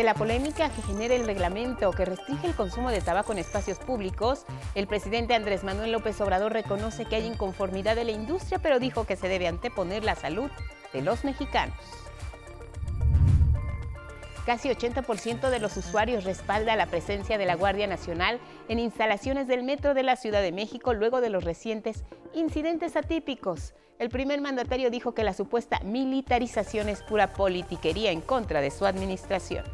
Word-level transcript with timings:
Ante 0.00 0.14
la 0.14 0.14
polémica 0.14 0.70
que 0.70 0.80
genera 0.80 1.14
el 1.14 1.26
reglamento 1.26 1.90
que 1.90 2.06
restringe 2.06 2.46
el 2.46 2.54
consumo 2.54 2.90
de 2.90 3.02
tabaco 3.02 3.32
en 3.32 3.38
espacios 3.38 3.78
públicos, 3.78 4.46
el 4.74 4.86
presidente 4.86 5.34
Andrés 5.34 5.62
Manuel 5.62 5.92
López 5.92 6.18
Obrador 6.22 6.54
reconoce 6.54 7.04
que 7.04 7.16
hay 7.16 7.26
inconformidad 7.26 7.96
de 7.96 8.04
la 8.04 8.12
industria, 8.12 8.58
pero 8.62 8.78
dijo 8.78 9.04
que 9.04 9.16
se 9.16 9.28
debe 9.28 9.46
anteponer 9.46 10.02
la 10.02 10.14
salud 10.14 10.50
de 10.94 11.02
los 11.02 11.22
mexicanos. 11.22 11.76
Casi 14.46 14.70
80% 14.70 15.50
de 15.50 15.58
los 15.58 15.76
usuarios 15.76 16.24
respalda 16.24 16.76
la 16.76 16.86
presencia 16.86 17.36
de 17.36 17.44
la 17.44 17.56
Guardia 17.56 17.86
Nacional 17.86 18.40
en 18.70 18.78
instalaciones 18.78 19.48
del 19.48 19.64
Metro 19.64 19.92
de 19.92 20.02
la 20.02 20.16
Ciudad 20.16 20.40
de 20.40 20.50
México 20.50 20.94
luego 20.94 21.20
de 21.20 21.28
los 21.28 21.44
recientes 21.44 22.04
incidentes 22.32 22.96
atípicos. 22.96 23.74
El 23.98 24.08
primer 24.08 24.40
mandatario 24.40 24.88
dijo 24.88 25.12
que 25.12 25.24
la 25.24 25.34
supuesta 25.34 25.78
militarización 25.80 26.88
es 26.88 27.02
pura 27.02 27.34
politiquería 27.34 28.12
en 28.12 28.22
contra 28.22 28.62
de 28.62 28.70
su 28.70 28.86
administración. 28.86 29.66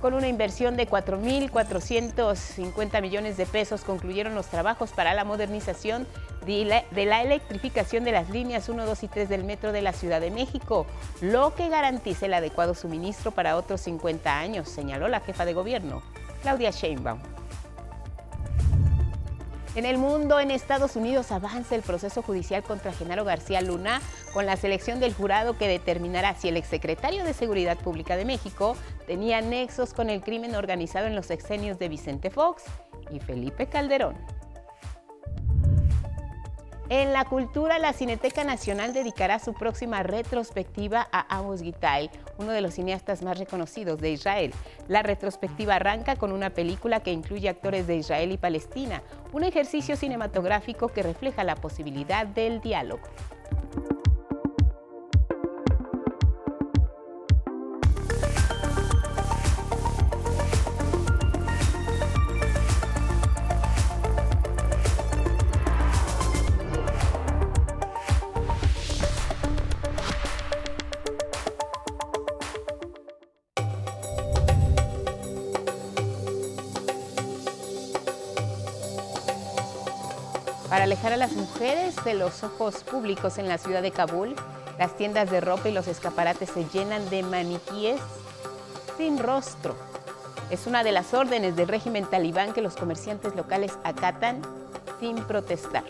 Con 0.00 0.14
una 0.14 0.28
inversión 0.28 0.76
de 0.76 0.88
4.450 0.88 3.02
millones 3.02 3.36
de 3.36 3.46
pesos 3.46 3.82
concluyeron 3.82 4.36
los 4.36 4.46
trabajos 4.46 4.92
para 4.92 5.12
la 5.12 5.24
modernización 5.24 6.06
de 6.46 6.84
la, 7.04 7.22
electrificación 7.22 8.04
de 8.04 8.12
las 8.12 8.30
líneas 8.30 8.68
1, 8.68 8.86
2 8.86 9.02
y 9.02 9.08
3 9.08 9.28
del 9.28 9.42
metro 9.42 9.72
de 9.72 9.82
la 9.82 9.92
Ciudad 9.92 10.20
de 10.20 10.30
México, 10.30 10.86
lo 11.20 11.52
que 11.56 11.68
garantiza 11.68 12.26
el 12.26 12.34
adecuado 12.34 12.74
suministro 12.74 13.32
para 13.32 13.56
otros 13.56 13.80
50 13.80 14.38
años, 14.38 14.68
señaló 14.68 15.08
la 15.08 15.18
jefa 15.18 15.44
de 15.44 15.54
gobierno, 15.54 16.00
Claudia 16.42 16.70
Sheinbaum. 16.70 17.18
En 19.74 19.84
el 19.84 19.98
mundo, 19.98 20.40
en 20.40 20.50
Estados 20.50 20.96
Unidos, 20.96 21.30
avanza 21.30 21.74
el 21.74 21.82
proceso 21.82 22.22
judicial 22.22 22.62
contra 22.62 22.92
Genaro 22.92 23.24
García 23.24 23.60
Luna 23.60 24.00
con 24.32 24.46
la 24.46 24.56
selección 24.56 24.98
del 24.98 25.14
jurado 25.14 25.56
que 25.56 25.68
determinará 25.68 26.34
si 26.34 26.48
el 26.48 26.56
exsecretario 26.56 27.22
de 27.22 27.34
Seguridad 27.34 27.76
Pública 27.78 28.16
de 28.16 28.24
México 28.24 28.76
tenía 29.06 29.40
nexos 29.40 29.92
con 29.92 30.10
el 30.10 30.20
crimen 30.22 30.54
organizado 30.54 31.06
en 31.06 31.14
los 31.14 31.26
sexenios 31.26 31.78
de 31.78 31.88
Vicente 31.88 32.30
Fox 32.30 32.64
y 33.10 33.20
Felipe 33.20 33.66
Calderón. 33.66 34.16
En 36.90 37.12
la 37.12 37.26
cultura, 37.26 37.78
la 37.78 37.92
Cineteca 37.92 38.44
Nacional 38.44 38.94
dedicará 38.94 39.38
su 39.38 39.52
próxima 39.52 40.02
retrospectiva 40.02 41.06
a 41.12 41.36
Amos 41.36 41.60
Gitael, 41.60 42.08
uno 42.38 42.52
de 42.52 42.62
los 42.62 42.74
cineastas 42.74 43.22
más 43.22 43.38
reconocidos 43.38 44.00
de 44.00 44.12
Israel. 44.12 44.54
La 44.88 45.02
retrospectiva 45.02 45.74
arranca 45.74 46.16
con 46.16 46.32
una 46.32 46.48
película 46.48 47.00
que 47.00 47.12
incluye 47.12 47.50
actores 47.50 47.86
de 47.86 47.96
Israel 47.96 48.32
y 48.32 48.38
Palestina, 48.38 49.02
un 49.34 49.44
ejercicio 49.44 49.96
cinematográfico 49.96 50.88
que 50.88 51.02
refleja 51.02 51.44
la 51.44 51.56
posibilidad 51.56 52.26
del 52.26 52.62
diálogo. 52.62 53.02
Para 80.78 80.84
alejar 80.84 81.12
a 81.12 81.16
las 81.16 81.32
mujeres 81.32 81.96
de 82.04 82.14
los 82.14 82.44
ojos 82.44 82.84
públicos 82.84 83.38
en 83.38 83.48
la 83.48 83.58
ciudad 83.58 83.82
de 83.82 83.90
Kabul, 83.90 84.36
las 84.78 84.96
tiendas 84.96 85.28
de 85.28 85.40
ropa 85.40 85.68
y 85.68 85.72
los 85.72 85.88
escaparates 85.88 86.50
se 86.50 86.66
llenan 86.66 87.10
de 87.10 87.24
maniquíes 87.24 88.00
sin 88.96 89.18
rostro. 89.18 89.74
Es 90.50 90.68
una 90.68 90.84
de 90.84 90.92
las 90.92 91.14
órdenes 91.14 91.56
del 91.56 91.66
régimen 91.66 92.06
talibán 92.06 92.52
que 92.52 92.62
los 92.62 92.76
comerciantes 92.76 93.34
locales 93.34 93.72
acatan 93.82 94.40
sin 95.00 95.16
protestar. 95.16 95.82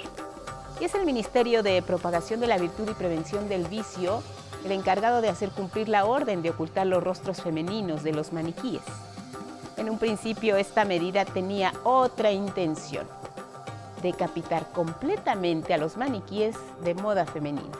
Y 0.80 0.84
es 0.84 0.94
el 0.94 1.04
Ministerio 1.04 1.62
de 1.62 1.82
Propagación 1.82 2.40
de 2.40 2.46
la 2.46 2.56
Virtud 2.56 2.88
y 2.90 2.94
Prevención 2.94 3.46
del 3.46 3.66
Vicio 3.66 4.22
el 4.64 4.72
encargado 4.72 5.20
de 5.20 5.28
hacer 5.28 5.50
cumplir 5.50 5.90
la 5.90 6.06
orden 6.06 6.40
de 6.40 6.48
ocultar 6.48 6.86
los 6.86 7.04
rostros 7.04 7.42
femeninos 7.42 8.02
de 8.04 8.12
los 8.12 8.32
maniquíes. 8.32 8.84
En 9.76 9.90
un 9.90 9.98
principio 9.98 10.56
esta 10.56 10.86
medida 10.86 11.26
tenía 11.26 11.74
otra 11.84 12.32
intención 12.32 13.17
decapitar 14.02 14.70
completamente 14.72 15.74
a 15.74 15.78
los 15.78 15.96
maniquíes 15.96 16.56
de 16.82 16.94
moda 16.94 17.26
femenina. 17.26 17.76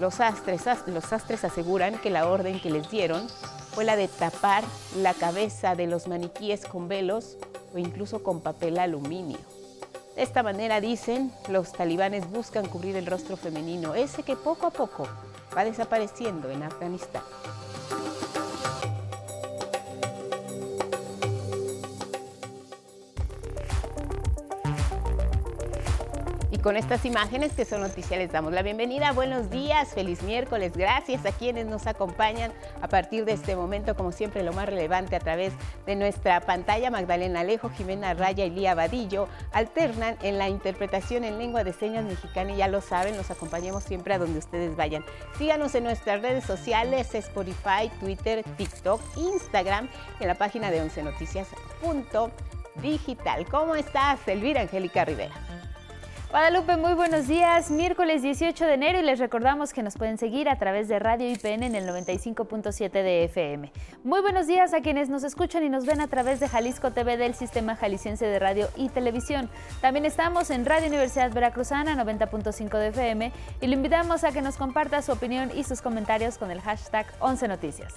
Los 0.00 0.20
astres, 0.20 0.64
los 0.86 1.12
astres 1.12 1.44
aseguran 1.44 1.98
que 1.98 2.10
la 2.10 2.28
orden 2.28 2.60
que 2.60 2.70
les 2.70 2.90
dieron 2.90 3.28
fue 3.74 3.84
la 3.84 3.96
de 3.96 4.08
tapar 4.08 4.64
la 4.96 5.14
cabeza 5.14 5.74
de 5.74 5.86
los 5.86 6.08
maniquíes 6.08 6.64
con 6.64 6.88
velos 6.88 7.36
o 7.74 7.78
incluso 7.78 8.22
con 8.22 8.40
papel 8.40 8.78
aluminio. 8.78 9.38
De 10.16 10.22
esta 10.22 10.42
manera, 10.42 10.80
dicen, 10.80 11.32
los 11.48 11.72
talibanes 11.72 12.30
buscan 12.30 12.66
cubrir 12.66 12.96
el 12.96 13.06
rostro 13.06 13.36
femenino, 13.36 13.94
ese 13.94 14.22
que 14.22 14.36
poco 14.36 14.66
a 14.66 14.70
poco 14.70 15.08
va 15.56 15.64
desapareciendo 15.64 16.50
en 16.50 16.62
Afganistán. 16.62 17.22
Con 26.64 26.76
estas 26.78 27.04
imágenes 27.04 27.52
que 27.52 27.66
son 27.66 27.82
noticias 27.82 28.18
les 28.18 28.32
damos 28.32 28.54
la 28.54 28.62
bienvenida. 28.62 29.12
Buenos 29.12 29.50
días, 29.50 29.90
feliz 29.90 30.22
miércoles. 30.22 30.72
Gracias 30.74 31.26
a 31.26 31.32
quienes 31.32 31.66
nos 31.66 31.86
acompañan 31.86 32.54
a 32.80 32.88
partir 32.88 33.26
de 33.26 33.32
este 33.32 33.54
momento, 33.54 33.94
como 33.94 34.12
siempre, 34.12 34.42
lo 34.42 34.54
más 34.54 34.66
relevante 34.66 35.14
a 35.14 35.20
través 35.20 35.52
de 35.84 35.94
nuestra 35.94 36.40
pantalla. 36.40 36.90
Magdalena 36.90 37.40
Alejo, 37.40 37.68
Jimena 37.68 38.14
Raya 38.14 38.46
y 38.46 38.50
Lía 38.50 38.74
Vadillo 38.74 39.28
alternan 39.52 40.16
en 40.22 40.38
la 40.38 40.48
interpretación 40.48 41.24
en 41.24 41.36
lengua 41.36 41.64
de 41.64 41.74
señas 41.74 42.06
mexicana 42.06 42.52
y 42.52 42.56
ya 42.56 42.68
lo 42.68 42.80
saben, 42.80 43.14
nos 43.14 43.30
acompañemos 43.30 43.84
siempre 43.84 44.14
a 44.14 44.18
donde 44.18 44.38
ustedes 44.38 44.74
vayan. 44.74 45.04
Síganos 45.36 45.74
en 45.74 45.84
nuestras 45.84 46.22
redes 46.22 46.44
sociales, 46.44 47.14
Spotify, 47.14 47.90
Twitter, 48.00 48.42
TikTok, 48.56 49.02
Instagram, 49.18 49.90
en 50.18 50.28
la 50.28 50.36
página 50.36 50.70
de 50.70 50.80
11 50.80 51.02
noticias.digital. 51.02 53.46
¿Cómo 53.50 53.74
estás, 53.74 54.26
Elvira 54.26 54.62
Angélica 54.62 55.04
Rivera? 55.04 55.34
Guadalupe, 56.34 56.76
muy 56.76 56.94
buenos 56.94 57.28
días. 57.28 57.70
Miércoles 57.70 58.22
18 58.22 58.66
de 58.66 58.74
enero 58.74 58.98
y 58.98 59.04
les 59.04 59.20
recordamos 59.20 59.72
que 59.72 59.84
nos 59.84 59.94
pueden 59.94 60.18
seguir 60.18 60.48
a 60.48 60.58
través 60.58 60.88
de 60.88 60.98
Radio 60.98 61.30
IPN 61.30 61.62
en 61.62 61.76
el 61.76 61.86
95.7 61.86 62.90
de 62.90 63.22
FM. 63.26 63.70
Muy 64.02 64.20
buenos 64.20 64.48
días 64.48 64.74
a 64.74 64.80
quienes 64.80 65.08
nos 65.08 65.22
escuchan 65.22 65.62
y 65.62 65.68
nos 65.68 65.86
ven 65.86 66.00
a 66.00 66.08
través 66.08 66.40
de 66.40 66.48
Jalisco 66.48 66.90
TV 66.90 67.16
del 67.18 67.34
Sistema 67.34 67.76
Jalisciense 67.76 68.26
de 68.26 68.40
Radio 68.40 68.66
y 68.74 68.88
Televisión. 68.88 69.48
También 69.80 70.06
estamos 70.06 70.50
en 70.50 70.66
Radio 70.66 70.88
Universidad 70.88 71.30
Veracruzana 71.32 71.94
90.5 72.04 72.78
de 72.78 72.88
FM 72.88 73.32
y 73.60 73.66
le 73.68 73.76
invitamos 73.76 74.24
a 74.24 74.32
que 74.32 74.42
nos 74.42 74.56
comparta 74.56 75.02
su 75.02 75.12
opinión 75.12 75.52
y 75.54 75.62
sus 75.62 75.82
comentarios 75.82 76.36
con 76.36 76.50
el 76.50 76.60
hashtag 76.60 77.06
11 77.20 77.46
Noticias. 77.46 77.94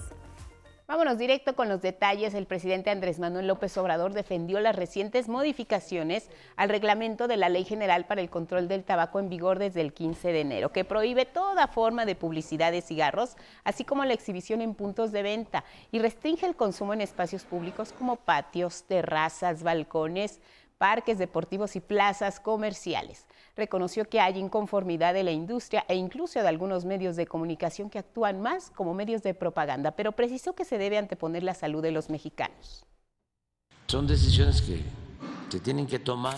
Vámonos 0.87 1.17
directo 1.17 1.53
con 1.53 1.67
los 1.67 1.81
detalles. 1.81 2.33
El 2.33 2.45
presidente 2.45 2.89
Andrés 2.89 3.19
Manuel 3.19 3.47
López 3.47 3.77
Obrador 3.77 4.13
defendió 4.13 4.61
las 4.61 4.73
recientes 4.73 5.27
modificaciones 5.27 6.29
al 6.55 6.69
reglamento 6.69 7.27
de 7.27 7.35
la 7.35 7.49
Ley 7.49 7.65
General 7.65 8.05
para 8.05 8.21
el 8.21 8.29
Control 8.29 8.69
del 8.69 8.85
Tabaco 8.85 9.19
en 9.19 9.27
vigor 9.27 9.59
desde 9.59 9.81
el 9.81 9.91
15 9.91 10.31
de 10.31 10.39
enero, 10.39 10.71
que 10.71 10.85
prohíbe 10.85 11.25
toda 11.25 11.67
forma 11.67 12.05
de 12.05 12.15
publicidad 12.15 12.71
de 12.71 12.81
cigarros, 12.81 13.35
así 13.65 13.83
como 13.83 14.05
la 14.05 14.13
exhibición 14.13 14.61
en 14.61 14.75
puntos 14.75 15.11
de 15.11 15.23
venta 15.23 15.65
y 15.91 15.99
restringe 15.99 16.45
el 16.45 16.55
consumo 16.55 16.93
en 16.93 17.01
espacios 17.01 17.43
públicos 17.43 17.91
como 17.91 18.15
patios, 18.15 18.85
terrazas, 18.87 19.63
balcones, 19.63 20.39
parques 20.77 21.17
deportivos 21.17 21.75
y 21.75 21.81
plazas 21.81 22.39
comerciales 22.39 23.26
reconoció 23.57 24.05
que 24.05 24.19
hay 24.19 24.37
inconformidad 24.37 25.13
de 25.13 25.23
la 25.23 25.31
industria 25.31 25.83
e 25.87 25.95
incluso 25.95 26.39
de 26.39 26.47
algunos 26.47 26.85
medios 26.85 27.15
de 27.15 27.25
comunicación 27.25 27.89
que 27.89 27.99
actúan 27.99 28.41
más 28.41 28.69
como 28.69 28.93
medios 28.93 29.23
de 29.23 29.33
propaganda, 29.33 29.91
pero 29.91 30.13
precisó 30.13 30.53
que 30.53 30.63
se 30.63 30.77
debe 30.77 30.97
anteponer 30.97 31.43
la 31.43 31.53
salud 31.53 31.81
de 31.81 31.91
los 31.91 32.09
mexicanos. 32.09 32.85
Son 33.87 34.05
decisiones 34.07 34.61
que 34.61 34.81
se 35.49 35.59
tienen 35.59 35.87
que 35.87 35.99
tomar 35.99 36.37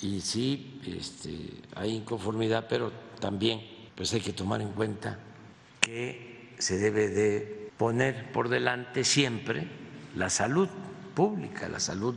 y 0.00 0.20
sí 0.20 0.80
este, 0.86 1.30
hay 1.74 1.94
inconformidad, 1.94 2.66
pero 2.68 2.92
también 3.20 3.60
pues 3.94 4.12
hay 4.14 4.20
que 4.20 4.32
tomar 4.32 4.60
en 4.60 4.72
cuenta 4.72 5.18
que 5.80 6.54
se 6.58 6.78
debe 6.78 7.08
de 7.08 7.70
poner 7.76 8.32
por 8.32 8.48
delante 8.48 9.04
siempre 9.04 9.68
la 10.14 10.30
salud 10.30 10.68
pública, 11.14 11.68
la 11.68 11.80
salud 11.80 12.16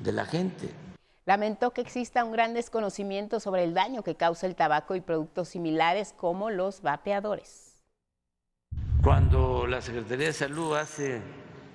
de 0.00 0.12
la 0.12 0.26
gente. 0.26 0.83
Lamentó 1.26 1.72
que 1.72 1.80
exista 1.80 2.22
un 2.22 2.32
gran 2.32 2.52
desconocimiento 2.52 3.40
sobre 3.40 3.64
el 3.64 3.72
daño 3.72 4.02
que 4.02 4.14
causa 4.14 4.46
el 4.46 4.54
tabaco 4.54 4.94
y 4.94 5.00
productos 5.00 5.48
similares 5.48 6.12
como 6.12 6.50
los 6.50 6.82
vapeadores. 6.82 7.82
Cuando 9.02 9.66
la 9.66 9.80
Secretaría 9.80 10.26
de 10.26 10.32
Salud 10.34 10.76
hace 10.76 11.22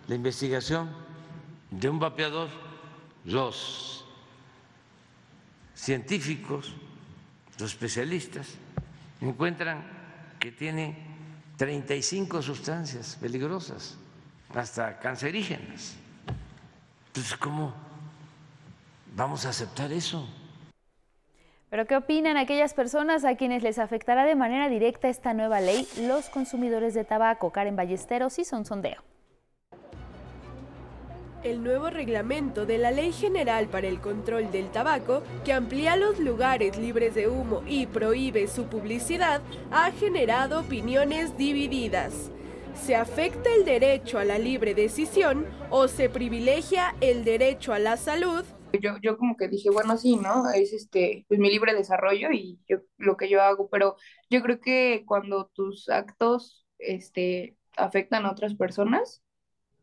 la 0.07 0.13
investigación 0.13 0.89
de 1.71 1.89
un 1.89 1.97
vapeador, 1.97 2.49
los 3.25 4.05
científicos, 5.73 6.75
los 7.57 7.71
especialistas, 7.71 8.49
encuentran 9.19 9.83
que 10.39 10.51
tiene 10.51 10.95
35 11.57 12.43
sustancias 12.43 13.17
peligrosas, 13.19 13.97
hasta 14.53 14.99
cancerígenas. 14.99 15.95
Entonces, 17.07 17.35
¿cómo 17.37 17.88
vamos 19.15 19.45
a 19.45 19.49
aceptar 19.49 19.91
eso? 19.91 20.27
Pero 21.69 21.85
¿qué 21.85 21.95
opinan 21.95 22.37
aquellas 22.37 22.73
personas 22.73 23.25
a 23.25 23.35
quienes 23.35 23.61
les 23.61 23.77
afectará 23.77 24.25
de 24.25 24.35
manera 24.35 24.69
directa 24.69 25.07
esta 25.07 25.33
nueva 25.33 25.61
ley? 25.61 25.87
Los 26.01 26.29
consumidores 26.29 26.95
de 26.95 27.03
tabaco, 27.03 27.51
Karen 27.51 27.75
Ballesteros 27.75 28.39
y 28.39 28.45
Son 28.45 28.65
Sondeo. 28.65 29.03
El 31.43 31.63
nuevo 31.63 31.89
reglamento 31.89 32.65
de 32.65 32.77
la 32.79 32.91
Ley 32.91 33.13
General 33.13 33.67
para 33.67 33.87
el 33.87 34.01
Control 34.01 34.51
del 34.51 34.71
Tabaco, 34.71 35.23
que 35.45 35.53
amplía 35.53 35.95
los 35.95 36.19
lugares 36.19 36.77
libres 36.77 37.15
de 37.15 37.29
humo 37.29 37.61
y 37.65 37.85
prohíbe 37.85 38.47
su 38.47 38.65
publicidad, 38.65 39.41
ha 39.71 39.91
generado 39.91 40.59
opiniones 40.59 41.37
divididas. 41.37 42.29
¿Se 42.75 42.95
afecta 42.95 43.49
el 43.55 43.63
derecho 43.63 44.19
a 44.19 44.25
la 44.25 44.37
libre 44.37 44.73
decisión 44.73 45.45
o 45.69 45.87
se 45.87 46.09
privilegia 46.09 46.95
el 46.99 47.23
derecho 47.23 47.71
a 47.71 47.79
la 47.79 47.95
salud? 47.95 48.43
Yo, 48.81 48.97
yo 49.01 49.17
como 49.17 49.37
que 49.37 49.47
dije, 49.47 49.69
bueno, 49.69 49.97
sí, 49.97 50.17
¿no? 50.17 50.49
Es 50.49 50.73
este, 50.73 51.25
pues 51.27 51.39
mi 51.39 51.49
libre 51.49 51.73
desarrollo 51.73 52.31
y 52.31 52.59
yo, 52.67 52.77
lo 52.97 53.17
que 53.17 53.29
yo 53.29 53.41
hago, 53.41 53.69
pero 53.69 53.95
yo 54.29 54.41
creo 54.41 54.59
que 54.59 55.03
cuando 55.05 55.51
tus 55.53 55.89
actos, 55.89 56.65
este, 56.77 57.57
afectan 57.77 58.25
a 58.25 58.31
otras 58.31 58.55
personas, 58.55 59.23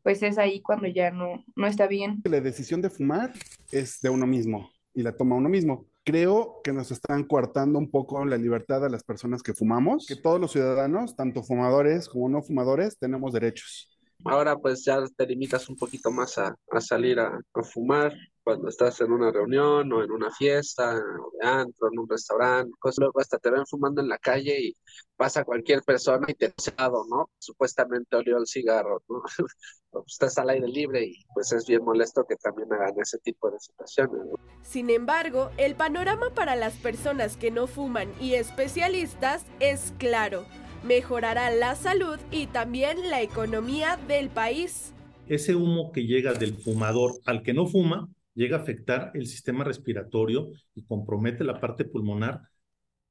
pues 0.02 0.22
es 0.22 0.38
ahí 0.38 0.60
cuando 0.60 0.86
ya 0.86 1.10
no, 1.10 1.44
no 1.56 1.66
está 1.66 1.86
bien. 1.86 2.22
La 2.24 2.40
decisión 2.40 2.80
de 2.80 2.90
fumar 2.90 3.32
es 3.72 4.00
de 4.00 4.10
uno 4.10 4.26
mismo 4.26 4.70
y 4.94 5.02
la 5.02 5.16
toma 5.16 5.36
uno 5.36 5.48
mismo. 5.48 5.86
Creo 6.04 6.60
que 6.62 6.72
nos 6.72 6.92
están 6.92 7.24
coartando 7.24 7.78
un 7.78 7.90
poco 7.90 8.24
la 8.24 8.36
libertad 8.36 8.84
a 8.84 8.88
las 8.88 9.02
personas 9.02 9.42
que 9.42 9.54
fumamos, 9.54 10.06
que 10.06 10.14
todos 10.14 10.40
los 10.40 10.52
ciudadanos, 10.52 11.16
tanto 11.16 11.42
fumadores 11.42 12.08
como 12.08 12.28
no 12.28 12.42
fumadores, 12.42 12.96
tenemos 12.98 13.32
derechos. 13.32 13.95
Ahora 14.28 14.56
pues 14.56 14.84
ya 14.84 15.02
te 15.16 15.26
limitas 15.26 15.68
un 15.68 15.76
poquito 15.76 16.10
más 16.10 16.38
a, 16.38 16.56
salir 16.80 17.18
a, 17.20 17.38
fumar 17.72 18.12
cuando 18.42 18.68
estás 18.68 19.00
en 19.00 19.10
una 19.10 19.32
reunión 19.32 19.92
o 19.92 20.04
en 20.04 20.10
una 20.10 20.30
fiesta, 20.30 20.94
o 20.94 21.32
de 21.40 21.48
antro, 21.48 21.88
en 21.92 21.98
un 21.98 22.08
restaurante, 22.08 22.72
cosas. 22.78 22.98
Luego 22.98 23.20
hasta 23.20 23.38
te 23.38 23.50
ven 23.50 23.66
fumando 23.66 24.00
en 24.00 24.08
la 24.08 24.18
calle 24.18 24.60
y 24.60 24.76
pasa 25.16 25.44
cualquier 25.44 25.82
persona 25.82 26.26
y 26.28 26.34
te 26.34 26.54
¿no? 27.08 27.30
Supuestamente 27.38 28.16
olió 28.16 28.38
el 28.38 28.46
cigarro, 28.46 29.02
¿no? 29.08 29.22
estás 30.06 30.38
al 30.38 30.50
aire 30.50 30.68
libre 30.68 31.04
y 31.06 31.24
pues 31.34 31.52
es 31.52 31.66
bien 31.66 31.82
molesto 31.82 32.24
que 32.28 32.36
también 32.36 32.72
hagan 32.72 32.94
ese 33.00 33.18
tipo 33.18 33.50
de 33.50 33.58
situaciones. 33.58 34.20
Sin 34.62 34.90
embargo, 34.90 35.50
el 35.56 35.74
panorama 35.74 36.30
para 36.34 36.54
las 36.54 36.74
personas 36.74 37.36
que 37.36 37.50
no 37.50 37.66
fuman 37.66 38.12
y 38.20 38.34
especialistas 38.34 39.44
es 39.58 39.94
claro 39.98 40.44
mejorará 40.82 41.50
la 41.50 41.74
salud 41.74 42.18
y 42.30 42.46
también 42.46 43.10
la 43.10 43.22
economía 43.22 43.98
del 44.08 44.28
país. 44.28 44.92
Ese 45.28 45.54
humo 45.54 45.92
que 45.92 46.06
llega 46.06 46.34
del 46.34 46.54
fumador 46.54 47.12
al 47.24 47.42
que 47.42 47.54
no 47.54 47.66
fuma 47.66 48.08
llega 48.34 48.58
a 48.58 48.60
afectar 48.60 49.10
el 49.14 49.26
sistema 49.26 49.64
respiratorio 49.64 50.50
y 50.74 50.82
compromete 50.84 51.42
la 51.42 51.60
parte 51.60 51.84
pulmonar 51.84 52.42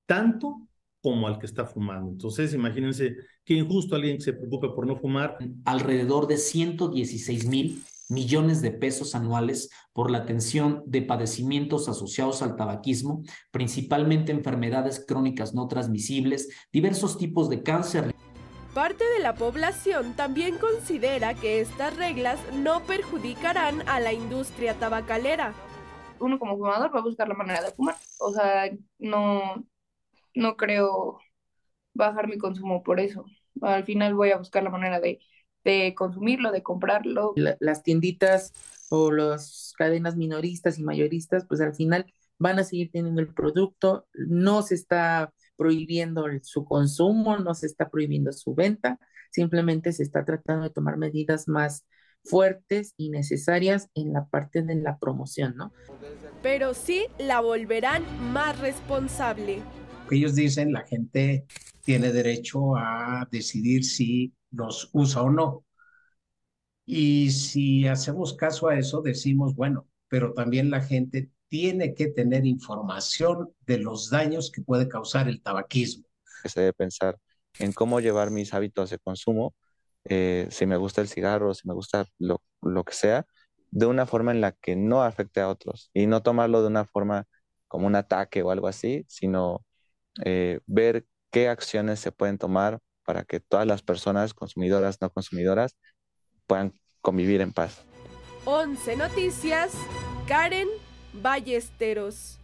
tanto 0.05 0.67
como 1.01 1.27
al 1.27 1.37
que 1.39 1.45
está 1.45 1.65
fumando. 1.65 2.11
Entonces, 2.11 2.53
imagínense 2.53 3.17
qué 3.43 3.53
injusto 3.53 3.95
alguien 3.95 4.17
que 4.17 4.23
se 4.23 4.33
preocupe 4.33 4.69
por 4.69 4.87
no 4.87 4.95
fumar. 4.95 5.37
Alrededor 5.65 6.27
de 6.27 6.37
116 6.37 7.47
mil 7.47 7.83
millones 8.09 8.61
de 8.61 8.71
pesos 8.71 9.15
anuales 9.15 9.69
por 9.93 10.11
la 10.11 10.19
atención 10.19 10.83
de 10.85 11.01
padecimientos 11.01 11.89
asociados 11.89 12.41
al 12.41 12.55
tabaquismo, 12.55 13.23
principalmente 13.51 14.31
enfermedades 14.31 15.03
crónicas 15.05 15.53
no 15.53 15.67
transmisibles, 15.67 16.49
diversos 16.71 17.17
tipos 17.17 17.49
de 17.49 17.63
cáncer. 17.63 18.15
Parte 18.73 19.05
de 19.17 19.19
la 19.23 19.35
población 19.35 20.15
también 20.15 20.57
considera 20.57 21.33
que 21.33 21.61
estas 21.61 21.95
reglas 21.95 22.39
no 22.53 22.81
perjudicarán 22.81 23.87
a 23.87 23.99
la 23.99 24.11
industria 24.11 24.73
tabacalera. 24.73 25.53
Uno 26.19 26.39
como 26.39 26.57
fumador 26.57 26.93
va 26.93 26.99
a 26.99 27.03
buscar 27.03 27.27
la 27.27 27.35
manera 27.35 27.61
de 27.61 27.71
fumar. 27.71 27.95
O 28.19 28.31
sea, 28.31 28.69
no, 28.99 29.65
no 30.33 30.57
creo 30.57 31.19
bajar 31.93 32.27
mi 32.27 32.37
consumo 32.37 32.83
por 32.83 32.99
eso. 32.99 33.25
Al 33.61 33.85
final 33.85 34.13
voy 34.13 34.31
a 34.31 34.37
buscar 34.37 34.61
la 34.63 34.69
manera 34.69 34.99
de 34.99 35.19
de 35.65 35.93
consumirlo, 35.95 36.51
de 36.51 36.63
comprarlo. 36.63 37.33
las 37.59 37.83
tienditas 37.83 38.53
o 38.89 39.11
las 39.11 39.73
cadenas 39.77 40.15
minoristas 40.15 40.79
y 40.79 40.83
mayoristas, 40.83 41.45
pues 41.45 41.59
al 41.59 41.75
final 41.75 42.05
van 42.37 42.59
a 42.59 42.63
seguir 42.63 42.91
teniendo 42.91 43.19
el 43.19 43.33
producto, 43.33 44.07
no 44.13 44.61
se 44.61 44.75
está 44.75 45.33
prohibiendo 45.57 46.25
su 46.43 46.65
consumo, 46.65 47.37
no 47.37 47.55
se 47.55 47.65
está 47.65 47.89
prohibiendo 47.89 48.31
su 48.31 48.53
venta, 48.53 48.99
simplemente 49.31 49.91
se 49.91 50.03
está 50.03 50.23
tratando 50.23 50.63
de 50.63 50.69
tomar 50.69 50.97
medidas 50.97 51.47
más 51.47 51.85
fuertes 52.23 52.93
y 52.97 53.09
necesarias 53.09 53.89
en 53.95 54.13
la 54.13 54.25
parte 54.25 54.61
de 54.61 54.75
la 54.75 54.97
promoción, 54.97 55.55
¿no? 55.55 55.71
Pero 56.43 56.73
sí 56.73 57.05
la 57.17 57.39
volverán 57.39 58.03
más 58.33 58.59
responsable. 58.59 59.61
Ellos 60.11 60.35
dicen 60.35 60.73
la 60.73 60.85
gente 60.85 61.45
tiene 61.83 62.11
derecho 62.11 62.75
a 62.75 63.27
decidir 63.31 63.83
si 63.83 64.33
los 64.51 64.89
usa 64.93 65.21
o 65.21 65.29
no. 65.29 65.65
Y 66.85 67.31
si 67.31 67.87
hacemos 67.87 68.33
caso 68.35 68.67
a 68.67 68.77
eso, 68.77 69.01
decimos, 69.01 69.55
bueno, 69.55 69.87
pero 70.07 70.33
también 70.33 70.69
la 70.69 70.81
gente 70.81 71.31
tiene 71.47 71.93
que 71.93 72.07
tener 72.07 72.45
información 72.45 73.49
de 73.65 73.79
los 73.79 74.09
daños 74.09 74.51
que 74.51 74.61
puede 74.61 74.87
causar 74.87 75.27
el 75.27 75.41
tabaquismo. 75.41 76.05
Se 76.45 76.59
debe 76.59 76.73
pensar 76.73 77.17
en 77.59 77.71
cómo 77.71 77.99
llevar 77.99 78.29
mis 78.31 78.53
hábitos 78.53 78.89
de 78.89 78.99
consumo, 78.99 79.55
eh, 80.05 80.47
si 80.51 80.65
me 80.65 80.77
gusta 80.77 81.01
el 81.01 81.07
cigarro, 81.07 81.53
si 81.53 81.67
me 81.67 81.73
gusta 81.73 82.05
lo, 82.19 82.41
lo 82.61 82.83
que 82.83 82.93
sea, 82.93 83.25
de 83.71 83.85
una 83.87 84.05
forma 84.05 84.31
en 84.31 84.41
la 84.41 84.51
que 84.51 84.75
no 84.75 85.03
afecte 85.03 85.41
a 85.41 85.49
otros 85.49 85.89
y 85.93 86.05
no 86.05 86.21
tomarlo 86.21 86.61
de 86.61 86.67
una 86.67 86.85
forma 86.85 87.25
como 87.67 87.87
un 87.87 87.95
ataque 87.95 88.43
o 88.43 88.51
algo 88.51 88.67
así, 88.67 89.05
sino 89.07 89.65
eh, 90.23 90.59
ver 90.67 91.05
qué 91.31 91.49
acciones 91.49 91.99
se 91.99 92.11
pueden 92.11 92.37
tomar 92.37 92.79
para 93.05 93.23
que 93.23 93.39
todas 93.39 93.65
las 93.65 93.81
personas, 93.81 94.33
consumidoras, 94.33 94.99
no 95.01 95.09
consumidoras, 95.09 95.75
puedan 96.47 96.73
convivir 97.01 97.41
en 97.41 97.53
paz. 97.53 97.85
11 98.45 98.97
Noticias, 98.97 99.71
Karen 100.27 100.67
Ballesteros. 101.13 102.39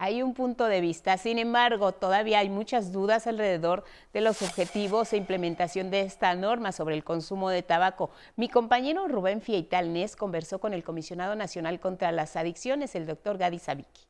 Hay 0.00 0.22
un 0.22 0.32
punto 0.32 0.66
de 0.66 0.80
vista, 0.80 1.18
sin 1.18 1.40
embargo, 1.40 1.90
todavía 1.90 2.38
hay 2.38 2.48
muchas 2.48 2.92
dudas 2.92 3.26
alrededor 3.26 3.82
de 4.12 4.20
los 4.20 4.42
objetivos 4.42 5.12
e 5.12 5.16
implementación 5.16 5.90
de 5.90 6.02
esta 6.02 6.32
norma 6.36 6.70
sobre 6.70 6.94
el 6.94 7.02
consumo 7.02 7.50
de 7.50 7.64
tabaco. 7.64 8.10
Mi 8.36 8.48
compañero 8.48 9.08
Rubén 9.08 9.42
Fieital 9.42 9.92
Nes 9.92 10.14
conversó 10.14 10.60
con 10.60 10.72
el 10.72 10.84
Comisionado 10.84 11.34
Nacional 11.34 11.80
contra 11.80 12.12
las 12.12 12.36
Adicciones, 12.36 12.94
el 12.94 13.06
doctor 13.06 13.38
Gadi 13.38 13.58
Sabiki. 13.58 14.02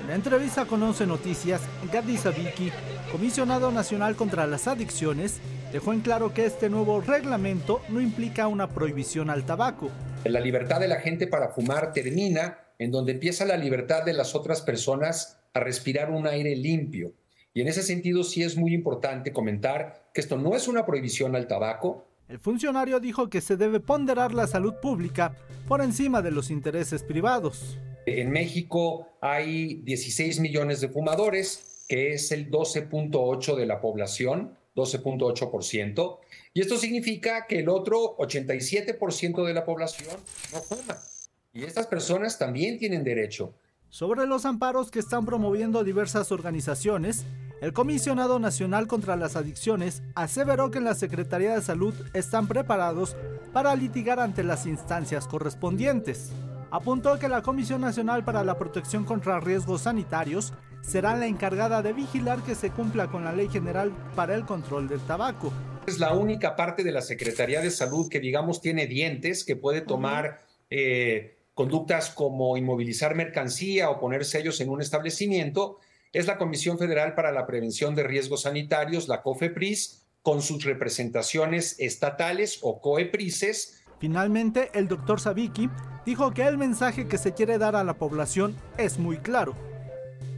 En 0.00 0.08
la 0.08 0.16
entrevista 0.16 0.64
con 0.64 0.82
11 0.82 1.06
Noticias, 1.06 1.62
Gadi 1.92 2.16
Sabiki, 2.16 2.72
comisionado 3.10 3.72
nacional 3.72 4.16
contra 4.16 4.46
las 4.46 4.68
adicciones, 4.68 5.40
dejó 5.72 5.92
en 5.92 6.00
claro 6.00 6.34
que 6.34 6.44
este 6.44 6.68
nuevo 6.68 7.00
reglamento 7.00 7.80
no 7.88 8.00
implica 8.00 8.48
una 8.48 8.68
prohibición 8.68 9.30
al 9.30 9.44
tabaco. 9.44 9.90
La 10.24 10.40
libertad 10.40 10.80
de 10.80 10.88
la 10.88 11.00
gente 11.00 11.26
para 11.26 11.48
fumar 11.48 11.92
termina 11.92 12.58
en 12.78 12.90
donde 12.90 13.12
empieza 13.12 13.44
la 13.44 13.56
libertad 13.56 14.04
de 14.04 14.12
las 14.12 14.34
otras 14.34 14.60
personas 14.60 15.38
a 15.54 15.60
respirar 15.60 16.10
un 16.10 16.26
aire 16.26 16.54
limpio. 16.54 17.14
Y 17.54 17.62
en 17.62 17.68
ese 17.68 17.82
sentido 17.82 18.22
sí 18.22 18.42
es 18.42 18.56
muy 18.56 18.74
importante 18.74 19.32
comentar 19.32 20.10
que 20.12 20.20
esto 20.20 20.36
no 20.36 20.54
es 20.54 20.68
una 20.68 20.84
prohibición 20.84 21.34
al 21.34 21.46
tabaco. 21.46 22.06
El 22.28 22.38
funcionario 22.38 23.00
dijo 23.00 23.30
que 23.30 23.40
se 23.40 23.56
debe 23.56 23.80
ponderar 23.80 24.34
la 24.34 24.46
salud 24.46 24.74
pública 24.82 25.34
por 25.66 25.80
encima 25.80 26.20
de 26.20 26.30
los 26.30 26.50
intereses 26.50 27.02
privados. 27.02 27.78
En 28.06 28.30
México 28.30 29.08
hay 29.20 29.82
16 29.82 30.40
millones 30.40 30.80
de 30.80 30.88
fumadores, 30.88 31.77
que 31.88 32.12
es 32.12 32.30
el 32.32 32.50
12.8 32.50 33.56
de 33.56 33.66
la 33.66 33.80
población, 33.80 34.54
12.8%. 34.76 36.18
Y 36.54 36.60
esto 36.60 36.76
significa 36.76 37.46
que 37.46 37.60
el 37.60 37.68
otro 37.68 38.16
87% 38.18 39.44
de 39.44 39.54
la 39.54 39.64
población 39.64 40.16
no 40.52 40.58
fuma. 40.60 40.98
Y 41.52 41.64
estas 41.64 41.86
personas 41.86 42.38
también 42.38 42.78
tienen 42.78 43.02
derecho. 43.02 43.54
Sobre 43.88 44.26
los 44.26 44.44
amparos 44.44 44.90
que 44.90 44.98
están 44.98 45.24
promoviendo 45.24 45.82
diversas 45.82 46.30
organizaciones, 46.30 47.24
el 47.62 47.72
Comisionado 47.72 48.38
Nacional 48.38 48.86
contra 48.86 49.16
las 49.16 49.34
Adicciones 49.34 50.02
aseveró 50.14 50.70
que 50.70 50.78
en 50.78 50.84
la 50.84 50.94
Secretaría 50.94 51.54
de 51.54 51.62
Salud 51.62 51.94
están 52.12 52.46
preparados 52.46 53.16
para 53.52 53.74
litigar 53.74 54.20
ante 54.20 54.44
las 54.44 54.66
instancias 54.66 55.26
correspondientes 55.26 56.32
apuntó 56.70 57.18
que 57.18 57.28
la 57.28 57.42
Comisión 57.42 57.80
Nacional 57.80 58.24
para 58.24 58.44
la 58.44 58.58
Protección 58.58 59.04
contra 59.04 59.40
Riesgos 59.40 59.82
Sanitarios 59.82 60.52
será 60.82 61.16
la 61.16 61.26
encargada 61.26 61.82
de 61.82 61.92
vigilar 61.92 62.42
que 62.42 62.54
se 62.54 62.70
cumpla 62.70 63.08
con 63.08 63.24
la 63.24 63.32
Ley 63.32 63.48
General 63.48 63.92
para 64.14 64.34
el 64.34 64.44
Control 64.44 64.88
del 64.88 65.00
Tabaco. 65.00 65.52
Es 65.86 65.98
la 65.98 66.12
única 66.12 66.56
parte 66.56 66.84
de 66.84 66.92
la 66.92 67.02
Secretaría 67.02 67.60
de 67.60 67.70
Salud 67.70 68.08
que, 68.08 68.20
digamos, 68.20 68.60
tiene 68.60 68.86
dientes, 68.86 69.44
que 69.44 69.56
puede 69.56 69.80
tomar 69.80 70.38
eh, 70.70 71.36
conductas 71.54 72.10
como 72.10 72.56
inmovilizar 72.56 73.14
mercancía 73.14 73.90
o 73.90 73.98
poner 73.98 74.24
sellos 74.24 74.60
en 74.60 74.70
un 74.70 74.80
establecimiento. 74.80 75.78
es 76.12 76.26
la 76.26 76.38
Comisión 76.38 76.78
Federal 76.78 77.14
para 77.14 77.32
la 77.32 77.46
Prevención 77.46 77.94
de 77.94 78.02
Riesgos 78.02 78.42
Sanitarios, 78.42 79.08
la 79.08 79.22
COFEPRIS, 79.22 80.06
con 80.22 80.42
sus 80.42 80.64
representaciones 80.64 81.76
estatales 81.78 82.58
o 82.62 82.80
COEPRISES. 82.80 83.82
Finalmente, 83.98 84.70
el 84.74 84.88
doctor 84.88 85.20
Sabiki 85.20 85.68
dijo 86.06 86.32
que 86.32 86.46
el 86.46 86.58
mensaje 86.58 87.08
que 87.08 87.18
se 87.18 87.34
quiere 87.34 87.58
dar 87.58 87.76
a 87.76 87.84
la 87.84 87.94
población 87.94 88.54
es 88.76 88.98
muy 88.98 89.18
claro. 89.18 89.54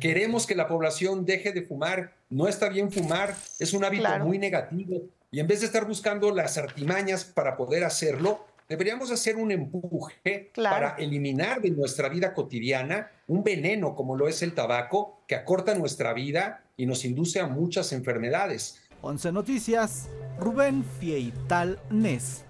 Queremos 0.01 0.47
que 0.47 0.55
la 0.55 0.67
población 0.67 1.27
deje 1.27 1.53
de 1.53 1.63
fumar. 1.63 2.15
No 2.31 2.49
está 2.49 2.69
bien 2.69 2.91
fumar, 2.91 3.37
es 3.59 3.73
un 3.73 3.85
hábito 3.85 4.09
muy 4.21 4.39
negativo. 4.39 5.03
Y 5.31 5.41
en 5.41 5.47
vez 5.47 5.61
de 5.61 5.67
estar 5.67 5.87
buscando 5.87 6.31
las 6.35 6.59
artimañas 6.59 7.25
para 7.25 7.57
poder 7.57 7.85
hacerlo, 7.85 8.47
deberíamos 8.69 9.11
hacer 9.11 9.37
un 9.37 9.53
empuje 9.53 10.51
para 10.55 10.97
eliminar 10.97 11.61
de 11.61 11.71
nuestra 11.71 12.09
vida 12.09 12.35
cotidiana 12.35 13.11
un 13.29 13.45
veneno 13.45 13.95
como 13.95 14.17
lo 14.17 14.27
es 14.27 14.43
el 14.43 14.55
tabaco, 14.55 15.23
que 15.29 15.35
acorta 15.35 15.75
nuestra 15.75 16.13
vida 16.15 16.65
y 16.77 16.87
nos 16.87 17.05
induce 17.05 17.39
a 17.39 17.47
muchas 17.47 17.93
enfermedades. 17.93 18.81
11 19.03 19.33
Noticias, 19.33 20.09
Rubén 20.39 20.85
Fieital 20.99 21.79
Nes. 21.91 22.45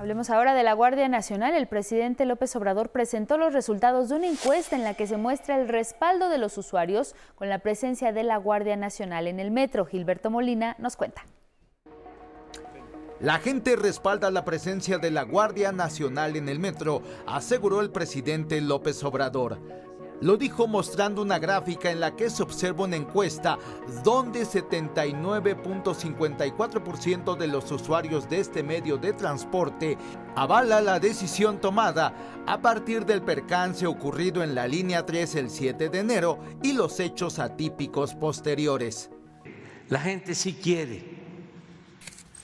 Hablemos 0.00 0.30
ahora 0.30 0.54
de 0.54 0.62
la 0.62 0.72
Guardia 0.72 1.10
Nacional. 1.10 1.54
El 1.54 1.66
presidente 1.66 2.24
López 2.24 2.56
Obrador 2.56 2.88
presentó 2.88 3.36
los 3.36 3.52
resultados 3.52 4.08
de 4.08 4.14
una 4.14 4.28
encuesta 4.28 4.74
en 4.74 4.82
la 4.82 4.94
que 4.94 5.06
se 5.06 5.18
muestra 5.18 5.60
el 5.60 5.68
respaldo 5.68 6.30
de 6.30 6.38
los 6.38 6.56
usuarios 6.56 7.14
con 7.34 7.50
la 7.50 7.58
presencia 7.58 8.10
de 8.10 8.22
la 8.22 8.38
Guardia 8.38 8.76
Nacional 8.76 9.26
en 9.26 9.38
el 9.40 9.50
metro. 9.50 9.84
Gilberto 9.84 10.30
Molina 10.30 10.74
nos 10.78 10.96
cuenta. 10.96 11.26
La 13.20 13.40
gente 13.40 13.76
respalda 13.76 14.30
la 14.30 14.46
presencia 14.46 14.96
de 14.96 15.10
la 15.10 15.24
Guardia 15.24 15.70
Nacional 15.70 16.34
en 16.36 16.48
el 16.48 16.60
metro, 16.60 17.02
aseguró 17.26 17.82
el 17.82 17.90
presidente 17.90 18.62
López 18.62 19.04
Obrador. 19.04 19.58
Lo 20.20 20.36
dijo 20.36 20.68
mostrando 20.68 21.22
una 21.22 21.38
gráfica 21.38 21.90
en 21.90 22.00
la 22.00 22.14
que 22.14 22.28
se 22.28 22.42
observa 22.42 22.84
una 22.84 22.96
encuesta 22.96 23.58
donde 24.04 24.42
79.54% 24.42 27.38
de 27.38 27.46
los 27.46 27.72
usuarios 27.72 28.28
de 28.28 28.40
este 28.40 28.62
medio 28.62 28.98
de 28.98 29.14
transporte 29.14 29.96
avala 30.36 30.82
la 30.82 31.00
decisión 31.00 31.58
tomada 31.58 32.12
a 32.46 32.60
partir 32.60 33.06
del 33.06 33.22
percance 33.22 33.86
ocurrido 33.86 34.42
en 34.42 34.54
la 34.54 34.68
línea 34.68 35.06
3 35.06 35.36
el 35.36 35.48
7 35.48 35.88
de 35.88 35.98
enero 35.98 36.38
y 36.62 36.74
los 36.74 37.00
hechos 37.00 37.38
atípicos 37.38 38.14
posteriores. 38.14 39.08
La 39.88 40.00
gente 40.00 40.34
sí 40.34 40.52
quiere 40.52 41.18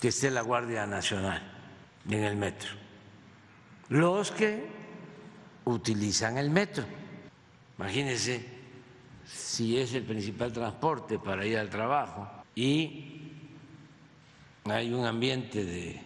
que 0.00 0.08
esté 0.08 0.30
la 0.30 0.40
Guardia 0.40 0.86
Nacional 0.86 1.42
en 2.08 2.24
el 2.24 2.36
metro. 2.36 2.70
Los 3.90 4.32
que 4.32 4.66
utilizan 5.64 6.38
el 6.38 6.48
metro 6.48 6.95
Imagínense 7.78 8.44
si 9.26 9.78
es 9.78 9.94
el 9.94 10.04
principal 10.04 10.52
transporte 10.52 11.18
para 11.18 11.44
ir 11.44 11.58
al 11.58 11.68
trabajo 11.68 12.28
y 12.54 13.32
hay 14.64 14.92
un 14.92 15.04
ambiente 15.04 15.64
de 15.64 16.00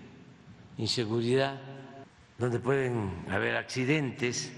inseguridad 0.78 1.60
donde 2.38 2.58
pueden 2.58 3.24
haber 3.28 3.56
accidentes, 3.56 4.52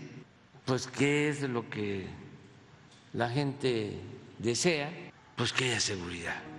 pues 0.65 0.87
¿qué 0.87 1.29
es 1.29 1.43
lo 1.43 1.69
que 1.69 2.07
la 3.13 3.29
gente 3.29 3.99
desea? 4.39 4.91
Pues 5.37 5.53
que 5.53 5.65
haya 5.65 5.81
seguridad 5.81 6.52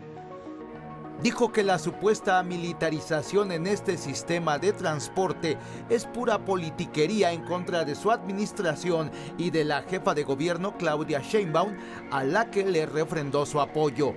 dijo 1.23 1.53
que 1.53 1.63
la 1.63 1.79
supuesta 1.79 2.43
militarización 2.43 3.53
en 3.53 3.65
este 3.65 3.97
sistema 3.97 4.59
de 4.59 4.73
transporte 4.73 5.57
es 5.89 6.05
pura 6.05 6.43
politiquería 6.43 7.31
en 7.31 7.43
contra 7.45 7.85
de 7.85 7.95
su 7.95 8.11
administración 8.11 9.09
y 9.37 9.49
de 9.49 9.63
la 9.63 9.83
jefa 9.83 10.13
de 10.13 10.23
gobierno 10.23 10.77
Claudia 10.77 11.21
Sheinbaum, 11.21 11.77
a 12.11 12.25
la 12.25 12.51
que 12.51 12.65
le 12.65 12.85
refrendó 12.85 13.45
su 13.45 13.61
apoyo. 13.61 14.13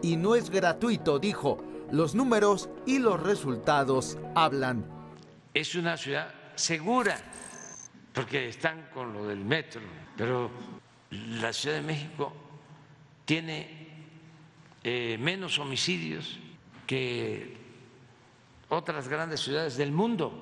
Y 0.00 0.16
no 0.16 0.34
es 0.34 0.48
gratuito, 0.48 1.18
dijo, 1.18 1.62
los 1.92 2.14
números 2.14 2.70
y 2.86 2.98
los 2.98 3.22
resultados 3.22 4.16
hablan. 4.34 4.86
Es 5.52 5.74
una 5.74 5.98
ciudad 5.98 6.32
segura, 6.54 7.18
porque 8.14 8.48
están 8.48 8.88
con 8.94 9.12
lo 9.12 9.26
del 9.26 9.44
metro, 9.44 9.82
pero 10.16 10.50
la 11.10 11.52
Ciudad 11.52 11.76
de 11.76 11.82
México 11.82 12.32
tiene 13.26 13.77
eh, 14.84 15.16
menos 15.20 15.58
homicidios 15.58 16.38
que 16.86 17.56
otras 18.68 19.08
grandes 19.08 19.40
ciudades 19.40 19.76
del 19.76 19.92
mundo. 19.92 20.32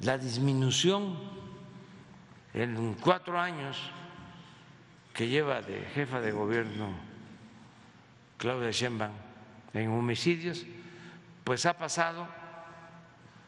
La 0.00 0.18
disminución 0.18 1.18
en 2.52 2.94
cuatro 2.94 3.38
años 3.38 3.78
que 5.12 5.28
lleva 5.28 5.62
de 5.62 5.80
jefa 5.94 6.20
de 6.20 6.32
gobierno 6.32 6.94
Claudia 8.36 8.70
Sheinbaum 8.70 9.12
en 9.72 9.90
homicidios, 9.90 10.64
pues 11.42 11.66
ha 11.66 11.76
pasado 11.76 12.28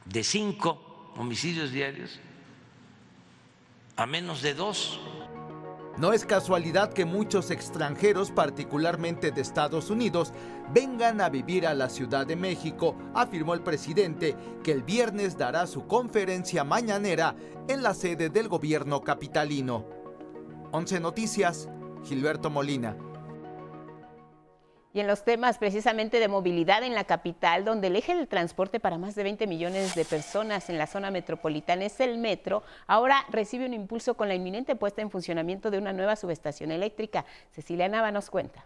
de 0.05 0.25
cinco 0.25 1.13
homicidios 1.17 1.71
diarios 1.71 2.21
a 3.97 4.07
menos 4.07 4.43
de 4.43 4.55
dos. 4.55 5.01
No 5.99 6.13
es 6.13 6.27
casualidad 6.27 6.93
que 6.93 7.07
muchos 7.07 7.51
extranjeros, 7.51 8.31
particularmente 8.31 9.31
de 9.31 9.41
Estados 9.41 9.89
Unidos, 9.89 10.31
vengan 10.75 11.23
a 11.23 11.31
vivir 11.31 11.67
a 11.67 11.73
la 11.73 11.89
Ciudad 11.89 12.27
de 12.27 12.37
México, 12.37 12.95
afirmó 13.15 13.55
el 13.55 13.63
presidente, 13.63 14.37
que 14.63 14.73
el 14.73 14.83
viernes 14.83 15.39
dará 15.39 15.67
su 15.67 15.87
conferencia 15.87 16.65
mañanera 16.65 17.35
en 17.67 17.83
la 17.83 17.95
sede 17.95 18.29
del 18.29 18.49
gobierno 18.49 19.01
capitalino. 19.01 19.87
11 20.73 21.01
Noticias, 21.01 21.71
Gilberto 22.05 22.51
Molina. 22.51 22.99
Y 24.97 25.01
en 25.01 25.07
los 25.07 25.25
temas 25.25 25.59
precisamente 25.59 26.21
de 26.21 26.27
movilidad 26.27 26.83
en 26.83 26.95
la 26.95 27.05
capital, 27.05 27.67
donde 27.67 27.89
el 27.89 27.97
eje 27.97 28.15
del 28.15 28.29
transporte 28.29 28.81
para 28.81 28.97
más 28.97 29.15
de 29.15 29.25
20 29.25 29.47
millones 29.47 29.95
de 29.95 30.07
personas 30.07 30.71
en 30.71 30.79
la 30.79 30.87
zona 30.87 31.11
metropolitana 31.11 31.85
es 31.85 32.01
el 32.01 32.17
metro, 32.17 32.63
ahora 32.87 33.27
recibe 33.29 33.67
un 33.67 33.75
impulso 33.75 34.15
con 34.15 34.27
la 34.27 34.35
inminente 34.35 34.75
puesta 34.75 35.03
en 35.03 35.11
funcionamiento 35.11 35.71
de 35.71 35.77
una 35.77 35.93
nueva 35.93 36.17
subestación 36.17 36.73
eléctrica. 36.73 37.27
Cecilia 37.53 37.91
Nava 37.91 38.11
nos 38.11 38.31
cuenta. 38.31 38.65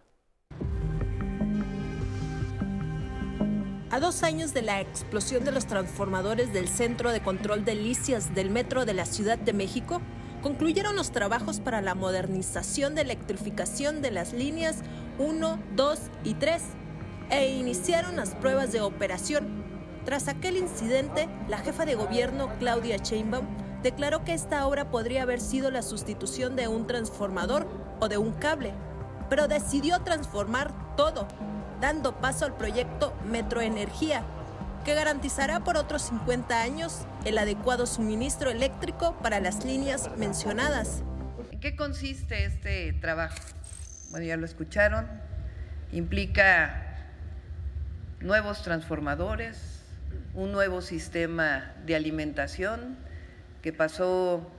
A 3.91 3.99
dos 3.99 4.23
años 4.23 4.55
de 4.55 4.63
la 4.63 4.81
explosión 4.81 5.43
de 5.43 5.51
los 5.51 5.67
transformadores 5.67 6.53
del 6.53 6.69
Centro 6.69 7.11
de 7.11 7.23
Control 7.23 7.65
de 7.65 7.75
Licias 7.75 8.37
del 8.37 8.51
Metro 8.51 8.85
de 8.85 8.95
la 8.95 9.05
Ciudad 9.05 9.37
de 9.37 9.53
México, 9.53 10.01
concluyeron 10.43 10.97
los 10.97 11.13
trabajos 11.13 11.61
para 11.61 11.81
la 11.81 11.95
modernización 11.95 12.95
de 12.95 13.03
electrificación 13.03 14.03
de 14.03 14.11
las 14.11 14.33
líneas 14.33 14.79
1, 15.19 15.59
2 15.77 15.99
y 16.25 16.35
3 16.35 16.63
e 17.31 17.51
iniciaron 17.51 18.17
las 18.17 18.35
pruebas 18.35 18.73
de 18.73 18.81
operación. 18.81 19.65
Tras 20.05 20.29
aquel 20.29 20.57
incidente, 20.57 21.29
la 21.49 21.59
jefa 21.59 21.85
de 21.85 21.95
gobierno, 21.95 22.51
Claudia 22.59 22.97
Sheinbaum, 22.97 23.47
declaró 23.83 24.25
que 24.25 24.35
esta 24.35 24.67
obra 24.67 24.91
podría 24.91 25.23
haber 25.23 25.41
sido 25.41 25.71
la 25.71 25.83
sustitución 25.83 26.57
de 26.57 26.69
un 26.69 26.87
transformador 26.87 27.69
o 28.01 28.09
de 28.09 28.19
un 28.19 28.33
cable, 28.33 28.75
pero 29.29 29.47
decidió 29.47 30.01
transformar 30.01 30.97
todo, 30.97 31.29
dando 31.81 32.19
paso 32.19 32.47
al 32.47 32.57
proyecto 32.57 33.13
Metroenergía, 33.25 34.25
que 34.85 34.95
garantizará 34.95 35.61
por 35.61 35.77
otros 35.77 36.03
50 36.03 36.61
años 36.61 37.07
el 37.25 37.39
adecuado 37.39 37.87
suministro 37.87 38.51
eléctrico 38.51 39.17
para 39.23 39.41
las 39.41 39.65
líneas 39.65 40.11
mencionadas. 40.17 41.03
¿En 41.51 41.61
qué 41.61 41.77
consiste 41.77 42.45
este 42.45 42.93
trabajo? 42.95 43.37
Bueno, 44.11 44.27
ya 44.27 44.37
lo 44.37 44.47
escucharon, 44.47 45.07
implica 45.93 46.97
nuevos 48.21 48.63
transformadores, 48.63 49.81
un 50.35 50.53
nuevo 50.53 50.81
sistema 50.81 51.75
de 51.87 51.97
alimentación 51.97 52.97
que 53.63 53.73
pasó 53.73 54.51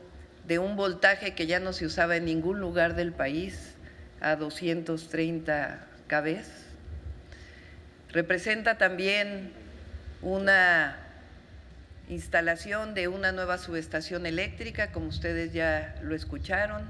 de 0.48 0.60
un 0.60 0.76
voltaje 0.76 1.34
que 1.34 1.48
ya 1.48 1.60
no 1.60 1.74
se 1.74 1.86
usaba 1.86 2.16
en 2.16 2.26
ningún 2.26 2.60
lugar 2.60 2.96
del 2.96 3.12
país 3.12 3.76
a 4.20 4.36
230 4.36 5.88
kV. 6.08 6.38
Representa 8.12 8.78
también 8.78 9.61
una 10.22 10.98
instalación 12.10 12.94
de 12.94 13.08
una 13.08 13.32
nueva 13.32 13.58
subestación 13.58 14.26
eléctrica, 14.26 14.92
como 14.92 15.08
ustedes 15.08 15.54
ya 15.54 15.96
lo 16.04 16.16
escucharon, 16.16 16.90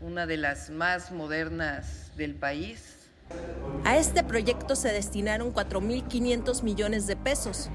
una 0.00 0.26
de 0.26 0.36
las 0.36 0.70
más 0.70 1.12
modernas 1.12 2.10
del 2.16 2.34
país. 2.34 2.96
A 3.84 3.96
este 3.96 4.24
proyecto 4.24 4.76
se 4.76 4.92
destinaron 4.92 5.52
4.500 5.52 6.62
millones 6.62 7.06
de 7.06 7.16
pesos 7.16 7.70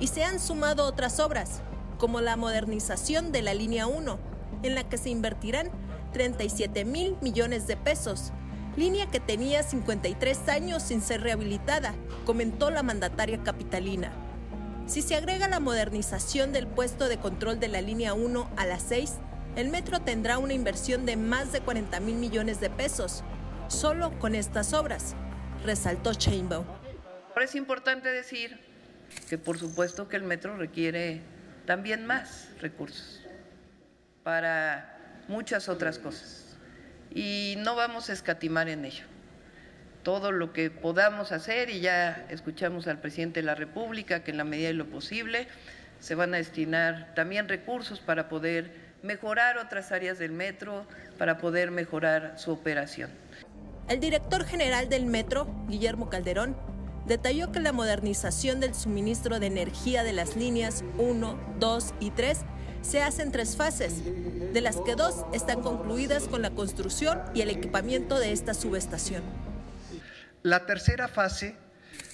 y 0.00 0.08
se 0.08 0.24
han 0.24 0.38
sumado 0.40 0.86
otras 0.86 1.20
obras, 1.20 1.62
como 1.98 2.20
la 2.20 2.36
modernización 2.36 3.32
de 3.32 3.42
la 3.42 3.54
línea 3.54 3.86
1, 3.86 4.18
en 4.62 4.74
la 4.74 4.88
que 4.88 4.98
se 4.98 5.10
invertirán 5.10 5.70
37 6.12 6.84
mil 6.84 7.16
millones 7.20 7.66
de 7.66 7.76
pesos, 7.76 8.32
línea 8.76 9.10
que 9.10 9.20
tenía 9.20 9.62
53 9.62 10.48
años 10.48 10.82
sin 10.82 11.02
ser 11.02 11.20
rehabilitada, 11.22 11.94
comentó 12.24 12.70
la 12.70 12.82
mandataria 12.82 13.42
capitalina. 13.42 14.12
Si 14.86 15.02
se 15.02 15.14
agrega 15.14 15.48
la 15.48 15.60
modernización 15.60 16.52
del 16.52 16.66
puesto 16.66 17.08
de 17.08 17.18
control 17.18 17.60
de 17.60 17.68
la 17.68 17.80
línea 17.80 18.14
1 18.14 18.50
a 18.56 18.66
las 18.66 18.82
6, 18.82 19.14
el 19.56 19.68
metro 19.68 20.00
tendrá 20.00 20.38
una 20.38 20.54
inversión 20.54 21.04
de 21.06 21.16
más 21.16 21.52
de 21.52 21.60
40 21.60 22.00
mil 22.00 22.16
millones 22.16 22.60
de 22.60 22.70
pesos, 22.70 23.22
solo 23.68 24.18
con 24.18 24.34
estas 24.34 24.72
obras, 24.72 25.14
resaltó 25.64 26.14
Chainbow. 26.14 26.64
Ahora 27.30 27.44
es 27.44 27.54
importante 27.54 28.08
decir 28.08 28.58
que 29.28 29.38
por 29.38 29.58
supuesto 29.58 30.08
que 30.08 30.16
el 30.16 30.22
metro 30.22 30.56
requiere 30.56 31.20
también 31.66 32.06
más 32.06 32.48
recursos 32.60 33.20
para 34.22 35.24
muchas 35.28 35.68
otras 35.68 35.98
cosas 35.98 36.41
y 37.14 37.54
no 37.58 37.74
vamos 37.74 38.10
a 38.10 38.12
escatimar 38.12 38.68
en 38.68 38.84
ello. 38.84 39.04
Todo 40.02 40.32
lo 40.32 40.52
que 40.52 40.70
podamos 40.70 41.32
hacer, 41.32 41.70
y 41.70 41.80
ya 41.80 42.26
escuchamos 42.28 42.88
al 42.88 43.00
presidente 43.00 43.40
de 43.40 43.46
la 43.46 43.54
República 43.54 44.24
que 44.24 44.32
en 44.32 44.36
la 44.36 44.44
medida 44.44 44.68
de 44.68 44.74
lo 44.74 44.86
posible 44.86 45.46
se 46.00 46.14
van 46.16 46.34
a 46.34 46.38
destinar 46.38 47.12
también 47.14 47.48
recursos 47.48 48.00
para 48.00 48.28
poder 48.28 48.72
mejorar 49.02 49.58
otras 49.58 49.92
áreas 49.92 50.18
del 50.18 50.32
metro, 50.32 50.86
para 51.18 51.38
poder 51.38 51.70
mejorar 51.70 52.34
su 52.36 52.50
operación. 52.52 53.10
El 53.88 54.00
director 54.00 54.44
general 54.44 54.88
del 54.88 55.06
metro, 55.06 55.46
Guillermo 55.68 56.08
Calderón, 56.08 56.56
detalló 57.06 57.52
que 57.52 57.60
la 57.60 57.72
modernización 57.72 58.60
del 58.60 58.74
suministro 58.74 59.40
de 59.40 59.46
energía 59.46 60.04
de 60.04 60.12
las 60.12 60.36
líneas 60.36 60.84
1, 60.98 61.56
2 61.58 61.94
y 62.00 62.10
3 62.10 62.38
se 62.82 63.02
hace 63.02 63.22
en 63.22 63.32
tres 63.32 63.56
fases, 63.56 64.02
de 64.52 64.60
las 64.60 64.76
que 64.76 64.94
dos 64.94 65.24
están 65.32 65.62
concluidas 65.62 66.24
con 66.24 66.42
la 66.42 66.50
construcción 66.50 67.20
y 67.34 67.40
el 67.40 67.50
equipamiento 67.50 68.18
de 68.18 68.32
esta 68.32 68.54
subestación. 68.54 69.22
La 70.42 70.66
tercera 70.66 71.08
fase 71.08 71.54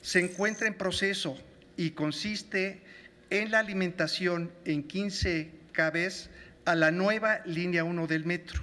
se 0.02 0.20
encuentra 0.20 0.68
en 0.68 0.74
proceso 0.74 1.36
y 1.76 1.90
consiste 1.92 2.82
en 3.30 3.50
la 3.50 3.58
alimentación 3.58 4.52
en 4.64 4.82
15 4.84 5.50
cabes 5.72 6.30
a 6.64 6.74
la 6.74 6.90
nueva 6.90 7.40
línea 7.46 7.84
1 7.84 8.06
del 8.06 8.24
metro, 8.24 8.62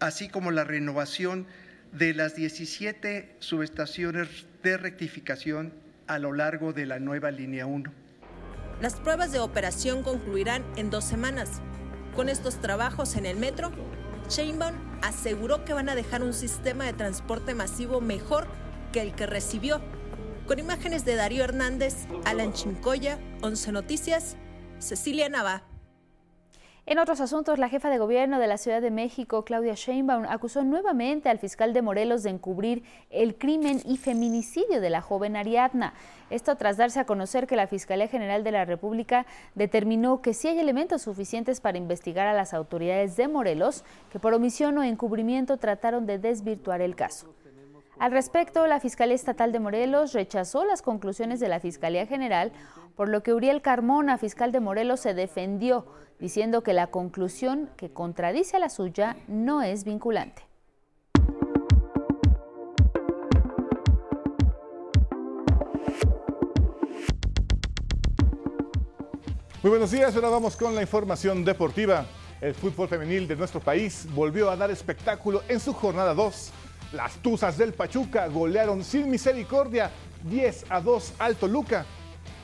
así 0.00 0.28
como 0.28 0.50
la 0.50 0.64
renovación 0.64 1.46
de 1.92 2.14
las 2.14 2.36
17 2.36 3.36
subestaciones 3.38 4.28
de 4.62 4.76
rectificación 4.76 5.72
a 6.06 6.18
lo 6.18 6.32
largo 6.32 6.72
de 6.72 6.86
la 6.86 6.98
nueva 6.98 7.30
línea 7.30 7.66
1. 7.66 8.07
Las 8.80 8.94
pruebas 8.94 9.32
de 9.32 9.40
operación 9.40 10.04
concluirán 10.04 10.64
en 10.76 10.88
dos 10.88 11.04
semanas. 11.04 11.60
Con 12.14 12.28
estos 12.28 12.60
trabajos 12.60 13.16
en 13.16 13.26
el 13.26 13.36
metro, 13.36 13.72
Sheinbaum 14.28 14.76
aseguró 15.02 15.64
que 15.64 15.72
van 15.72 15.88
a 15.88 15.96
dejar 15.96 16.22
un 16.22 16.32
sistema 16.32 16.84
de 16.84 16.92
transporte 16.92 17.54
masivo 17.54 18.00
mejor 18.00 18.46
que 18.92 19.02
el 19.02 19.14
que 19.14 19.26
recibió. 19.26 19.80
Con 20.46 20.60
imágenes 20.60 21.04
de 21.04 21.16
Darío 21.16 21.42
Hernández, 21.42 22.06
Alan 22.24 22.52
Chincoya, 22.52 23.18
11 23.42 23.72
Noticias, 23.72 24.36
Cecilia 24.78 25.28
Nava. 25.28 25.67
En 26.90 26.98
otros 26.98 27.20
asuntos, 27.20 27.58
la 27.58 27.68
jefa 27.68 27.90
de 27.90 27.98
gobierno 27.98 28.38
de 28.38 28.46
la 28.46 28.56
Ciudad 28.56 28.80
de 28.80 28.90
México, 28.90 29.44
Claudia 29.44 29.74
Sheinbaum, 29.74 30.24
acusó 30.24 30.64
nuevamente 30.64 31.28
al 31.28 31.38
fiscal 31.38 31.74
de 31.74 31.82
Morelos 31.82 32.22
de 32.22 32.30
encubrir 32.30 32.82
el 33.10 33.36
crimen 33.36 33.82
y 33.84 33.98
feminicidio 33.98 34.80
de 34.80 34.88
la 34.88 35.02
joven 35.02 35.36
Ariadna. 35.36 35.92
Esto 36.30 36.56
tras 36.56 36.78
darse 36.78 36.98
a 36.98 37.04
conocer 37.04 37.46
que 37.46 37.56
la 37.56 37.66
Fiscalía 37.66 38.08
General 38.08 38.42
de 38.42 38.52
la 38.52 38.64
República 38.64 39.26
determinó 39.54 40.22
que 40.22 40.32
sí 40.32 40.48
hay 40.48 40.58
elementos 40.60 41.02
suficientes 41.02 41.60
para 41.60 41.76
investigar 41.76 42.26
a 42.26 42.32
las 42.32 42.54
autoridades 42.54 43.18
de 43.18 43.28
Morelos 43.28 43.84
que 44.10 44.18
por 44.18 44.32
omisión 44.32 44.78
o 44.78 44.82
encubrimiento 44.82 45.58
trataron 45.58 46.06
de 46.06 46.18
desvirtuar 46.18 46.80
el 46.80 46.96
caso. 46.96 47.34
Al 47.98 48.12
respecto, 48.12 48.66
la 48.66 48.80
Fiscalía 48.80 49.14
Estatal 49.14 49.52
de 49.52 49.60
Morelos 49.60 50.14
rechazó 50.14 50.64
las 50.64 50.80
conclusiones 50.80 51.38
de 51.38 51.48
la 51.48 51.60
Fiscalía 51.60 52.06
General, 52.06 52.50
por 52.96 53.10
lo 53.10 53.22
que 53.22 53.34
Uriel 53.34 53.60
Carmona, 53.60 54.16
fiscal 54.16 54.52
de 54.52 54.60
Morelos, 54.60 55.00
se 55.00 55.12
defendió, 55.12 55.84
diciendo 56.18 56.62
que 56.62 56.72
la 56.72 56.88
conclusión 56.88 57.70
que 57.76 57.90
contradice 57.90 58.56
a 58.56 58.60
la 58.60 58.68
suya 58.68 59.16
no 59.28 59.62
es 59.62 59.84
vinculante. 59.84 60.42
Muy 69.62 69.70
buenos 69.70 69.90
días, 69.90 70.14
ahora 70.14 70.28
vamos 70.28 70.56
con 70.56 70.74
la 70.74 70.82
información 70.82 71.44
deportiva. 71.44 72.06
El 72.40 72.54
fútbol 72.54 72.88
femenil 72.88 73.26
de 73.26 73.34
nuestro 73.34 73.60
país 73.60 74.06
volvió 74.14 74.50
a 74.50 74.56
dar 74.56 74.70
espectáculo 74.70 75.42
en 75.48 75.58
su 75.58 75.72
jornada 75.72 76.14
2 76.14 76.52
las 76.92 77.16
Tuzas 77.16 77.58
del 77.58 77.74
Pachuca 77.74 78.28
golearon 78.28 78.82
sin 78.82 79.10
misericordia 79.10 79.90
10 80.24 80.66
a 80.70 80.80
2 80.80 81.14
al 81.18 81.36
Toluca. 81.36 81.84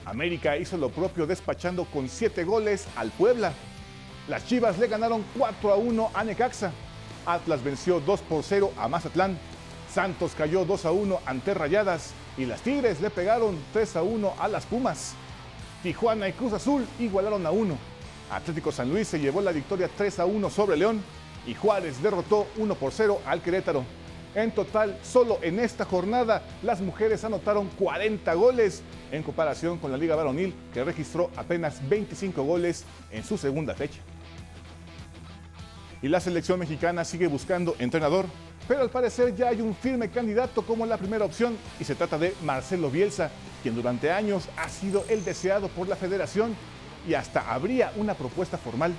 América 0.04 0.56
hizo 0.56 0.76
lo 0.76 0.90
propio 0.90 1.26
despachando 1.26 1.84
con 1.86 2.08
7 2.08 2.44
goles 2.44 2.86
al 2.96 3.10
Puebla. 3.10 3.52
Las 4.28 4.46
Chivas 4.46 4.78
le 4.78 4.86
ganaron 4.86 5.24
4 5.36 5.72
a 5.72 5.76
1 5.76 6.10
a 6.14 6.24
Necaxa. 6.24 6.72
Atlas 7.26 7.64
venció 7.64 8.00
2 8.00 8.20
por 8.22 8.42
0 8.42 8.72
a 8.76 8.88
Mazatlán. 8.88 9.38
Santos 9.90 10.32
cayó 10.36 10.64
2 10.64 10.84
a 10.84 10.92
1 10.92 11.20
ante 11.24 11.54
Rayadas 11.54 12.12
y 12.36 12.44
las 12.44 12.60
Tigres 12.60 13.00
le 13.00 13.10
pegaron 13.10 13.58
3 13.72 13.96
a 13.96 14.02
1 14.02 14.34
a 14.38 14.48
las 14.48 14.66
Pumas. 14.66 15.14
Tijuana 15.82 16.28
y 16.28 16.32
Cruz 16.32 16.52
Azul 16.52 16.86
igualaron 16.98 17.46
a 17.46 17.50
1. 17.50 17.76
Atlético 18.30 18.72
San 18.72 18.90
Luis 18.90 19.08
se 19.08 19.20
llevó 19.20 19.40
la 19.40 19.52
victoria 19.52 19.88
3 19.96 20.18
a 20.18 20.26
1 20.26 20.50
sobre 20.50 20.76
León 20.76 21.02
y 21.46 21.54
Juárez 21.54 22.02
derrotó 22.02 22.46
1 22.56 22.74
por 22.74 22.92
0 22.92 23.20
al 23.26 23.42
Querétaro. 23.42 23.84
En 24.34 24.50
total, 24.50 24.98
solo 25.04 25.38
en 25.42 25.60
esta 25.60 25.84
jornada, 25.84 26.42
las 26.62 26.80
mujeres 26.80 27.22
anotaron 27.22 27.68
40 27.78 28.34
goles 28.34 28.82
en 29.12 29.22
comparación 29.22 29.78
con 29.78 29.92
la 29.92 29.96
Liga 29.96 30.16
Varonil, 30.16 30.52
que 30.72 30.82
registró 30.82 31.30
apenas 31.36 31.88
25 31.88 32.42
goles 32.42 32.84
en 33.12 33.22
su 33.22 33.38
segunda 33.38 33.74
fecha. 33.74 34.00
Y 36.02 36.08
la 36.08 36.18
selección 36.18 36.58
mexicana 36.58 37.04
sigue 37.04 37.28
buscando 37.28 37.76
entrenador, 37.78 38.26
pero 38.66 38.80
al 38.80 38.90
parecer 38.90 39.36
ya 39.36 39.48
hay 39.48 39.60
un 39.60 39.74
firme 39.74 40.10
candidato 40.10 40.62
como 40.62 40.84
la 40.84 40.96
primera 40.96 41.24
opción 41.24 41.56
y 41.78 41.84
se 41.84 41.94
trata 41.94 42.18
de 42.18 42.34
Marcelo 42.42 42.90
Bielsa, 42.90 43.30
quien 43.62 43.76
durante 43.76 44.10
años 44.10 44.48
ha 44.56 44.68
sido 44.68 45.04
el 45.08 45.24
deseado 45.24 45.68
por 45.68 45.86
la 45.86 45.96
federación 45.96 46.56
y 47.06 47.14
hasta 47.14 47.52
habría 47.52 47.92
una 47.96 48.14
propuesta 48.14 48.58
formal 48.58 48.94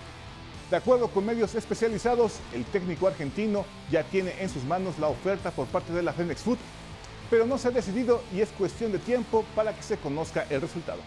de 0.70 0.78
acuerdo 0.78 1.08
con 1.10 1.26
medios 1.26 1.54
especializados, 1.54 2.40
el 2.54 2.66
técnico 2.66 3.08
argentino 3.08 3.66
ya 3.92 4.04
tiene 4.04 4.34
en 4.40 4.50
sus 4.50 4.64
manos 4.64 4.98
la 4.98 5.08
oferta 5.08 5.52
por 5.52 5.68
parte 5.68 5.94
de 5.94 6.02
la 6.02 6.12
Fenex 6.12 6.42
Food, 6.42 6.58
pero 7.30 7.46
no 7.46 7.58
se 7.58 7.68
ha 7.68 7.72
decidido 7.72 8.24
y 8.34 8.42
es 8.42 8.50
cuestión 8.50 8.92
de 8.92 9.00
tiempo 9.00 9.46
para 9.56 9.76
que 9.76 9.84
se 9.84 9.98
conozca 9.98 10.46
el 10.50 10.62
resultado. 10.62 11.02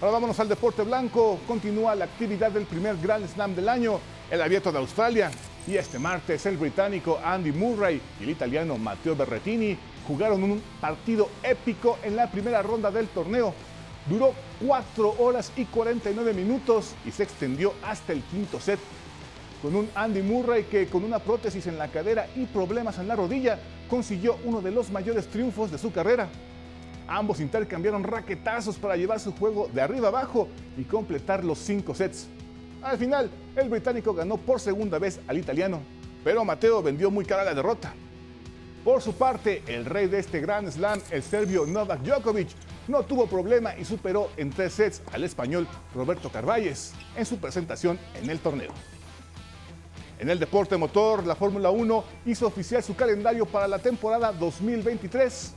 Ahora 0.00 0.12
vámonos 0.12 0.38
al 0.40 0.48
deporte 0.48 0.82
blanco. 0.82 1.38
Continúa 1.46 1.94
la 1.94 2.04
actividad 2.04 2.50
del 2.50 2.66
primer 2.66 2.96
Grand 2.98 3.26
Slam 3.26 3.54
del 3.54 3.68
año, 3.68 3.98
el 4.30 4.42
abierto 4.42 4.70
de 4.70 4.78
Australia. 4.78 5.30
Y 5.66 5.76
este 5.76 5.98
martes 5.98 6.46
el 6.46 6.58
británico 6.58 7.18
Andy 7.24 7.50
Murray 7.50 8.00
y 8.20 8.24
el 8.24 8.30
italiano 8.30 8.76
Matteo 8.76 9.16
Berrettini 9.16 9.76
jugaron 10.06 10.42
un 10.44 10.62
partido 10.80 11.28
épico 11.42 11.98
en 12.02 12.14
la 12.14 12.30
primera 12.30 12.62
ronda 12.62 12.90
del 12.90 13.08
torneo 13.08 13.54
Duró 14.08 14.34
4 14.64 15.16
horas 15.18 15.52
y 15.56 15.64
49 15.64 16.32
minutos 16.32 16.94
y 17.04 17.10
se 17.10 17.24
extendió 17.24 17.74
hasta 17.84 18.12
el 18.12 18.22
quinto 18.22 18.60
set. 18.60 18.78
Con 19.60 19.74
un 19.74 19.88
Andy 19.94 20.22
Murray 20.22 20.64
que 20.64 20.86
con 20.86 21.02
una 21.02 21.18
prótesis 21.18 21.66
en 21.66 21.76
la 21.76 21.88
cadera 21.88 22.28
y 22.36 22.46
problemas 22.46 22.98
en 22.98 23.08
la 23.08 23.16
rodilla 23.16 23.58
consiguió 23.88 24.38
uno 24.44 24.60
de 24.60 24.70
los 24.70 24.90
mayores 24.90 25.26
triunfos 25.26 25.72
de 25.72 25.78
su 25.78 25.90
carrera. 25.90 26.28
Ambos 27.08 27.40
intercambiaron 27.40 28.04
raquetazos 28.04 28.76
para 28.76 28.96
llevar 28.96 29.18
su 29.18 29.32
juego 29.32 29.68
de 29.72 29.80
arriba 29.80 30.08
abajo 30.08 30.48
y 30.76 30.84
completar 30.84 31.44
los 31.44 31.58
5 31.58 31.94
sets. 31.94 32.28
Al 32.82 32.98
final, 32.98 33.30
el 33.56 33.68
británico 33.68 34.14
ganó 34.14 34.36
por 34.36 34.60
segunda 34.60 34.98
vez 34.98 35.20
al 35.26 35.38
italiano, 35.38 35.80
pero 36.22 36.44
Mateo 36.44 36.82
vendió 36.82 37.10
muy 37.10 37.24
cara 37.24 37.44
la 37.44 37.54
derrota. 37.54 37.94
Por 38.84 39.02
su 39.02 39.14
parte, 39.14 39.62
el 39.66 39.84
rey 39.84 40.06
de 40.06 40.20
este 40.20 40.40
Grand 40.40 40.70
Slam, 40.70 41.00
el 41.10 41.22
serbio 41.22 41.66
Novak 41.66 42.02
Djokovic, 42.02 42.48
no 42.88 43.02
tuvo 43.02 43.26
problema 43.26 43.76
y 43.76 43.84
superó 43.84 44.30
en 44.36 44.50
tres 44.50 44.74
sets 44.74 45.02
al 45.12 45.24
español 45.24 45.66
Roberto 45.94 46.30
Carvalles 46.30 46.92
en 47.16 47.26
su 47.26 47.38
presentación 47.38 47.98
en 48.14 48.30
el 48.30 48.38
torneo. 48.38 48.72
En 50.18 50.30
el 50.30 50.38
deporte 50.38 50.76
motor, 50.76 51.26
la 51.26 51.34
Fórmula 51.34 51.70
1 51.70 52.04
hizo 52.24 52.46
oficial 52.46 52.82
su 52.82 52.96
calendario 52.96 53.44
para 53.44 53.68
la 53.68 53.78
temporada 53.78 54.32
2023. 54.32 55.52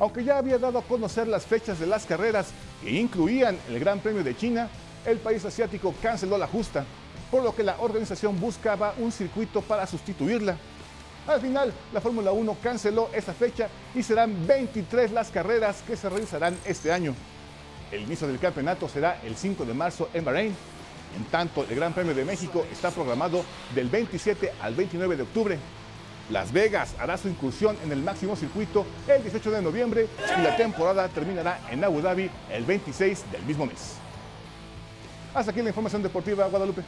Aunque 0.00 0.24
ya 0.24 0.38
había 0.38 0.58
dado 0.58 0.78
a 0.78 0.82
conocer 0.82 1.28
las 1.28 1.46
fechas 1.46 1.78
de 1.78 1.86
las 1.86 2.04
carreras 2.04 2.48
que 2.82 2.90
incluían 2.90 3.56
el 3.68 3.78
Gran 3.78 4.00
Premio 4.00 4.24
de 4.24 4.36
China, 4.36 4.68
el 5.06 5.18
país 5.18 5.44
asiático 5.44 5.94
canceló 6.02 6.36
la 6.36 6.48
justa, 6.48 6.84
por 7.30 7.44
lo 7.44 7.54
que 7.54 7.62
la 7.62 7.76
organización 7.78 8.40
buscaba 8.40 8.94
un 8.98 9.12
circuito 9.12 9.60
para 9.60 9.86
sustituirla. 9.86 10.56
Al 11.26 11.40
final, 11.40 11.72
la 11.92 12.00
Fórmula 12.00 12.32
1 12.32 12.56
canceló 12.62 13.08
esa 13.14 13.32
fecha 13.32 13.68
y 13.94 14.02
serán 14.02 14.44
23 14.46 15.12
las 15.12 15.30
carreras 15.30 15.82
que 15.86 15.96
se 15.96 16.08
realizarán 16.08 16.56
este 16.64 16.92
año. 16.92 17.14
El 17.92 18.02
inicio 18.02 18.26
del 18.26 18.40
campeonato 18.40 18.88
será 18.88 19.20
el 19.22 19.36
5 19.36 19.64
de 19.64 19.74
marzo 19.74 20.08
en 20.12 20.24
Bahrein. 20.24 20.54
En 21.16 21.24
tanto, 21.26 21.64
el 21.68 21.76
Gran 21.76 21.92
Premio 21.92 22.14
de 22.14 22.24
México 22.24 22.66
está 22.72 22.90
programado 22.90 23.44
del 23.74 23.88
27 23.88 24.52
al 24.60 24.74
29 24.74 25.16
de 25.16 25.22
octubre. 25.22 25.58
Las 26.30 26.52
Vegas 26.52 26.94
hará 26.98 27.16
su 27.18 27.28
incursión 27.28 27.76
en 27.84 27.92
el 27.92 28.02
máximo 28.02 28.34
circuito 28.34 28.86
el 29.06 29.22
18 29.22 29.50
de 29.50 29.62
noviembre 29.62 30.08
y 30.36 30.40
la 30.40 30.56
temporada 30.56 31.08
terminará 31.08 31.60
en 31.70 31.84
Abu 31.84 32.00
Dhabi 32.00 32.30
el 32.50 32.64
26 32.64 33.30
del 33.30 33.42
mismo 33.42 33.66
mes. 33.66 33.96
Hasta 35.34 35.50
aquí 35.50 35.62
la 35.62 35.68
información 35.68 36.02
deportiva, 36.02 36.46
Guadalupe. 36.46 36.82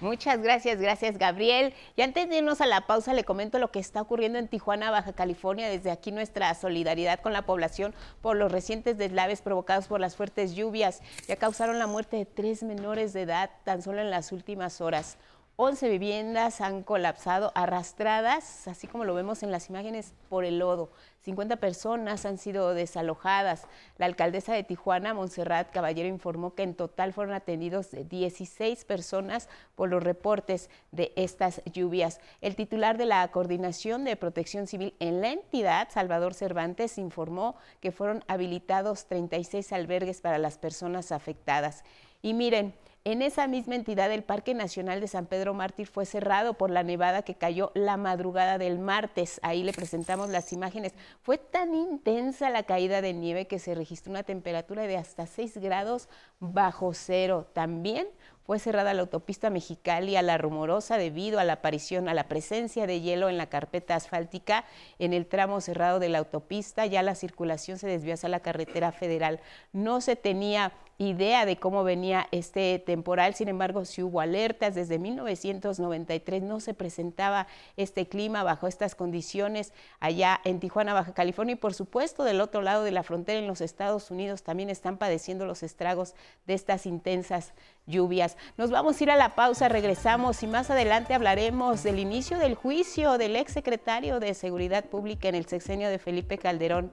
Muchas 0.00 0.40
gracias, 0.40 0.80
gracias 0.80 1.18
Gabriel. 1.18 1.74
Y 1.94 2.00
antes 2.00 2.28
de 2.28 2.38
irnos 2.38 2.62
a 2.62 2.66
la 2.66 2.86
pausa, 2.86 3.12
le 3.12 3.24
comento 3.24 3.58
lo 3.58 3.70
que 3.70 3.78
está 3.78 4.00
ocurriendo 4.00 4.38
en 4.38 4.48
Tijuana, 4.48 4.90
Baja 4.90 5.12
California. 5.12 5.68
Desde 5.68 5.90
aquí 5.90 6.10
nuestra 6.10 6.54
solidaridad 6.54 7.20
con 7.20 7.34
la 7.34 7.42
población 7.42 7.94
por 8.22 8.36
los 8.36 8.50
recientes 8.50 8.96
deslaves 8.96 9.42
provocados 9.42 9.88
por 9.88 10.00
las 10.00 10.16
fuertes 10.16 10.54
lluvias. 10.54 11.02
Ya 11.28 11.36
causaron 11.36 11.78
la 11.78 11.86
muerte 11.86 12.16
de 12.16 12.24
tres 12.24 12.62
menores 12.62 13.12
de 13.12 13.22
edad 13.22 13.50
tan 13.64 13.82
solo 13.82 14.00
en 14.00 14.10
las 14.10 14.32
últimas 14.32 14.80
horas. 14.80 15.18
11 15.62 15.90
viviendas 15.90 16.62
han 16.62 16.82
colapsado, 16.82 17.52
arrastradas, 17.54 18.66
así 18.66 18.86
como 18.86 19.04
lo 19.04 19.12
vemos 19.12 19.42
en 19.42 19.50
las 19.50 19.68
imágenes, 19.68 20.14
por 20.30 20.46
el 20.46 20.58
lodo. 20.58 20.90
50 21.20 21.56
personas 21.56 22.24
han 22.24 22.38
sido 22.38 22.72
desalojadas. 22.72 23.66
La 23.98 24.06
alcaldesa 24.06 24.54
de 24.54 24.62
Tijuana, 24.62 25.12
Montserrat 25.12 25.70
Caballero, 25.70 26.08
informó 26.08 26.54
que 26.54 26.62
en 26.62 26.74
total 26.74 27.12
fueron 27.12 27.34
atendidos 27.34 27.88
16 27.90 28.86
personas 28.86 29.50
por 29.74 29.90
los 29.90 30.02
reportes 30.02 30.70
de 30.92 31.12
estas 31.14 31.60
lluvias. 31.66 32.22
El 32.40 32.56
titular 32.56 32.96
de 32.96 33.04
la 33.04 33.28
Coordinación 33.28 34.04
de 34.04 34.16
Protección 34.16 34.66
Civil 34.66 34.94
en 34.98 35.20
la 35.20 35.28
entidad, 35.28 35.88
Salvador 35.90 36.32
Cervantes, 36.32 36.96
informó 36.96 37.54
que 37.80 37.92
fueron 37.92 38.24
habilitados 38.28 39.04
36 39.08 39.74
albergues 39.74 40.22
para 40.22 40.38
las 40.38 40.56
personas 40.56 41.12
afectadas. 41.12 41.84
Y 42.22 42.32
miren, 42.32 42.74
en 43.04 43.22
esa 43.22 43.46
misma 43.46 43.76
entidad, 43.76 44.12
el 44.12 44.22
Parque 44.22 44.52
Nacional 44.52 45.00
de 45.00 45.08
San 45.08 45.24
Pedro 45.24 45.54
Mártir 45.54 45.86
fue 45.86 46.04
cerrado 46.04 46.54
por 46.54 46.70
la 46.70 46.82
nevada 46.82 47.22
que 47.22 47.34
cayó 47.34 47.72
la 47.74 47.96
madrugada 47.96 48.58
del 48.58 48.78
martes. 48.78 49.40
Ahí 49.42 49.62
le 49.62 49.72
presentamos 49.72 50.28
las 50.28 50.52
imágenes. 50.52 50.92
Fue 51.22 51.38
tan 51.38 51.74
intensa 51.74 52.50
la 52.50 52.64
caída 52.64 53.00
de 53.00 53.14
nieve 53.14 53.46
que 53.46 53.58
se 53.58 53.74
registró 53.74 54.10
una 54.10 54.22
temperatura 54.22 54.82
de 54.82 54.98
hasta 54.98 55.26
6 55.26 55.56
grados 55.58 56.10
bajo 56.40 56.92
cero. 56.92 57.48
También 57.54 58.06
fue 58.44 58.58
cerrada 58.58 58.92
la 58.92 59.02
autopista 59.02 59.48
Mexicali 59.48 60.16
a 60.16 60.22
la 60.22 60.36
rumorosa 60.36 60.98
debido 60.98 61.38
a 61.38 61.44
la 61.44 61.54
aparición, 61.54 62.06
a 62.08 62.14
la 62.14 62.28
presencia 62.28 62.86
de 62.86 63.00
hielo 63.00 63.30
en 63.30 63.38
la 63.38 63.48
carpeta 63.48 63.94
asfáltica 63.94 64.64
en 64.98 65.14
el 65.14 65.26
tramo 65.26 65.62
cerrado 65.62 66.00
de 66.00 66.10
la 66.10 66.18
autopista. 66.18 66.84
Ya 66.84 67.02
la 67.02 67.14
circulación 67.14 67.78
se 67.78 67.86
desvió 67.86 68.12
hacia 68.12 68.28
la 68.28 68.40
carretera 68.40 68.92
federal. 68.92 69.40
No 69.72 70.00
se 70.02 70.16
tenía 70.16 70.72
idea 71.00 71.46
de 71.46 71.56
cómo 71.56 71.82
venía 71.82 72.28
este 72.30 72.78
temporal, 72.78 73.34
sin 73.34 73.48
embargo, 73.48 73.86
sí 73.86 74.02
hubo 74.02 74.20
alertas. 74.20 74.74
Desde 74.74 74.98
1993 74.98 76.42
no 76.42 76.60
se 76.60 76.74
presentaba 76.74 77.46
este 77.78 78.06
clima 78.06 78.42
bajo 78.42 78.66
estas 78.66 78.94
condiciones 78.94 79.72
allá 79.98 80.40
en 80.44 80.60
Tijuana, 80.60 80.92
Baja 80.92 81.14
California 81.14 81.54
y 81.54 81.56
por 81.56 81.72
supuesto 81.72 82.22
del 82.22 82.42
otro 82.42 82.60
lado 82.60 82.84
de 82.84 82.90
la 82.90 83.02
frontera 83.02 83.38
en 83.38 83.46
los 83.46 83.62
Estados 83.62 84.10
Unidos 84.10 84.42
también 84.42 84.68
están 84.68 84.98
padeciendo 84.98 85.46
los 85.46 85.62
estragos 85.62 86.14
de 86.46 86.52
estas 86.52 86.84
intensas 86.84 87.54
lluvias. 87.86 88.36
Nos 88.58 88.70
vamos 88.70 89.00
a 89.00 89.04
ir 89.04 89.10
a 89.10 89.16
la 89.16 89.34
pausa, 89.34 89.70
regresamos 89.70 90.42
y 90.42 90.46
más 90.46 90.70
adelante 90.70 91.14
hablaremos 91.14 91.82
del 91.82 91.98
inicio 91.98 92.38
del 92.38 92.54
juicio 92.54 93.16
del 93.16 93.36
ex 93.36 93.52
secretario 93.52 94.20
de 94.20 94.34
Seguridad 94.34 94.84
Pública 94.84 95.30
en 95.30 95.34
el 95.34 95.46
sexenio 95.46 95.88
de 95.88 95.98
Felipe 95.98 96.36
Calderón, 96.36 96.92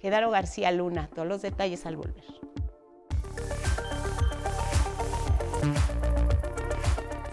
Gedaro 0.00 0.30
García 0.30 0.70
Luna. 0.70 1.10
Todos 1.12 1.26
los 1.26 1.42
detalles 1.42 1.84
al 1.86 1.96
volver. 1.96 2.22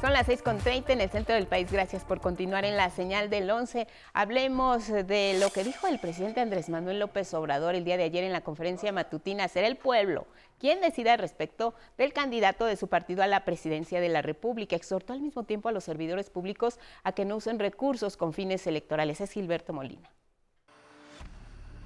Son 0.06 0.14
las 0.14 0.28
6.30 0.28 0.92
en 0.92 1.02
el 1.02 1.10
centro 1.10 1.34
del 1.34 1.48
país. 1.48 1.72
Gracias 1.72 2.04
por 2.04 2.22
continuar 2.22 2.64
en 2.64 2.78
la 2.78 2.92
señal 2.92 3.32
del 3.32 3.50
11. 3.50 3.88
Hablemos 4.14 4.88
de 4.88 5.36
lo 5.40 5.50
que 5.50 5.64
dijo 5.64 5.88
el 5.88 5.98
presidente 5.98 6.42
Andrés 6.42 6.70
Manuel 6.70 7.00
López 7.00 7.34
Obrador 7.34 7.74
el 7.74 7.86
día 7.86 7.98
de 7.98 8.04
ayer 8.04 8.24
en 8.24 8.32
la 8.32 8.42
conferencia 8.42 8.92
matutina. 8.92 9.48
Será 9.48 9.66
el 9.66 9.78
pueblo 9.78 10.28
quien 10.60 10.80
decida 10.80 11.18
respecto 11.18 11.74
del 11.98 12.14
candidato 12.14 12.66
de 12.66 12.76
su 12.76 12.88
partido 12.88 13.24
a 13.24 13.28
la 13.28 13.46
presidencia 13.46 14.00
de 14.00 14.10
la 14.10 14.22
República. 14.22 14.76
Exhortó 14.76 15.14
al 15.14 15.22
mismo 15.22 15.44
tiempo 15.44 15.70
a 15.70 15.72
los 15.72 15.86
servidores 15.86 16.30
públicos 16.30 16.80
a 17.04 17.14
que 17.14 17.26
no 17.26 17.38
usen 17.38 17.58
recursos 17.58 18.16
con 18.16 18.32
fines 18.32 18.68
electorales. 18.68 19.22
Es 19.22 19.32
Gilberto 19.32 19.74
Molina. 19.74 20.12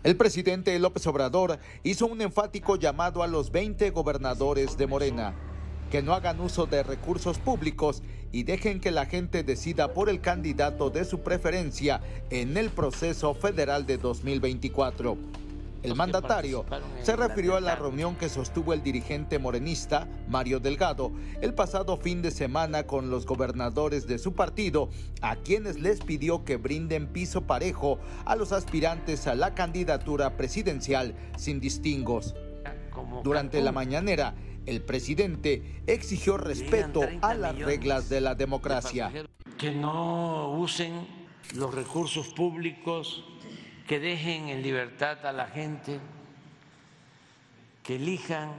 El 0.02 0.16
presidente 0.16 0.80
López 0.80 1.06
Obrador 1.08 1.60
hizo 1.84 2.06
un 2.06 2.22
enfático 2.22 2.78
llamado 2.78 3.22
a 3.22 3.28
los 3.28 3.52
20 3.52 3.90
gobernadores 3.90 4.78
de 4.78 4.88
Morena 4.88 5.34
que 5.92 6.02
no 6.02 6.14
hagan 6.14 6.40
uso 6.40 6.68
de 6.68 6.84
recursos 6.84 7.38
públicos 7.38 8.02
y 8.32 8.44
dejen 8.44 8.80
que 8.80 8.92
la 8.92 9.08
gente 9.08 9.44
decida 9.44 9.94
por 9.94 10.08
el 10.08 10.22
candidato 10.22 10.90
de 10.90 11.04
su 11.04 11.20
preferencia 11.20 12.00
en 12.30 12.56
el 12.56 12.70
proceso 12.70 13.34
federal 13.34 13.86
de 13.86 13.98
2024. 13.98 15.18
El 15.82 15.96
mandatario 15.96 16.66
se 17.04 17.16
refirió 17.16 17.56
a 17.56 17.62
la 17.62 17.76
reunión 17.76 18.16
que 18.16 18.30
sostuvo 18.30 18.74
el 18.74 18.84
dirigente 18.84 19.40
morenista, 19.40 20.08
Mario 20.28 20.60
Delgado, 20.60 21.12
el 21.42 21.54
pasado 21.54 21.98
fin 21.98 22.22
de 22.22 22.32
semana 22.32 22.84
con 22.84 23.10
los 23.10 23.26
gobernadores 23.26 24.06
de 24.06 24.20
su 24.20 24.34
partido, 24.34 24.90
a 25.22 25.38
quienes 25.38 25.80
les 25.80 26.02
pidió 26.02 26.44
que 26.44 26.58
brinden 26.58 27.08
piso 27.08 27.42
parejo 27.42 28.00
a 28.26 28.36
los 28.36 28.52
aspirantes 28.52 29.28
a 29.28 29.36
la 29.36 29.56
candidatura 29.56 30.36
presidencial 30.36 31.16
sin 31.38 31.60
distingos. 31.60 32.36
Durante 33.24 33.62
la 33.62 33.72
mañanera, 33.72 34.36
el 34.66 34.82
presidente 34.82 35.82
exigió 35.88 36.38
respeto 36.38 37.02
a 37.22 37.34
las 37.34 37.58
reglas 37.58 38.10
de 38.10 38.22
la 38.22 38.36
democracia. 38.36 39.12
Que 39.58 39.72
no 39.72 40.52
usen 40.58 41.08
los 41.56 41.74
recursos 41.74 42.28
públicos, 42.28 43.24
que 43.90 44.00
dejen 44.00 44.50
en 44.50 44.62
libertad 44.62 45.26
a 45.26 45.32
la 45.32 45.48
gente, 45.48 46.00
que 47.82 47.96
elijan 47.96 48.52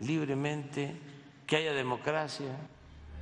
libremente, 0.00 0.94
que 1.46 1.56
haya 1.56 1.72
democracia. 1.72 2.54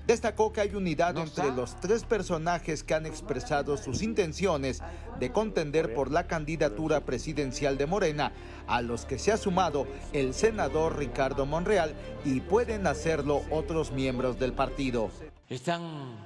Destacó 0.05 0.53
que 0.53 0.63
hay 0.63 0.75
unidad 0.75 1.17
entre 1.17 1.53
los 1.53 1.79
tres 1.79 2.03
personajes 2.03 2.83
que 2.83 2.95
han 2.95 3.07
expresado 3.07 3.77
sus 3.77 4.03
intenciones 4.03 4.83
de 5.21 5.31
contender 5.31 5.95
por 5.95 6.11
la 6.11 6.27
candidatura 6.27 7.03
presidencial 7.03 7.79
de 7.79 7.87
Morena, 7.87 8.33
a 8.67 8.83
los 8.83 9.05
que 9.05 9.21
se 9.21 9.31
ha 9.31 9.37
sumado 9.37 9.87
el 10.13 10.35
senador 10.35 10.99
Ricardo 10.99 11.47
Monreal 11.47 11.95
y 12.25 12.41
pueden 12.41 12.89
hacerlo 12.89 13.43
otros 13.53 13.93
miembros 13.93 14.41
del 14.41 14.55
partido. 14.55 15.13
Están 15.49 16.17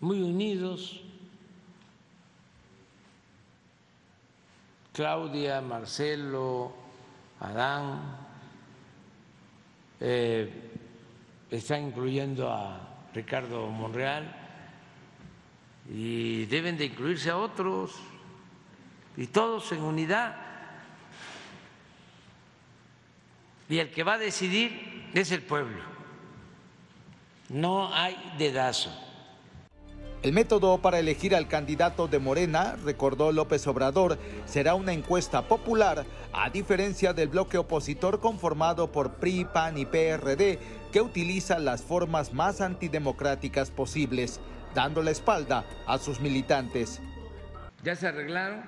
muy 0.00 0.22
unidos. 0.22 1.04
Claudia, 4.98 5.60
Marcelo, 5.60 6.74
Adán, 7.38 8.16
eh, 10.00 10.50
están 11.48 11.84
incluyendo 11.84 12.50
a 12.50 12.80
Ricardo 13.14 13.68
Monreal 13.68 14.34
y 15.88 16.46
deben 16.46 16.76
de 16.76 16.86
incluirse 16.86 17.30
a 17.30 17.36
otros 17.36 17.94
y 19.16 19.28
todos 19.28 19.70
en 19.70 19.84
unidad. 19.84 20.34
Y 23.68 23.78
el 23.78 23.92
que 23.92 24.02
va 24.02 24.14
a 24.14 24.18
decidir 24.18 25.10
es 25.14 25.30
el 25.30 25.42
pueblo. 25.42 25.80
No 27.50 27.94
hay 27.94 28.16
dedazo. 28.36 29.07
El 30.20 30.32
método 30.32 30.82
para 30.82 30.98
elegir 30.98 31.36
al 31.36 31.46
candidato 31.46 32.08
de 32.08 32.18
Morena, 32.18 32.74
recordó 32.84 33.30
López 33.30 33.64
Obrador, 33.68 34.18
será 34.46 34.74
una 34.74 34.92
encuesta 34.92 35.46
popular, 35.46 36.04
a 36.32 36.50
diferencia 36.50 37.12
del 37.12 37.28
bloque 37.28 37.56
opositor 37.56 38.18
conformado 38.18 38.90
por 38.90 39.14
PRI, 39.14 39.44
PAN 39.44 39.78
y 39.78 39.86
PRD, 39.86 40.58
que 40.90 41.00
utiliza 41.00 41.60
las 41.60 41.82
formas 41.82 42.34
más 42.34 42.60
antidemocráticas 42.60 43.70
posibles, 43.70 44.40
dando 44.74 45.04
la 45.04 45.12
espalda 45.12 45.64
a 45.86 45.98
sus 45.98 46.18
militantes. 46.18 47.00
Ya 47.84 47.94
se 47.94 48.08
arreglaron 48.08 48.64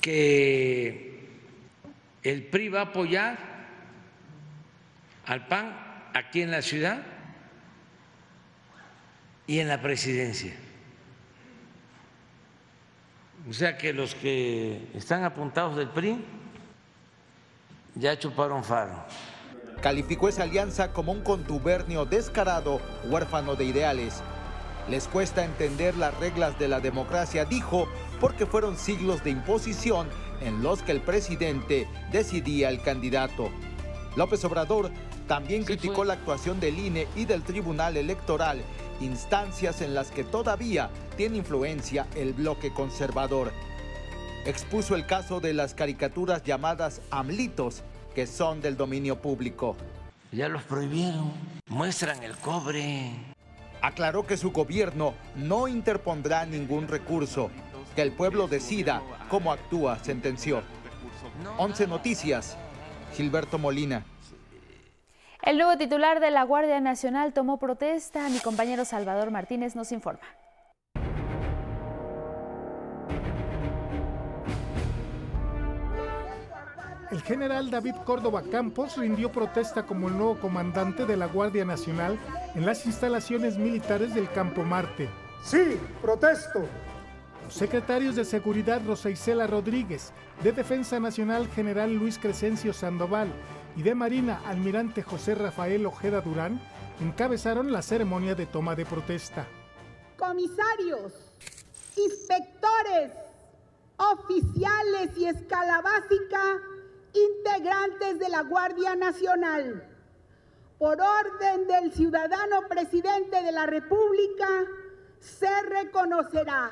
que 0.00 1.28
el 2.22 2.46
PRI 2.46 2.70
va 2.70 2.80
a 2.80 2.84
apoyar 2.84 3.38
al 5.26 5.46
PAN 5.46 5.76
aquí 6.14 6.40
en 6.40 6.50
la 6.50 6.62
ciudad 6.62 7.02
y 9.46 9.58
en 9.58 9.68
la 9.68 9.82
presidencia. 9.82 10.54
O 13.50 13.52
sea 13.52 13.76
que 13.76 13.92
los 13.92 14.14
que 14.14 14.88
están 14.94 15.24
apuntados 15.24 15.74
del 15.74 15.88
PRI 15.88 16.24
ya 17.96 18.16
chuparon 18.16 18.62
faro. 18.62 18.92
Calificó 19.82 20.28
esa 20.28 20.44
alianza 20.44 20.92
como 20.92 21.10
un 21.10 21.22
contubernio 21.22 22.04
descarado, 22.04 22.80
huérfano 23.06 23.56
de 23.56 23.64
ideales. 23.64 24.22
Les 24.88 25.08
cuesta 25.08 25.44
entender 25.44 25.96
las 25.96 26.16
reglas 26.20 26.60
de 26.60 26.68
la 26.68 26.78
democracia, 26.78 27.44
dijo, 27.44 27.88
porque 28.20 28.46
fueron 28.46 28.76
siglos 28.76 29.24
de 29.24 29.30
imposición 29.30 30.08
en 30.40 30.62
los 30.62 30.84
que 30.84 30.92
el 30.92 31.00
presidente 31.00 31.88
decidía 32.12 32.68
el 32.68 32.80
candidato. 32.80 33.50
López 34.14 34.44
Obrador 34.44 34.92
también 35.26 35.64
criticó 35.64 36.04
la 36.04 36.14
actuación 36.14 36.60
del 36.60 36.78
INE 36.78 37.08
y 37.16 37.24
del 37.24 37.42
Tribunal 37.42 37.96
Electoral, 37.96 38.62
instancias 39.00 39.80
en 39.80 39.94
las 39.94 40.10
que 40.10 40.24
todavía 40.24 40.90
tiene 41.16 41.38
influencia 41.38 42.06
el 42.14 42.32
bloque 42.32 42.72
conservador. 42.72 43.52
Expuso 44.46 44.94
el 44.94 45.06
caso 45.06 45.40
de 45.40 45.52
las 45.52 45.74
caricaturas 45.74 46.42
llamadas 46.44 47.00
AMLITOS, 47.10 47.82
que 48.14 48.26
son 48.26 48.60
del 48.60 48.76
dominio 48.76 49.20
público. 49.20 49.76
Ya 50.32 50.48
los 50.48 50.62
prohibieron, 50.62 51.32
muestran 51.68 52.22
el 52.22 52.36
cobre. 52.36 53.12
Aclaró 53.82 54.26
que 54.26 54.36
su 54.36 54.52
gobierno 54.52 55.14
no 55.36 55.68
interpondrá 55.68 56.46
ningún 56.46 56.88
recurso, 56.88 57.50
que 57.94 58.02
el 58.02 58.12
pueblo 58.12 58.46
decida 58.46 59.02
cómo 59.28 59.52
actúa, 59.52 59.98
sentenció. 60.02 60.62
11 61.58 61.86
Noticias, 61.86 62.56
Gilberto 63.14 63.58
Molina. 63.58 64.04
El 65.42 65.56
nuevo 65.56 65.78
titular 65.78 66.20
de 66.20 66.30
la 66.30 66.42
Guardia 66.42 66.80
Nacional 66.80 67.32
tomó 67.32 67.58
protesta. 67.58 68.28
Mi 68.28 68.40
compañero 68.40 68.84
Salvador 68.84 69.30
Martínez 69.30 69.74
nos 69.74 69.90
informa. 69.90 70.20
El 77.10 77.22
general 77.22 77.70
David 77.70 77.94
Córdoba 78.04 78.42
Campos 78.52 78.98
rindió 78.98 79.32
protesta 79.32 79.84
como 79.84 80.08
el 80.08 80.16
nuevo 80.16 80.38
comandante 80.38 81.06
de 81.06 81.16
la 81.16 81.26
Guardia 81.26 81.64
Nacional 81.64 82.18
en 82.54 82.66
las 82.66 82.84
instalaciones 82.84 83.56
militares 83.56 84.14
del 84.14 84.30
Campo 84.30 84.62
Marte. 84.62 85.08
Sí, 85.42 85.80
protesto. 86.02 86.66
Los 87.44 87.54
secretarios 87.54 88.14
de 88.14 88.24
Seguridad 88.24 88.82
Rosa 88.86 89.10
Isela 89.10 89.46
Rodríguez, 89.46 90.12
de 90.44 90.52
Defensa 90.52 91.00
Nacional 91.00 91.48
General 91.48 91.92
Luis 91.92 92.18
Crescencio 92.18 92.72
Sandoval 92.72 93.32
y 93.76 93.82
de 93.82 93.94
Marina 93.94 94.42
Almirante 94.46 95.02
José 95.02 95.34
Rafael 95.34 95.86
Ojeda 95.86 96.20
Durán 96.20 96.60
encabezaron 97.00 97.72
la 97.72 97.82
ceremonia 97.82 98.34
de 98.34 98.46
toma 98.46 98.74
de 98.74 98.84
protesta. 98.84 99.46
Comisarios, 100.16 101.12
inspectores, 101.96 103.12
oficiales 103.96 105.16
y 105.16 105.26
escala 105.26 105.80
básica 105.80 106.40
integrantes 107.12 108.18
de 108.18 108.28
la 108.28 108.42
Guardia 108.42 108.96
Nacional. 108.96 109.86
Por 110.78 110.98
orden 111.00 111.66
del 111.66 111.92
ciudadano 111.92 112.68
presidente 112.68 113.42
de 113.42 113.52
la 113.52 113.66
República, 113.66 114.48
se 115.18 115.62
reconocerá 115.62 116.70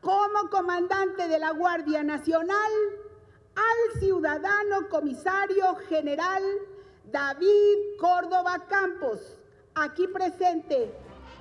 como 0.00 0.50
comandante 0.50 1.28
de 1.28 1.38
la 1.38 1.52
Guardia 1.52 2.02
Nacional 2.02 2.72
al 3.56 4.00
ciudadano 4.00 4.88
comisario 4.88 5.74
general 5.88 6.42
David 7.10 7.98
Córdoba 7.98 8.64
Campos, 8.68 9.38
aquí 9.74 10.06
presente. 10.08 10.92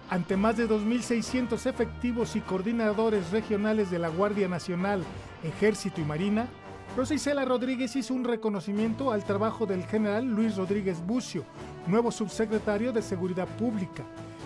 Ante 0.10 0.38
más 0.38 0.58
de 0.58 0.68
2.600 0.68 1.66
efectivos 1.66 2.36
y 2.36 2.42
coordinadores 2.42 3.32
regionales 3.32 3.90
de 3.90 4.00
la 4.00 4.10
Guardia 4.10 4.48
Nacional, 4.48 5.04
Ejército 5.44 6.02
y 6.02 6.04
Marina, 6.04 6.48
Rosa 6.96 7.16
Isela 7.16 7.44
Rodríguez 7.46 7.96
hizo 7.96 8.14
un 8.14 8.24
reconocimiento 8.24 9.12
al 9.12 9.24
trabajo 9.24 9.66
del 9.66 9.84
general 9.86 10.26
Luis 10.26 10.56
Rodríguez 10.56 11.04
Bucio, 11.04 11.44
nuevo 11.88 12.12
subsecretario 12.12 12.92
de 12.92 13.02
Seguridad 13.02 13.48
Pública, 13.58 14.04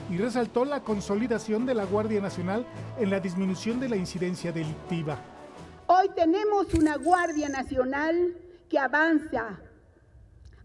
y 0.09 0.17
resaltó 0.17 0.63
la 0.63 0.81
consolidación 0.81 1.65
de 1.65 1.73
la 1.73 1.83
Guardia 1.83 2.21
Nacional 2.21 2.65
en 2.97 3.09
la 3.09 3.19
disminución 3.19 3.81
de 3.81 3.89
la 3.89 3.97
incidencia 3.97 4.53
delictiva. 4.53 5.17
Hoy 5.99 6.09
tenemos 6.09 6.75
una 6.75 6.95
Guardia 6.97 7.49
Nacional 7.49 8.35
que 8.69 8.77
avanza 8.77 9.59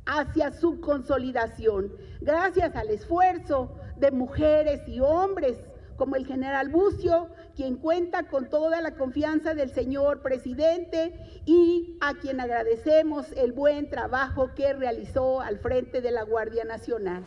hacia 0.04 0.52
su 0.52 0.78
consolidación, 0.80 1.90
gracias 2.20 2.76
al 2.76 2.90
esfuerzo 2.90 3.74
de 3.96 4.10
mujeres 4.10 4.86
y 4.86 5.00
hombres 5.00 5.56
como 5.96 6.16
el 6.16 6.26
general 6.26 6.68
Bucio, 6.68 7.28
quien 7.56 7.76
cuenta 7.76 8.24
con 8.24 8.50
toda 8.50 8.82
la 8.82 8.94
confianza 8.94 9.54
del 9.54 9.72
señor 9.72 10.20
presidente 10.20 11.14
y 11.46 11.96
a 12.02 12.12
quien 12.14 12.38
agradecemos 12.38 13.32
el 13.32 13.52
buen 13.52 13.88
trabajo 13.88 14.50
que 14.54 14.74
realizó 14.74 15.40
al 15.40 15.60
frente 15.60 16.02
de 16.02 16.10
la 16.10 16.24
Guardia 16.24 16.64
Nacional. 16.64 17.24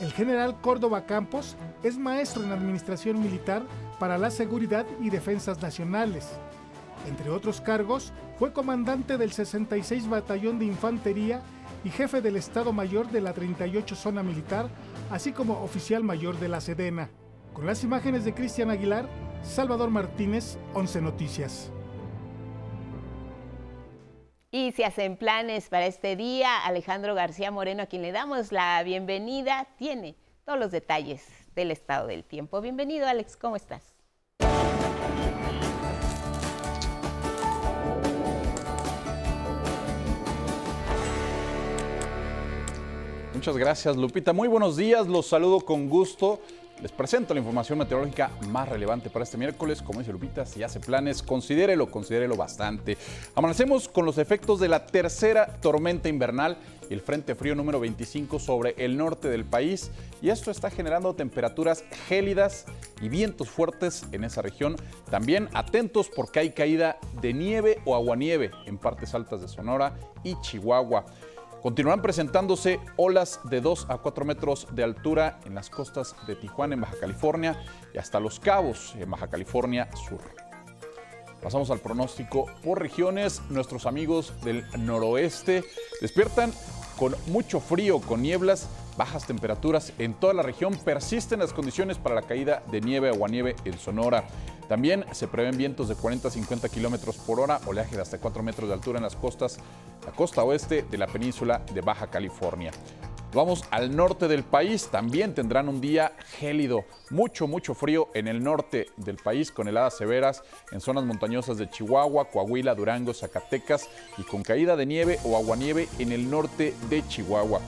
El 0.00 0.12
general 0.12 0.60
Córdoba 0.60 1.06
Campos 1.06 1.54
es 1.84 1.96
maestro 1.98 2.42
en 2.42 2.50
Administración 2.50 3.20
Militar 3.20 3.62
para 4.00 4.18
la 4.18 4.32
Seguridad 4.32 4.86
y 5.00 5.10
Defensas 5.10 5.62
Nacionales. 5.62 6.32
Entre 7.06 7.30
otros 7.30 7.60
cargos, 7.60 8.12
fue 8.38 8.52
comandante 8.52 9.18
del 9.18 9.32
66 9.32 10.08
Batallón 10.08 10.58
de 10.58 10.64
Infantería 10.64 11.42
y 11.84 11.90
jefe 11.90 12.20
del 12.20 12.36
Estado 12.36 12.72
Mayor 12.72 13.10
de 13.10 13.20
la 13.20 13.34
38 13.34 13.94
Zona 13.94 14.22
Militar, 14.22 14.68
así 15.10 15.32
como 15.32 15.62
oficial 15.62 16.02
mayor 16.02 16.38
de 16.38 16.48
la 16.48 16.60
Sedena. 16.60 17.10
Con 17.52 17.66
las 17.66 17.84
imágenes 17.84 18.24
de 18.24 18.34
Cristian 18.34 18.70
Aguilar, 18.70 19.08
Salvador 19.42 19.90
Martínez, 19.90 20.58
11 20.72 21.02
Noticias. 21.02 21.70
Y 24.50 24.72
se 24.72 24.84
hacen 24.84 25.16
planes 25.16 25.68
para 25.68 25.86
este 25.86 26.16
día, 26.16 26.64
Alejandro 26.64 27.14
García 27.14 27.50
Moreno, 27.50 27.82
a 27.82 27.86
quien 27.86 28.02
le 28.02 28.12
damos 28.12 28.50
la 28.50 28.82
bienvenida, 28.82 29.66
tiene 29.76 30.16
todos 30.44 30.58
los 30.58 30.70
detalles 30.70 31.26
del 31.54 31.70
estado 31.70 32.06
del 32.06 32.24
tiempo. 32.24 32.60
Bienvenido, 32.60 33.06
Alex, 33.06 33.36
¿cómo 33.36 33.56
estás? 33.56 33.93
Muchas 43.44 43.58
gracias, 43.58 43.96
Lupita. 43.98 44.32
Muy 44.32 44.48
buenos 44.48 44.78
días, 44.78 45.06
los 45.06 45.26
saludo 45.26 45.60
con 45.60 45.90
gusto. 45.90 46.40
Les 46.80 46.90
presento 46.90 47.34
la 47.34 47.40
información 47.40 47.78
meteorológica 47.78 48.30
más 48.48 48.66
relevante 48.66 49.10
para 49.10 49.22
este 49.22 49.36
miércoles. 49.36 49.82
Como 49.82 49.98
dice 49.98 50.12
Lupita, 50.12 50.46
si 50.46 50.62
hace 50.62 50.80
planes, 50.80 51.22
considérelo, 51.22 51.90
considérelo 51.90 52.36
bastante. 52.36 52.96
Amanecemos 53.34 53.86
con 53.86 54.06
los 54.06 54.16
efectos 54.16 54.60
de 54.60 54.68
la 54.68 54.86
tercera 54.86 55.58
tormenta 55.60 56.08
invernal 56.08 56.56
el 56.88 57.02
Frente 57.02 57.34
Frío 57.34 57.54
número 57.54 57.80
25 57.80 58.38
sobre 58.38 58.76
el 58.78 58.96
norte 58.96 59.28
del 59.28 59.44
país. 59.44 59.90
Y 60.22 60.30
esto 60.30 60.50
está 60.50 60.70
generando 60.70 61.14
temperaturas 61.14 61.84
gélidas 62.08 62.64
y 63.02 63.10
vientos 63.10 63.50
fuertes 63.50 64.06
en 64.12 64.24
esa 64.24 64.40
región. 64.40 64.76
También 65.10 65.50
atentos 65.52 66.08
porque 66.08 66.40
hay 66.40 66.52
caída 66.52 66.98
de 67.20 67.34
nieve 67.34 67.82
o 67.84 67.94
aguanieve 67.94 68.52
en 68.64 68.78
partes 68.78 69.14
altas 69.14 69.42
de 69.42 69.48
Sonora 69.48 69.98
y 70.22 70.40
Chihuahua. 70.40 71.04
Continuarán 71.64 72.02
presentándose 72.02 72.78
olas 72.98 73.40
de 73.44 73.62
2 73.62 73.86
a 73.88 73.96
4 73.96 74.26
metros 74.26 74.66
de 74.72 74.84
altura 74.84 75.40
en 75.46 75.54
las 75.54 75.70
costas 75.70 76.14
de 76.26 76.36
Tijuana, 76.36 76.74
en 76.74 76.82
Baja 76.82 76.96
California, 77.00 77.58
y 77.94 77.96
hasta 77.96 78.20
Los 78.20 78.38
Cabos, 78.38 78.94
en 78.98 79.10
Baja 79.10 79.28
California 79.28 79.88
Sur. 79.96 80.20
Pasamos 81.42 81.70
al 81.70 81.78
pronóstico 81.78 82.44
por 82.62 82.80
regiones. 82.80 83.40
Nuestros 83.48 83.86
amigos 83.86 84.34
del 84.44 84.66
noroeste 84.76 85.64
despiertan 86.02 86.52
con 86.98 87.16
mucho 87.28 87.60
frío, 87.60 87.98
con 87.98 88.20
nieblas, 88.20 88.68
bajas 88.98 89.26
temperaturas 89.26 89.94
en 89.98 90.12
toda 90.12 90.34
la 90.34 90.42
región. 90.42 90.76
Persisten 90.76 91.38
las 91.38 91.54
condiciones 91.54 91.96
para 91.96 92.14
la 92.14 92.22
caída 92.22 92.62
de 92.70 92.82
nieve 92.82 93.10
o 93.10 93.26
nieve 93.26 93.56
en 93.64 93.78
Sonora. 93.78 94.24
También 94.68 95.04
se 95.12 95.28
prevén 95.28 95.56
vientos 95.56 95.88
de 95.88 95.94
40 95.94 96.28
a 96.28 96.30
50 96.30 96.68
kilómetros 96.68 97.16
por 97.16 97.40
hora, 97.40 97.60
oleaje 97.66 97.96
de 97.96 98.02
hasta 98.02 98.18
4 98.18 98.42
metros 98.42 98.68
de 98.68 98.74
altura 98.74 98.98
en 98.98 99.04
las 99.04 99.16
costas, 99.16 99.58
la 100.04 100.12
costa 100.12 100.42
oeste 100.42 100.84
de 100.90 100.98
la 100.98 101.06
península 101.06 101.62
de 101.72 101.80
Baja 101.80 102.06
California. 102.08 102.70
Vamos 103.34 103.64
al 103.72 103.96
norte 103.96 104.28
del 104.28 104.44
país, 104.44 104.88
también 104.92 105.34
tendrán 105.34 105.68
un 105.68 105.80
día 105.80 106.12
gélido, 106.38 106.84
mucho, 107.10 107.48
mucho 107.48 107.74
frío 107.74 108.08
en 108.14 108.28
el 108.28 108.44
norte 108.44 108.86
del 108.96 109.16
país, 109.16 109.50
con 109.50 109.66
heladas 109.66 109.96
severas 109.96 110.44
en 110.70 110.80
zonas 110.80 111.04
montañosas 111.04 111.58
de 111.58 111.68
Chihuahua, 111.68 112.30
Coahuila, 112.30 112.76
Durango, 112.76 113.12
Zacatecas 113.12 113.88
y 114.18 114.22
con 114.22 114.44
caída 114.44 114.76
de 114.76 114.86
nieve 114.86 115.18
o 115.24 115.36
aguanieve 115.36 115.88
en 115.98 116.12
el 116.12 116.30
norte 116.30 116.74
de 116.88 117.04
Chihuahua. 117.08 117.60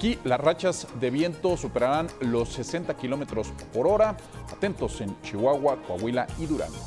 Aquí 0.00 0.18
las 0.24 0.40
rachas 0.40 0.86
de 0.98 1.10
viento 1.10 1.58
superarán 1.58 2.08
los 2.20 2.48
60 2.54 2.96
kilómetros 2.96 3.52
por 3.70 3.86
hora. 3.86 4.16
Atentos 4.50 4.98
en 5.02 5.14
Chihuahua, 5.20 5.76
Coahuila 5.86 6.26
y 6.38 6.46
Durango. 6.46 6.78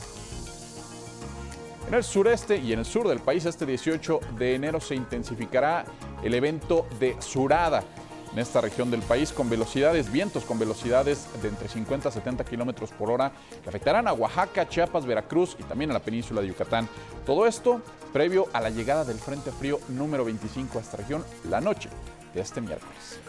En 1.88 1.94
el 1.94 2.04
sureste 2.04 2.58
y 2.58 2.74
en 2.74 2.80
el 2.80 2.86
sur 2.86 3.08
del 3.08 3.20
país, 3.20 3.46
este 3.46 3.68
18 3.68 4.20
de 4.36 4.56
enero 4.56 4.82
se 4.82 4.96
intensificará 4.96 5.86
el 6.24 6.34
evento 6.34 6.88
de 7.00 7.16
Surada 7.22 7.84
en 8.32 8.40
esta 8.40 8.62
región 8.62 8.90
del 8.90 9.04
país 9.04 9.32
con 9.32 9.48
velocidades, 9.48 10.12
vientos 10.12 10.44
con 10.44 10.58
velocidades 10.58 11.28
de 11.44 11.50
entre 11.50 11.70
50 11.70 12.10
a 12.10 12.12
70 12.12 12.44
kilómetros 12.46 12.90
por 12.94 13.12
hora 13.12 13.32
que 13.62 13.70
afectarán 13.70 14.08
a 14.08 14.14
Oaxaca, 14.14 14.68
Chiapas, 14.68 15.06
Veracruz 15.06 15.56
y 15.60 15.64
también 15.66 15.92
a 15.92 15.94
la 15.94 16.00
península 16.00 16.42
de 16.42 16.48
Yucatán. 16.48 16.90
Todo 17.28 17.46
esto 17.46 17.80
previo 18.12 18.48
a 18.54 18.60
la 18.60 18.72
llegada 18.72 19.06
del 19.06 19.20
Frente 19.20 19.52
Frío 19.52 19.80
número 19.90 20.26
25 20.26 20.80
a 20.80 20.82
esta 20.82 20.98
región 20.98 21.24
la 21.48 21.62
noche 21.62 21.90
de 22.34 22.42
este 22.42 22.62
miércoles. 22.62 23.20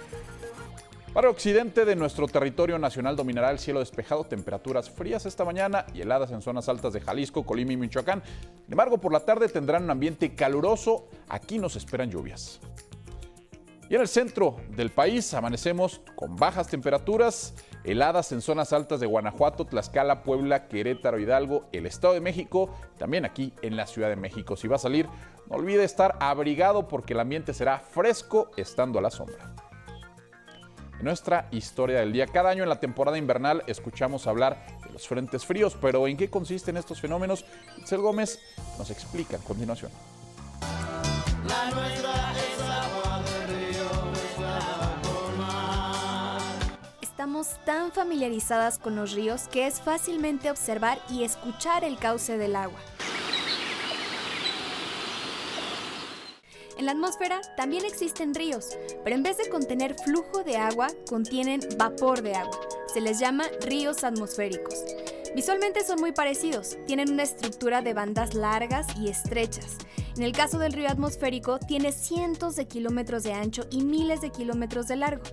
Para 1.14 1.28
el 1.28 1.34
occidente 1.34 1.84
de 1.84 1.94
nuestro 1.94 2.26
territorio 2.26 2.76
nacional 2.76 3.14
dominará 3.14 3.52
el 3.52 3.60
cielo 3.60 3.78
despejado, 3.78 4.24
temperaturas 4.24 4.90
frías 4.90 5.24
esta 5.26 5.44
mañana 5.44 5.86
y 5.94 6.00
heladas 6.00 6.32
en 6.32 6.42
zonas 6.42 6.68
altas 6.68 6.92
de 6.92 7.00
Jalisco, 7.00 7.46
Colima 7.46 7.72
y 7.72 7.76
Michoacán. 7.76 8.20
Sin 8.64 8.72
embargo, 8.72 8.98
por 8.98 9.12
la 9.12 9.20
tarde 9.20 9.48
tendrán 9.48 9.84
un 9.84 9.90
ambiente 9.90 10.34
caluroso. 10.34 11.06
Aquí 11.28 11.60
nos 11.60 11.76
esperan 11.76 12.10
lluvias. 12.10 12.58
Y 13.88 13.94
en 13.94 14.00
el 14.00 14.08
centro 14.08 14.56
del 14.70 14.90
país 14.90 15.34
amanecemos 15.34 16.00
con 16.16 16.34
bajas 16.34 16.66
temperaturas, 16.66 17.54
heladas 17.84 18.32
en 18.32 18.40
zonas 18.40 18.72
altas 18.72 18.98
de 18.98 19.06
Guanajuato, 19.06 19.66
Tlaxcala, 19.66 20.22
Puebla, 20.22 20.66
Querétaro, 20.66 21.20
Hidalgo, 21.20 21.66
el 21.70 21.86
Estado 21.86 22.14
de 22.14 22.20
México, 22.20 22.70
también 22.98 23.24
aquí 23.24 23.52
en 23.62 23.76
la 23.76 23.86
Ciudad 23.86 24.08
de 24.08 24.16
México. 24.16 24.56
Si 24.56 24.66
va 24.66 24.76
a 24.76 24.80
salir, 24.80 25.06
no 25.48 25.56
olvide 25.56 25.84
estar 25.84 26.16
abrigado 26.20 26.88
porque 26.88 27.12
el 27.12 27.20
ambiente 27.20 27.54
será 27.54 27.78
fresco 27.78 28.50
estando 28.56 28.98
a 28.98 29.02
la 29.02 29.10
sombra. 29.10 29.54
En 30.98 31.04
nuestra 31.04 31.48
historia 31.50 32.00
del 32.00 32.12
día. 32.12 32.26
Cada 32.26 32.50
año 32.50 32.62
en 32.62 32.68
la 32.68 32.80
temporada 32.80 33.18
invernal 33.18 33.62
escuchamos 33.66 34.26
hablar 34.26 34.64
de 34.84 34.92
los 34.92 35.06
frentes 35.06 35.44
fríos, 35.44 35.76
pero 35.80 36.06
¿en 36.06 36.16
qué 36.16 36.30
consisten 36.30 36.76
estos 36.76 37.00
fenómenos? 37.00 37.44
Itzel 37.78 38.00
Gómez 38.00 38.40
nos 38.78 38.90
explica 38.90 39.36
a 39.36 39.40
continuación. 39.40 39.90
Estamos 47.02 47.64
tan 47.64 47.90
familiarizadas 47.90 48.78
con 48.78 48.96
los 48.96 49.12
ríos 49.12 49.48
que 49.48 49.66
es 49.66 49.80
fácilmente 49.80 50.50
observar 50.50 50.98
y 51.10 51.24
escuchar 51.24 51.82
el 51.82 51.98
cauce 51.98 52.38
del 52.38 52.54
agua. 52.54 52.78
En 56.76 56.86
la 56.86 56.92
atmósfera 56.92 57.40
también 57.56 57.84
existen 57.84 58.34
ríos, 58.34 58.76
pero 59.04 59.14
en 59.14 59.22
vez 59.22 59.36
de 59.38 59.48
contener 59.48 59.94
flujo 59.94 60.42
de 60.42 60.56
agua, 60.56 60.88
contienen 61.08 61.60
vapor 61.78 62.22
de 62.22 62.34
agua. 62.34 62.58
Se 62.92 63.00
les 63.00 63.20
llama 63.20 63.44
ríos 63.60 64.02
atmosféricos. 64.02 64.84
Visualmente 65.34 65.84
son 65.84 66.00
muy 66.00 66.12
parecidos, 66.12 66.76
tienen 66.86 67.10
una 67.10 67.24
estructura 67.24 67.82
de 67.82 67.94
bandas 67.94 68.34
largas 68.34 68.86
y 69.00 69.08
estrechas. 69.08 69.78
En 70.16 70.22
el 70.22 70.30
caso 70.30 70.58
del 70.58 70.72
río 70.72 70.88
atmosférico, 70.88 71.58
tiene 71.58 71.90
cientos 71.90 72.54
de 72.54 72.68
kilómetros 72.68 73.24
de 73.24 73.32
ancho 73.32 73.66
y 73.70 73.82
miles 73.82 74.20
de 74.20 74.30
kilómetros 74.30 74.86
de 74.86 74.94
largo. 74.94 75.24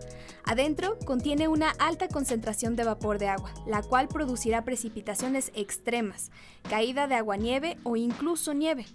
Adentro 0.44 0.98
contiene 1.06 1.48
una 1.48 1.70
alta 1.78 2.08
concentración 2.08 2.76
de 2.76 2.84
vapor 2.84 3.20
de 3.20 3.28
agua, 3.28 3.54
la 3.68 3.84
cual 3.84 4.08
producirá 4.08 4.64
precipitaciones 4.64 5.52
extremas, 5.54 6.32
caída 6.68 7.06
de 7.06 7.16
agua-nieve 7.16 7.78
o 7.84 7.96
incluso 7.96 8.56
nieve. 8.56 8.88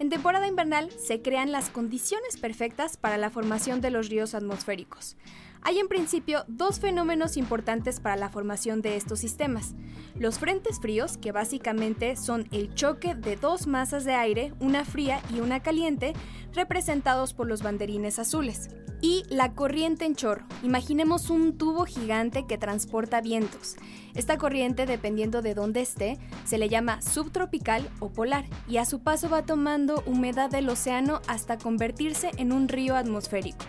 En 0.00 0.08
temporada 0.08 0.46
invernal 0.46 0.90
se 0.92 1.20
crean 1.20 1.52
las 1.52 1.68
condiciones 1.68 2.38
perfectas 2.38 2.96
para 2.96 3.18
la 3.18 3.28
formación 3.28 3.82
de 3.82 3.90
los 3.90 4.08
ríos 4.08 4.34
atmosféricos. 4.34 5.18
Hay 5.60 5.78
en 5.78 5.88
principio 5.88 6.46
dos 6.48 6.80
fenómenos 6.80 7.36
importantes 7.36 8.00
para 8.00 8.16
la 8.16 8.30
formación 8.30 8.80
de 8.80 8.96
estos 8.96 9.18
sistemas. 9.18 9.74
Los 10.14 10.38
frentes 10.38 10.80
fríos, 10.80 11.18
que 11.18 11.32
básicamente 11.32 12.16
son 12.16 12.48
el 12.50 12.74
choque 12.74 13.14
de 13.14 13.36
dos 13.36 13.66
masas 13.66 14.06
de 14.06 14.14
aire, 14.14 14.54
una 14.58 14.86
fría 14.86 15.20
y 15.34 15.40
una 15.40 15.62
caliente, 15.62 16.14
representados 16.54 17.34
por 17.34 17.46
los 17.46 17.62
banderines 17.62 18.18
azules. 18.18 18.70
Y 19.02 19.24
la 19.30 19.52
corriente 19.52 20.04
en 20.04 20.14
chorro. 20.14 20.44
Imaginemos 20.62 21.30
un 21.30 21.56
tubo 21.56 21.86
gigante 21.86 22.46
que 22.46 22.58
transporta 22.58 23.20
vientos. 23.20 23.76
Esta 24.14 24.36
corriente, 24.36 24.84
dependiendo 24.84 25.40
de 25.40 25.54
dónde 25.54 25.80
esté, 25.80 26.18
se 26.44 26.58
le 26.58 26.68
llama 26.68 27.00
subtropical 27.00 27.88
o 28.00 28.10
polar 28.10 28.44
y 28.68 28.76
a 28.76 28.84
su 28.84 29.00
paso 29.00 29.30
va 29.30 29.46
tomando 29.46 30.02
humedad 30.04 30.50
del 30.50 30.68
océano 30.68 31.22
hasta 31.28 31.56
convertirse 31.56 32.30
en 32.36 32.52
un 32.52 32.68
río 32.68 32.94
atmosférico. 32.94 33.64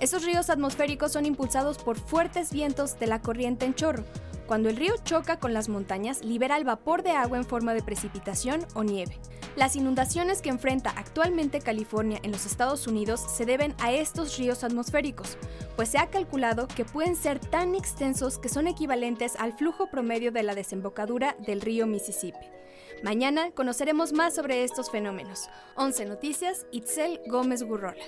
Esos 0.00 0.24
ríos 0.24 0.48
atmosféricos 0.50 1.12
son 1.12 1.26
impulsados 1.26 1.78
por 1.78 1.98
fuertes 1.98 2.50
vientos 2.50 2.98
de 2.98 3.06
la 3.06 3.20
corriente 3.20 3.66
en 3.66 3.74
chorro. 3.74 4.04
Cuando 4.46 4.68
el 4.68 4.76
río 4.76 4.94
choca 5.04 5.38
con 5.38 5.54
las 5.54 5.68
montañas, 5.68 6.22
libera 6.22 6.58
el 6.58 6.64
vapor 6.64 7.02
de 7.02 7.12
agua 7.12 7.38
en 7.38 7.44
forma 7.44 7.72
de 7.72 7.82
precipitación 7.82 8.66
o 8.74 8.84
nieve. 8.84 9.18
Las 9.56 9.74
inundaciones 9.76 10.42
que 10.42 10.50
enfrenta 10.50 10.90
actualmente 10.90 11.60
California 11.60 12.18
en 12.22 12.32
los 12.32 12.44
Estados 12.44 12.86
Unidos 12.86 13.20
se 13.20 13.46
deben 13.46 13.74
a 13.78 13.92
estos 13.92 14.36
ríos 14.36 14.62
atmosféricos, 14.64 15.38
pues 15.76 15.88
se 15.88 15.98
ha 15.98 16.10
calculado 16.10 16.68
que 16.68 16.84
pueden 16.84 17.16
ser 17.16 17.38
tan 17.38 17.74
extensos 17.74 18.38
que 18.38 18.48
son 18.48 18.66
equivalentes 18.66 19.36
al 19.38 19.52
flujo 19.54 19.88
promedio 19.90 20.30
de 20.30 20.42
la 20.42 20.54
desembocadura 20.54 21.36
del 21.38 21.60
río 21.60 21.86
Mississippi. 21.86 22.46
Mañana 23.02 23.50
conoceremos 23.52 24.12
más 24.12 24.34
sobre 24.34 24.64
estos 24.64 24.90
fenómenos. 24.90 25.48
11 25.76 26.06
Noticias, 26.06 26.66
Itzel 26.70 27.20
Gómez 27.26 27.62
Gurrola. 27.62 28.04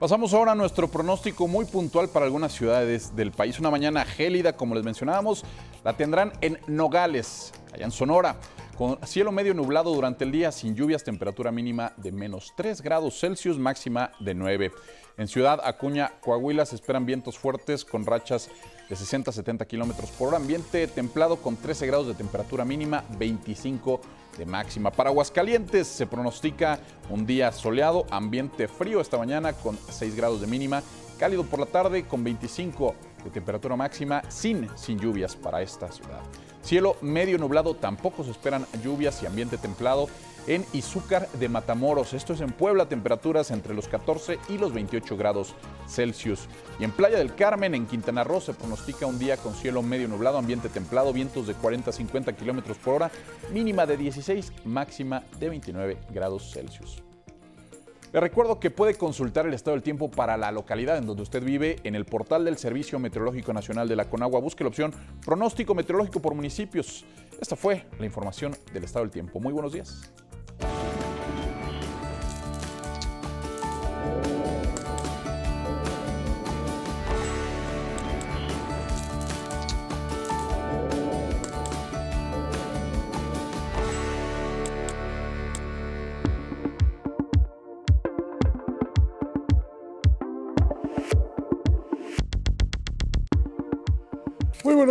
Pasamos 0.00 0.32
ahora 0.32 0.52
a 0.52 0.54
nuestro 0.54 0.88
pronóstico 0.88 1.46
muy 1.46 1.66
puntual 1.66 2.08
para 2.08 2.24
algunas 2.24 2.52
ciudades 2.54 3.14
del 3.14 3.32
país. 3.32 3.60
Una 3.60 3.70
mañana 3.70 4.06
gélida, 4.06 4.56
como 4.56 4.74
les 4.74 4.82
mencionábamos, 4.82 5.44
la 5.84 5.94
tendrán 5.94 6.32
en 6.40 6.58
Nogales, 6.66 7.52
allá 7.70 7.84
en 7.84 7.90
Sonora, 7.90 8.36
con 8.78 8.98
cielo 9.06 9.30
medio 9.30 9.52
nublado 9.52 9.92
durante 9.92 10.24
el 10.24 10.32
día, 10.32 10.52
sin 10.52 10.74
lluvias, 10.74 11.04
temperatura 11.04 11.52
mínima 11.52 11.92
de 11.98 12.12
menos 12.12 12.54
3 12.56 12.80
grados 12.80 13.20
Celsius, 13.20 13.58
máxima 13.58 14.12
de 14.20 14.32
9. 14.32 14.72
En 15.18 15.28
Ciudad 15.28 15.60
Acuña, 15.62 16.12
Coahuila, 16.22 16.64
se 16.64 16.76
esperan 16.76 17.04
vientos 17.04 17.36
fuertes 17.36 17.84
con 17.84 18.06
rachas 18.06 18.48
de 18.88 18.96
60 18.96 19.28
a 19.28 19.34
70 19.34 19.66
kilómetros 19.66 20.08
por 20.12 20.28
hora. 20.28 20.38
Ambiente 20.38 20.86
templado 20.86 21.36
con 21.36 21.56
13 21.56 21.86
grados 21.86 22.06
de 22.06 22.14
temperatura 22.14 22.64
mínima, 22.64 23.04
25 23.18 24.00
de 24.36 24.46
máxima. 24.46 24.90
Para 24.90 25.10
Aguascalientes 25.10 25.86
se 25.86 26.06
pronostica 26.06 26.80
un 27.08 27.26
día 27.26 27.52
soleado, 27.52 28.06
ambiente 28.10 28.68
frío 28.68 29.00
esta 29.00 29.18
mañana 29.18 29.52
con 29.52 29.78
6 29.90 30.16
grados 30.16 30.40
de 30.40 30.46
mínima, 30.46 30.82
cálido 31.18 31.44
por 31.44 31.60
la 31.60 31.66
tarde 31.66 32.04
con 32.04 32.24
25 32.24 32.94
de 33.24 33.30
temperatura 33.30 33.76
máxima, 33.76 34.22
sin, 34.28 34.68
sin 34.76 34.98
lluvias 34.98 35.36
para 35.36 35.62
esta 35.62 35.90
ciudad. 35.92 36.20
Cielo 36.62 36.96
medio 37.00 37.38
nublado, 37.38 37.74
tampoco 37.74 38.24
se 38.24 38.30
esperan 38.30 38.66
lluvias 38.82 39.22
y 39.22 39.26
ambiente 39.26 39.58
templado 39.58 40.08
en 40.46 40.64
Izúcar 40.72 41.28
de 41.32 41.48
Matamoros. 41.48 42.12
Esto 42.12 42.32
es 42.32 42.40
en 42.40 42.52
Puebla, 42.52 42.86
temperaturas 42.88 43.50
entre 43.50 43.74
los 43.74 43.88
14 43.88 44.38
y 44.48 44.58
los 44.58 44.72
28 44.72 45.16
grados 45.16 45.54
Celsius. 45.88 46.48
Y 46.78 46.84
en 46.84 46.92
Playa 46.92 47.18
del 47.18 47.34
Carmen, 47.34 47.74
en 47.74 47.86
Quintana 47.86 48.24
Roo, 48.24 48.40
se 48.40 48.54
pronostica 48.54 49.06
un 49.06 49.18
día 49.18 49.36
con 49.36 49.54
cielo 49.54 49.82
medio 49.82 50.08
nublado, 50.08 50.38
ambiente 50.38 50.68
templado, 50.68 51.12
vientos 51.12 51.46
de 51.46 51.54
40 51.54 51.90
a 51.90 51.92
50 51.92 52.32
kilómetros 52.34 52.78
por 52.78 52.94
hora, 52.94 53.10
mínima 53.52 53.86
de 53.86 53.96
16, 53.96 54.52
máxima 54.64 55.22
de 55.38 55.48
29 55.48 55.98
grados 56.10 56.50
Celsius. 56.52 57.02
Le 58.12 58.18
recuerdo 58.18 58.58
que 58.58 58.70
puede 58.70 58.94
consultar 58.94 59.46
el 59.46 59.54
estado 59.54 59.76
del 59.76 59.84
tiempo 59.84 60.10
para 60.10 60.36
la 60.36 60.50
localidad 60.50 60.98
en 60.98 61.06
donde 61.06 61.22
usted 61.22 61.44
vive 61.44 61.76
en 61.84 61.94
el 61.94 62.04
portal 62.04 62.44
del 62.44 62.58
Servicio 62.58 62.98
Meteorológico 62.98 63.52
Nacional 63.52 63.86
de 63.88 63.94
la 63.94 64.06
Conagua. 64.06 64.40
Busque 64.40 64.64
la 64.64 64.68
opción 64.68 64.92
pronóstico 65.24 65.76
meteorológico 65.76 66.20
por 66.20 66.34
municipios. 66.34 67.04
Esta 67.40 67.54
fue 67.54 67.86
la 68.00 68.06
información 68.06 68.56
del 68.72 68.82
estado 68.82 69.04
del 69.04 69.12
tiempo. 69.12 69.38
Muy 69.38 69.52
buenos 69.52 69.72
días. 69.72 70.10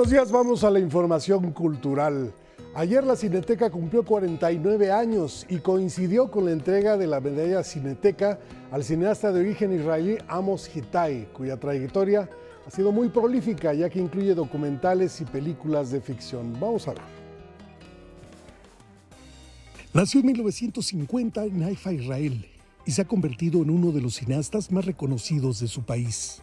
Buenos 0.09 0.27
días, 0.27 0.31
vamos 0.31 0.63
a 0.63 0.71
la 0.71 0.79
información 0.79 1.51
cultural. 1.51 2.33
Ayer 2.73 3.03
la 3.03 3.15
Cineteca 3.15 3.69
cumplió 3.69 4.03
49 4.03 4.91
años 4.91 5.45
y 5.47 5.59
coincidió 5.59 6.31
con 6.31 6.45
la 6.45 6.51
entrega 6.51 6.97
de 6.97 7.05
la 7.05 7.19
medalla 7.19 7.63
Cineteca 7.63 8.39
al 8.71 8.83
cineasta 8.83 9.31
de 9.31 9.41
origen 9.41 9.71
israelí 9.71 10.17
Amos 10.27 10.67
Hitai, 10.75 11.27
cuya 11.31 11.57
trayectoria 11.57 12.27
ha 12.65 12.71
sido 12.71 12.91
muy 12.91 13.09
prolífica 13.09 13.71
ya 13.75 13.87
que 13.87 13.99
incluye 13.99 14.33
documentales 14.33 15.21
y 15.21 15.25
películas 15.25 15.91
de 15.91 16.01
ficción. 16.01 16.59
Vamos 16.59 16.87
a 16.87 16.93
ver. 16.93 17.03
Nació 19.93 20.21
en 20.21 20.25
1950 20.25 21.45
en 21.45 21.61
Haifa, 21.61 21.93
Israel, 21.93 22.47
y 22.83 22.91
se 22.91 23.03
ha 23.03 23.05
convertido 23.05 23.61
en 23.61 23.69
uno 23.69 23.91
de 23.91 24.01
los 24.01 24.15
cineastas 24.15 24.71
más 24.71 24.85
reconocidos 24.85 25.59
de 25.59 25.67
su 25.67 25.83
país. 25.83 26.41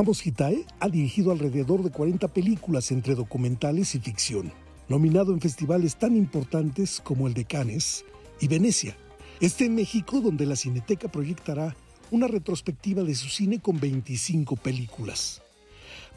Amos 0.00 0.26
Hitai 0.26 0.64
ha 0.80 0.88
dirigido 0.88 1.30
alrededor 1.30 1.82
de 1.82 1.90
40 1.90 2.28
películas 2.28 2.90
entre 2.90 3.14
documentales 3.14 3.94
y 3.94 4.00
ficción 4.00 4.50
nominado 4.88 5.34
en 5.34 5.42
festivales 5.42 5.96
tan 5.96 6.16
importantes 6.16 7.02
como 7.04 7.28
el 7.28 7.34
de 7.34 7.44
Cannes 7.44 8.06
y 8.40 8.48
Venecia. 8.48 8.96
Este 9.42 9.66
en 9.66 9.74
México, 9.74 10.22
donde 10.22 10.46
la 10.46 10.56
Cineteca 10.56 11.08
proyectará 11.08 11.76
una 12.10 12.28
retrospectiva 12.28 13.02
de 13.02 13.14
su 13.14 13.28
cine 13.28 13.60
con 13.60 13.78
25 13.78 14.56
películas. 14.56 15.42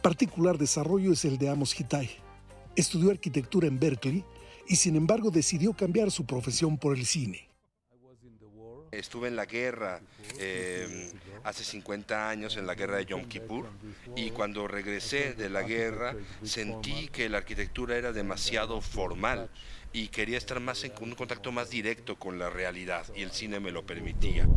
Particular 0.01 0.57
desarrollo 0.57 1.11
es 1.11 1.25
el 1.25 1.37
de 1.37 1.49
Amos 1.49 1.77
Hitai. 1.77 2.09
Estudió 2.77 3.11
arquitectura 3.11 3.67
en 3.67 3.81
Berkeley 3.81 4.23
y 4.65 4.77
sin 4.77 4.95
embargo 4.95 5.29
decidió 5.29 5.73
cambiar 5.73 6.09
su 6.09 6.23
profesión 6.23 6.77
por 6.77 6.97
el 6.97 7.05
cine. 7.05 7.49
Estuve 8.97 9.27
en 9.27 9.35
la 9.35 9.45
guerra 9.45 10.01
eh, 10.39 11.11
hace 11.43 11.63
50 11.63 12.29
años, 12.29 12.57
en 12.57 12.67
la 12.67 12.75
guerra 12.75 12.97
de 12.97 13.05
Yom 13.05 13.25
Kippur, 13.25 13.67
y 14.15 14.29
cuando 14.31 14.67
regresé 14.67 15.33
de 15.33 15.49
la 15.49 15.63
guerra 15.63 16.15
sentí 16.43 17.07
que 17.07 17.29
la 17.29 17.39
arquitectura 17.39 17.97
era 17.97 18.11
demasiado 18.11 18.81
formal 18.81 19.49
y 19.91 20.07
quería 20.07 20.37
estar 20.37 20.59
más 20.59 20.83
en 20.83 20.91
un 21.01 21.15
contacto 21.15 21.51
más 21.51 21.69
directo 21.69 22.17
con 22.17 22.39
la 22.39 22.49
realidad, 22.49 23.05
y 23.15 23.21
el 23.21 23.31
cine 23.31 23.59
me 23.59 23.71
lo 23.71 23.85
permitía. 23.85 24.47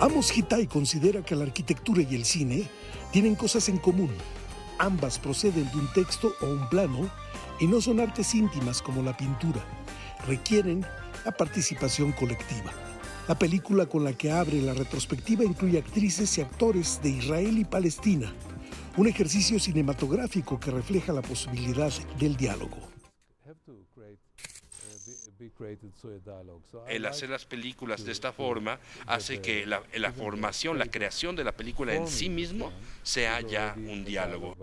Amos 0.00 0.36
Hitai 0.36 0.66
considera 0.66 1.22
que 1.22 1.36
la 1.36 1.44
arquitectura 1.44 2.02
y 2.02 2.14
el 2.16 2.24
cine 2.24 2.68
tienen 3.12 3.36
cosas 3.36 3.68
en 3.68 3.78
común. 3.78 4.10
Ambas 4.78 5.18
proceden 5.18 5.70
de 5.70 5.76
un 5.76 5.92
texto 5.92 6.34
o 6.40 6.46
un 6.46 6.68
plano 6.68 7.08
y 7.60 7.68
no 7.68 7.80
son 7.80 8.00
artes 8.00 8.34
íntimas 8.34 8.82
como 8.82 9.02
la 9.02 9.16
pintura. 9.16 9.60
Requieren 10.26 10.84
la 11.24 11.30
participación 11.30 12.10
colectiva. 12.12 12.72
La 13.28 13.38
película 13.38 13.86
con 13.86 14.02
la 14.02 14.12
que 14.14 14.32
abre 14.32 14.60
la 14.60 14.74
retrospectiva 14.74 15.44
incluye 15.44 15.78
actrices 15.78 16.36
y 16.38 16.40
actores 16.40 17.00
de 17.02 17.10
Israel 17.10 17.56
y 17.56 17.64
Palestina, 17.64 18.32
un 18.96 19.06
ejercicio 19.06 19.60
cinematográfico 19.60 20.58
que 20.58 20.72
refleja 20.72 21.12
la 21.12 21.22
posibilidad 21.22 21.92
del 22.18 22.36
diálogo. 22.36 22.78
El 26.88 27.06
hacer 27.06 27.30
las 27.30 27.44
películas 27.44 28.04
de 28.04 28.10
esta 28.10 28.32
forma 28.32 28.80
hace 29.06 29.40
que 29.40 29.66
la, 29.66 29.82
la 29.96 30.12
formación, 30.12 30.78
la 30.78 30.86
creación 30.86 31.36
de 31.36 31.44
la 31.44 31.52
película 31.52 31.94
en 31.94 32.08
sí 32.08 32.28
mismo 32.28 32.72
sea 33.04 33.40
ya 33.40 33.74
un 33.76 34.04
diálogo. 34.04 34.56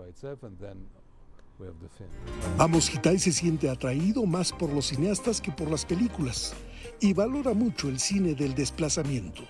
Amos 2.58 2.94
Hitai 2.94 3.18
se 3.18 3.32
siente 3.32 3.68
atraído 3.68 4.24
más 4.26 4.52
por 4.52 4.70
los 4.70 4.86
cineastas 4.86 5.40
que 5.40 5.50
por 5.50 5.70
las 5.70 5.84
películas 5.84 6.54
y 7.00 7.12
valora 7.12 7.54
mucho 7.54 7.88
el 7.88 7.98
cine 7.98 8.34
del 8.34 8.54
desplazamiento 8.54 9.46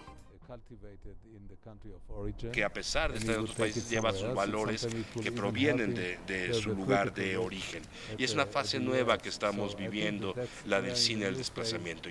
que 2.53 2.65
a 2.65 2.73
pesar 2.73 3.13
de 3.13 3.19
estar 3.19 3.35
en 3.35 3.41
otros 3.41 3.57
países 3.57 3.89
lleva 3.89 4.13
sus 4.13 4.35
valores 4.35 4.87
que 5.23 5.33
provienen 5.33 5.95
de, 5.95 6.19
de, 6.27 6.55
su 6.55 6.71
lugar 6.75 7.13
de 7.15 7.37
origen. 7.37 7.83
Y 8.19 8.25
es 8.25 8.35
una 8.35 8.47
fase 8.47 8.79
nueva 8.79 9.19
que 9.19 9.29
estamos 9.29 9.77
viviendo, 9.77 10.35
la 10.67 10.81
del 10.81 10.97
cine 10.97 11.27
del 11.27 11.37
desplazamiento. 11.37 12.11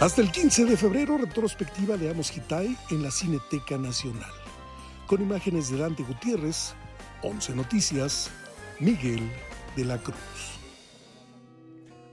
Hasta 0.00 0.20
el 0.22 0.30
15 0.30 0.64
de 0.64 0.76
febrero, 0.76 1.18
retrospectiva 1.18 1.96
de 1.96 2.10
Amos 2.10 2.34
Hitai 2.34 2.76
en 2.90 3.02
la 3.02 3.10
Cineteca 3.10 3.76
Nacional. 3.76 4.32
Con 5.06 5.20
imágenes 5.20 5.70
de 5.70 5.78
Dante 5.78 6.02
Gutiérrez, 6.02 6.74
11 7.22 7.54
Noticias, 7.54 8.30
Miguel 8.80 9.30
de 9.76 9.84
la 9.84 9.98
Cruz. 9.98 10.53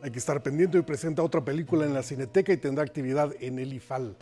Hay 0.03 0.09
que 0.09 0.17
estar 0.17 0.41
pendiente 0.41 0.79
y 0.79 0.81
presenta 0.81 1.21
otra 1.21 1.45
película 1.45 1.85
en 1.85 1.93
la 1.93 2.01
Cineteca 2.01 2.51
y 2.51 2.57
tendrá 2.57 2.83
actividad 2.83 3.33
en 3.39 3.59
el 3.59 3.71
IFAL. 3.73 4.15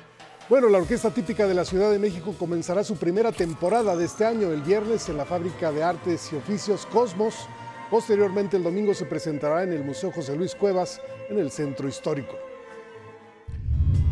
Bueno, 0.49 0.67
la 0.67 0.79
Orquesta 0.79 1.11
Típica 1.11 1.47
de 1.47 1.53
la 1.53 1.63
Ciudad 1.63 1.89
de 1.89 1.99
México 1.99 2.35
comenzará 2.37 2.83
su 2.83 2.97
primera 2.97 3.31
temporada 3.31 3.95
de 3.95 4.03
este 4.03 4.25
año 4.25 4.51
el 4.51 4.61
viernes 4.61 5.07
en 5.07 5.15
la 5.15 5.23
Fábrica 5.23 5.71
de 5.71 5.83
Artes 5.83 6.33
y 6.33 6.35
Oficios 6.35 6.85
Cosmos. 6.87 7.47
Posteriormente 7.89 8.57
el 8.57 8.63
domingo 8.63 8.93
se 8.93 9.05
presentará 9.05 9.63
en 9.63 9.71
el 9.71 9.85
Museo 9.85 10.11
José 10.11 10.35
Luis 10.35 10.53
Cuevas 10.53 10.99
en 11.29 11.39
el 11.39 11.49
Centro 11.49 11.87
Histórico. 11.87 12.35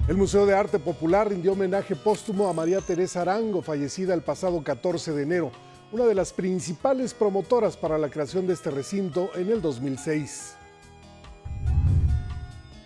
El 0.08 0.16
Museo 0.16 0.46
de 0.46 0.56
Arte 0.56 0.80
Popular 0.80 1.28
rindió 1.28 1.52
homenaje 1.52 1.98
póstumo 1.98 2.48
a 2.48 2.54
María 2.54 2.80
Teresa 2.80 3.24
Arango, 3.24 3.62
fallecida 3.62 4.14
el 4.14 4.22
pasado 4.22 4.64
14 4.64 5.12
de 5.12 5.24
enero, 5.24 5.52
una 5.92 6.06
de 6.06 6.16
las 6.16 6.32
principales 6.32 7.14
promotoras 7.14 7.76
para 7.76 7.98
la 7.98 8.10
creación 8.10 8.48
de 8.48 8.54
este 8.54 8.72
recinto 8.72 9.32
en 9.36 9.50
el 9.50 9.62
2006. 9.62 10.57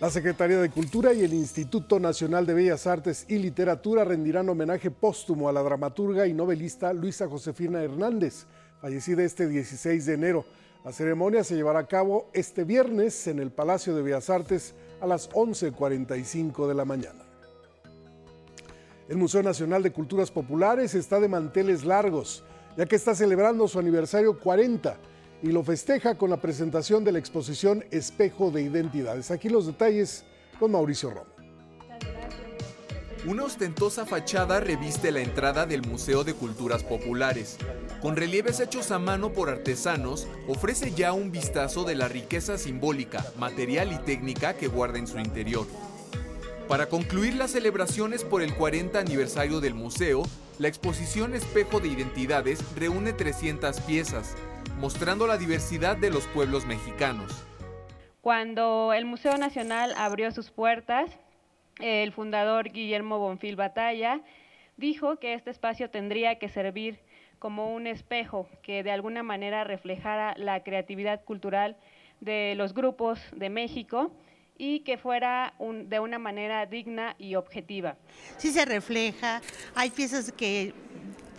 La 0.02 0.10
Secretaría 0.10 0.58
de 0.58 0.68
Cultura 0.68 1.14
y 1.14 1.22
el 1.22 1.32
Instituto 1.32 2.00
Nacional 2.00 2.44
de 2.44 2.54
Bellas 2.54 2.88
Artes 2.88 3.24
y 3.28 3.38
Literatura 3.38 4.02
rendirán 4.02 4.48
homenaje 4.48 4.90
póstumo 4.90 5.48
a 5.48 5.52
la 5.52 5.62
dramaturga 5.62 6.26
y 6.26 6.34
novelista 6.34 6.92
Luisa 6.92 7.28
Josefina 7.28 7.80
Hernández, 7.80 8.46
fallecida 8.80 9.22
este 9.22 9.46
16 9.46 10.04
de 10.04 10.14
enero. 10.14 10.44
La 10.84 10.90
ceremonia 10.90 11.44
se 11.44 11.54
llevará 11.54 11.78
a 11.78 11.86
cabo 11.86 12.28
este 12.32 12.64
viernes 12.64 13.28
en 13.28 13.38
el 13.38 13.52
Palacio 13.52 13.94
de 13.94 14.02
Bellas 14.02 14.28
Artes 14.28 14.74
a 15.00 15.06
las 15.06 15.30
11.45 15.30 16.66
de 16.66 16.74
la 16.74 16.84
mañana. 16.84 17.22
El 19.08 19.18
Museo 19.18 19.44
Nacional 19.44 19.84
de 19.84 19.92
Culturas 19.92 20.32
Populares 20.32 20.96
está 20.96 21.20
de 21.20 21.28
manteles 21.28 21.84
largos, 21.84 22.42
ya 22.76 22.86
que 22.86 22.96
está 22.96 23.14
celebrando 23.14 23.68
su 23.68 23.78
aniversario 23.78 24.36
40 24.36 24.96
y 25.42 25.48
lo 25.48 25.62
festeja 25.64 26.16
con 26.16 26.30
la 26.30 26.40
presentación 26.40 27.04
de 27.04 27.12
la 27.12 27.18
exposición 27.18 27.84
Espejo 27.90 28.50
de 28.50 28.62
Identidades. 28.62 29.30
Aquí 29.30 29.48
los 29.48 29.66
detalles 29.66 30.24
con 30.58 30.72
Mauricio 30.72 31.10
Romo. 31.10 31.32
Una 33.24 33.44
ostentosa 33.44 34.04
fachada 34.04 34.58
reviste 34.58 35.12
la 35.12 35.20
entrada 35.20 35.64
del 35.64 35.82
Museo 35.82 36.24
de 36.24 36.34
Culturas 36.34 36.82
Populares. 36.82 37.56
Con 38.00 38.16
relieves 38.16 38.58
hechos 38.58 38.90
a 38.90 38.98
mano 38.98 39.32
por 39.32 39.48
artesanos, 39.48 40.26
ofrece 40.48 40.92
ya 40.92 41.12
un 41.12 41.30
vistazo 41.30 41.84
de 41.84 41.94
la 41.94 42.08
riqueza 42.08 42.58
simbólica, 42.58 43.24
material 43.38 43.92
y 43.92 43.98
técnica 43.98 44.54
que 44.54 44.66
guarda 44.66 44.98
en 44.98 45.06
su 45.06 45.18
interior. 45.20 45.66
Para 46.66 46.88
concluir 46.88 47.36
las 47.36 47.52
celebraciones 47.52 48.24
por 48.24 48.42
el 48.42 48.56
40 48.56 48.98
aniversario 48.98 49.60
del 49.60 49.74
museo, 49.74 50.24
la 50.58 50.68
exposición 50.68 51.34
Espejo 51.34 51.78
de 51.78 51.88
Identidades 51.88 52.58
reúne 52.74 53.12
300 53.12 53.80
piezas, 53.82 54.34
mostrando 54.82 55.28
la 55.28 55.38
diversidad 55.38 55.96
de 55.96 56.10
los 56.10 56.26
pueblos 56.26 56.66
mexicanos. 56.66 57.46
Cuando 58.20 58.92
el 58.92 59.04
Museo 59.04 59.38
Nacional 59.38 59.94
abrió 59.96 60.32
sus 60.32 60.50
puertas, 60.50 61.08
el 61.78 62.10
fundador 62.12 62.72
Guillermo 62.72 63.20
Bonfil 63.20 63.54
Batalla 63.54 64.22
dijo 64.76 65.20
que 65.20 65.34
este 65.34 65.50
espacio 65.50 65.88
tendría 65.88 66.40
que 66.40 66.48
servir 66.48 66.98
como 67.38 67.72
un 67.72 67.86
espejo 67.86 68.48
que 68.64 68.82
de 68.82 68.90
alguna 68.90 69.22
manera 69.22 69.62
reflejara 69.62 70.34
la 70.36 70.64
creatividad 70.64 71.22
cultural 71.22 71.76
de 72.18 72.54
los 72.56 72.74
grupos 72.74 73.20
de 73.36 73.50
México 73.50 74.10
y 74.58 74.80
que 74.80 74.98
fuera 74.98 75.54
de 75.60 76.00
una 76.00 76.18
manera 76.18 76.66
digna 76.66 77.14
y 77.20 77.36
objetiva. 77.36 77.96
Sí 78.36 78.50
se 78.50 78.64
refleja, 78.64 79.42
hay 79.76 79.90
piezas 79.90 80.32
que 80.32 80.74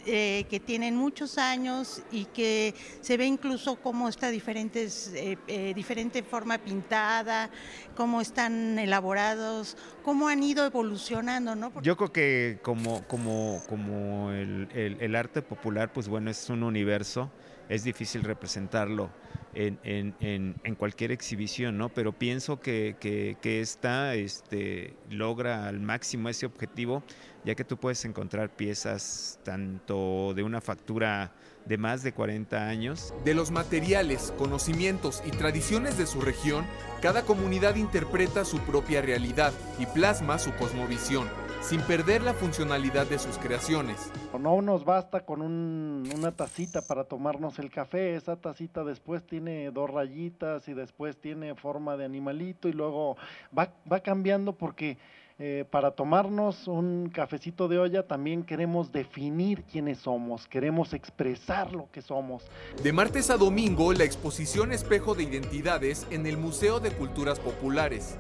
eh, 0.06 0.46
que 0.50 0.60
tienen 0.60 0.98
muchos 0.98 1.38
años 1.38 2.02
y 2.12 2.26
que 2.26 2.74
se 3.00 3.16
ve 3.16 3.26
incluso 3.26 3.78
cómo 3.78 4.10
está 4.10 4.30
diferentes, 4.30 5.14
eh, 5.16 5.38
eh, 5.48 5.74
diferente 5.74 6.24
forma 6.24 6.58
pintada, 6.58 7.50
cómo 7.96 8.20
están 8.20 8.78
elaborados, 8.80 9.78
cómo 10.04 10.28
han 10.28 10.44
ido 10.44 10.66
evolucionando, 10.66 11.56
¿no? 11.56 11.72
Yo 11.82 11.96
creo 11.96 12.12
que 12.12 12.60
como, 12.62 13.08
como, 13.08 13.62
como 13.70 14.32
el, 14.32 14.68
el, 14.74 15.16
arte 15.16 15.42
popular, 15.42 15.94
pues 15.94 16.10
bueno, 16.10 16.30
es 16.30 16.50
un 16.50 16.64
universo, 16.64 17.32
es 17.70 17.86
difícil 17.86 18.24
representarlo 18.24 19.10
en, 19.56 19.80
en, 19.84 20.56
en, 20.64 20.76
cualquier 20.76 21.12
exhibición, 21.12 21.78
¿no? 21.78 21.90
Pero 21.90 22.12
pienso 22.12 22.60
que, 22.60 22.98
que, 23.00 23.38
que 23.42 23.62
esta 23.62 24.16
este, 24.16 24.96
logra 25.10 25.68
al 25.68 25.80
máximo 25.80 26.30
ese 26.30 26.46
objetivo 26.46 27.04
ya 27.44 27.56
que 27.56 27.64
tú 27.64 27.78
puedes 27.78 28.04
encontrar 28.06 28.50
piezas 28.50 29.40
tanto 29.44 30.34
de 30.34 30.44
una 30.44 30.62
factura 30.62 31.32
de 31.66 31.78
más 31.78 32.04
de 32.04 32.14
40 32.14 32.68
años. 32.68 33.14
De 33.24 33.34
los 33.34 33.52
materiales, 33.52 34.34
conocimientos 34.38 35.22
y 35.26 35.32
tradiciones 35.32 35.98
de 35.98 36.06
su 36.06 36.22
región, 36.22 36.66
cada 37.02 37.24
comunidad 37.24 37.76
interpreta 37.76 38.46
su 38.46 38.60
propia 38.60 39.02
realidad 39.02 39.54
y 39.80 39.86
plasma 39.86 40.40
su 40.40 40.54
cosmovisión, 40.56 41.28
sin 41.62 41.82
perder 41.82 42.22
la 42.22 42.34
funcionalidad 42.34 43.08
de 43.08 43.20
sus 43.20 43.38
creaciones. 43.38 44.12
No 44.40 44.62
nos 44.62 44.84
basta 44.84 45.26
con 45.26 45.42
una 45.42 46.32
tacita 46.32 46.82
para 46.82 47.06
tomarnos 47.06 47.60
el 47.60 47.72
café, 47.72 48.16
esa 48.16 48.36
tacita 48.36 48.84
después 48.84 49.26
tiene 49.26 49.72
dos 49.72 49.90
rayitas 49.90 50.68
y 50.68 50.74
después 50.74 51.18
tiene 51.18 51.56
forma 51.56 51.98
de 51.98 52.06
animalito 52.06 52.68
y 52.68 52.74
luego 52.74 53.16
va, 53.58 53.74
va 53.90 54.02
cambiando 54.02 54.54
porque 54.54 54.98
eh, 55.40 55.66
para 55.70 55.92
tomarnos 55.92 56.68
un 56.68 57.10
cafecito 57.10 57.68
de 57.68 57.80
olla 57.80 58.08
también 58.08 58.44
queremos 58.44 58.92
definir 58.92 59.64
quiénes 59.64 59.98
somos, 59.98 60.48
queremos 60.48 60.94
expresar 60.94 61.74
lo 61.74 61.90
que 61.92 62.04
somos. 62.04 62.44
De 62.84 62.94
martes 62.94 63.32
a 63.32 63.38
domingo, 63.38 63.92
la 63.94 64.04
exposición 64.04 64.72
Espejo 64.72 65.16
de 65.16 65.24
Identidades 65.24 66.06
en 66.12 66.28
el 66.28 66.38
Museo 66.38 66.80
de 66.80 66.92
Culturas 66.92 67.40
Populares. 67.40 68.20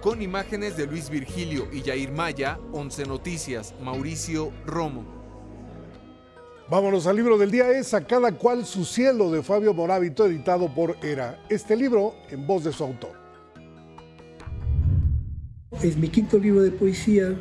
Con 0.00 0.20
imágenes 0.20 0.76
de 0.76 0.86
Luis 0.86 1.10
Virgilio 1.10 1.68
y 1.72 1.82
Jair 1.82 2.10
Maya, 2.10 2.58
11 2.72 3.06
Noticias, 3.06 3.74
Mauricio 3.80 4.50
Romo. 4.66 5.04
Vámonos 6.68 7.06
al 7.06 7.16
libro 7.16 7.38
del 7.38 7.50
día, 7.50 7.70
es 7.70 7.94
A 7.94 8.04
cada 8.04 8.32
cual 8.32 8.64
su 8.64 8.84
cielo 8.84 9.30
de 9.30 9.42
Fabio 9.42 9.74
Morábito, 9.74 10.26
editado 10.26 10.74
por 10.74 10.96
ERA. 11.02 11.38
Este 11.48 11.76
libro 11.76 12.14
en 12.30 12.46
voz 12.46 12.64
de 12.64 12.72
su 12.72 12.82
autor. 12.82 13.19
Es 15.82 15.96
mi 15.96 16.08
quinto 16.08 16.38
libro 16.38 16.60
de 16.60 16.72
poesía, 16.72 17.34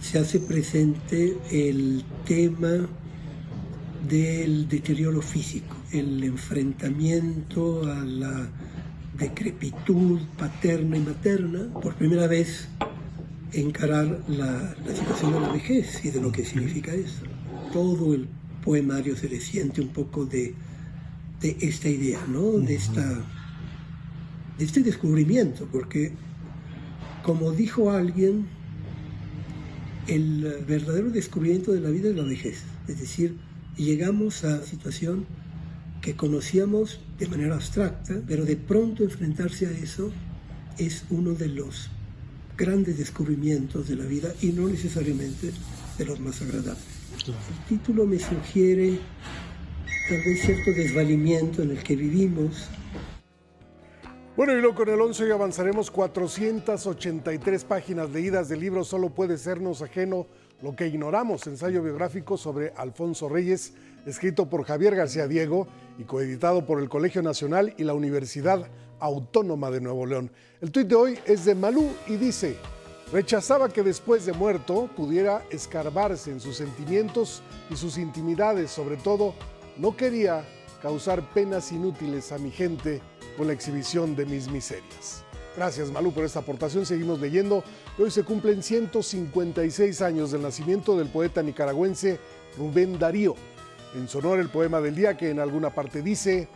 se 0.00 0.18
hace 0.18 0.40
presente 0.40 1.36
el 1.50 2.02
tema 2.24 2.88
del 4.08 4.66
deterioro 4.66 5.20
físico, 5.20 5.76
el 5.92 6.24
enfrentamiento 6.24 7.84
a 7.84 8.02
la 8.02 8.48
decrepitud 9.18 10.20
paterna 10.38 10.96
y 10.96 11.00
materna, 11.00 11.70
por 11.82 11.94
primera 11.96 12.26
vez 12.26 12.66
encarar 13.52 14.22
la, 14.26 14.74
situación 14.94 15.34
de 15.34 15.40
la 15.40 15.52
vejez 15.52 16.02
y 16.02 16.10
de 16.12 16.22
lo 16.22 16.32
que 16.32 16.46
significa 16.46 16.94
eso. 16.94 17.24
Todo 17.74 18.14
el 18.14 18.26
poemario 18.64 19.14
se 19.18 19.28
le 19.28 19.38
siente 19.38 19.82
un 19.82 19.88
poco 19.88 20.24
de, 20.24 20.54
de 21.42 21.58
esta 21.60 21.90
idea, 21.90 22.24
¿no? 22.26 22.52
de, 22.52 22.74
esta, 22.74 23.06
de 24.56 24.64
este 24.64 24.80
descubrimiento, 24.80 25.68
porque 25.70 26.12
como 27.22 27.52
dijo 27.52 27.90
alguien, 27.90 28.46
el 30.08 30.64
verdadero 30.66 31.10
descubrimiento 31.10 31.72
de 31.72 31.80
la 31.80 31.90
vida 31.90 32.10
es 32.10 32.16
la 32.16 32.24
vejez. 32.24 32.62
Es 32.88 32.98
decir, 33.00 33.36
llegamos 33.76 34.44
a 34.44 34.62
situación 34.64 35.26
que 36.00 36.16
conocíamos 36.16 37.00
de 37.18 37.28
manera 37.28 37.54
abstracta, 37.54 38.20
pero 38.26 38.44
de 38.44 38.56
pronto 38.56 39.04
enfrentarse 39.04 39.66
a 39.66 39.70
eso 39.70 40.10
es 40.78 41.04
uno 41.10 41.34
de 41.34 41.48
los 41.48 41.90
grandes 42.56 42.98
descubrimientos 42.98 43.88
de 43.88 43.96
la 43.96 44.04
vida 44.04 44.34
y 44.42 44.48
no 44.48 44.68
necesariamente 44.68 45.52
de 45.98 46.04
los 46.04 46.18
más 46.20 46.42
agradables. 46.42 46.84
El 47.26 47.66
título 47.68 48.04
me 48.04 48.18
sugiere 48.18 48.98
tal 50.08 50.18
vez 50.24 50.42
cierto 50.42 50.72
desvalimiento 50.72 51.62
en 51.62 51.70
el 51.70 51.82
que 51.82 51.94
vivimos. 51.94 52.68
Bueno, 54.34 54.54
y 54.54 54.62
luego 54.62 54.76
con 54.76 54.88
el 54.88 54.98
11 54.98 55.24
hoy 55.24 55.30
avanzaremos 55.30 55.90
483 55.90 57.64
páginas 57.64 58.08
leídas 58.08 58.48
del 58.48 58.60
libro 58.60 58.82
Solo 58.82 59.10
puede 59.10 59.36
sernos 59.36 59.82
ajeno 59.82 60.26
lo 60.62 60.74
que 60.74 60.86
ignoramos, 60.86 61.46
ensayo 61.46 61.82
biográfico 61.82 62.38
sobre 62.38 62.72
Alfonso 62.74 63.28
Reyes, 63.28 63.74
escrito 64.06 64.48
por 64.48 64.64
Javier 64.64 64.96
García 64.96 65.28
Diego 65.28 65.68
y 65.98 66.04
coeditado 66.04 66.64
por 66.64 66.80
el 66.80 66.88
Colegio 66.88 67.20
Nacional 67.20 67.74
y 67.76 67.84
la 67.84 67.92
Universidad 67.92 68.70
Autónoma 69.00 69.70
de 69.70 69.82
Nuevo 69.82 70.06
León. 70.06 70.30
El 70.62 70.72
tuit 70.72 70.88
de 70.88 70.94
hoy 70.94 71.18
es 71.26 71.44
de 71.44 71.54
Malú 71.54 71.90
y 72.06 72.16
dice, 72.16 72.56
rechazaba 73.12 73.68
que 73.68 73.82
después 73.82 74.24
de 74.24 74.32
muerto 74.32 74.88
pudiera 74.96 75.42
escarbarse 75.50 76.30
en 76.30 76.40
sus 76.40 76.56
sentimientos 76.56 77.42
y 77.68 77.76
sus 77.76 77.98
intimidades, 77.98 78.70
sobre 78.70 78.96
todo 78.96 79.34
no 79.76 79.94
quería 79.94 80.42
causar 80.80 81.20
penas 81.34 81.70
inútiles 81.70 82.32
a 82.32 82.38
mi 82.38 82.50
gente 82.50 83.02
con 83.36 83.46
la 83.46 83.52
exhibición 83.52 84.14
de 84.16 84.26
mis 84.26 84.48
miserias. 84.50 85.24
Gracias 85.56 85.90
Malú 85.90 86.12
por 86.12 86.24
esta 86.24 86.40
aportación. 86.40 86.86
Seguimos 86.86 87.20
leyendo. 87.20 87.62
Hoy 87.98 88.10
se 88.10 88.24
cumplen 88.24 88.62
156 88.62 90.00
años 90.02 90.30
del 90.32 90.42
nacimiento 90.42 90.96
del 90.96 91.08
poeta 91.08 91.42
nicaragüense 91.42 92.18
Rubén 92.56 92.98
Darío. 92.98 93.34
En 93.94 94.08
Sonora 94.08 94.40
el 94.40 94.48
poema 94.48 94.80
del 94.80 94.94
día 94.94 95.16
que 95.16 95.30
en 95.30 95.38
alguna 95.38 95.74
parte 95.74 96.00
dice, 96.00 96.48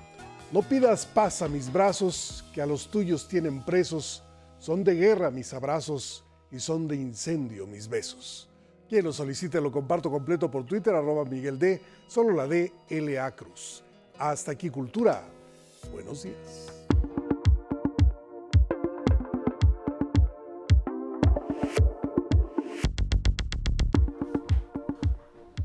no 0.53 0.62
pidas 0.62 1.05
paz 1.05 1.43
a 1.43 1.49
mis 1.49 1.70
brazos, 1.70 2.45
que 2.55 2.62
a 2.62 2.66
los 2.66 2.89
tuyos 2.89 3.29
tienen 3.29 3.62
presos, 3.62 4.22
son 4.59 4.83
de 4.85 4.95
guerra 4.95 5.31
mis 5.31 5.53
abrazos 5.53 6.24
y 6.51 6.59
son 6.61 6.89
de 6.89 6.97
incendio 6.97 7.66
mis 7.66 7.89
besos. 7.89 8.49
Quien 8.89 9.05
lo 9.05 9.12
solicite 9.12 9.61
lo 9.61 9.72
comparto 9.72 10.11
completo 10.11 10.51
por 10.51 10.64
Twitter, 10.64 10.95
arroba 10.95 11.24
Miguel 11.24 11.59
D, 11.59 11.83
solo 12.07 12.33
la 12.33 12.47
D, 12.47 12.72
L. 12.89 13.18
A. 13.18 13.35
Cruz. 13.35 13.83
Hasta 14.16 14.53
aquí 14.53 14.70
Cultura. 14.70 15.36
Buenos 15.93 16.22
días. 16.22 16.72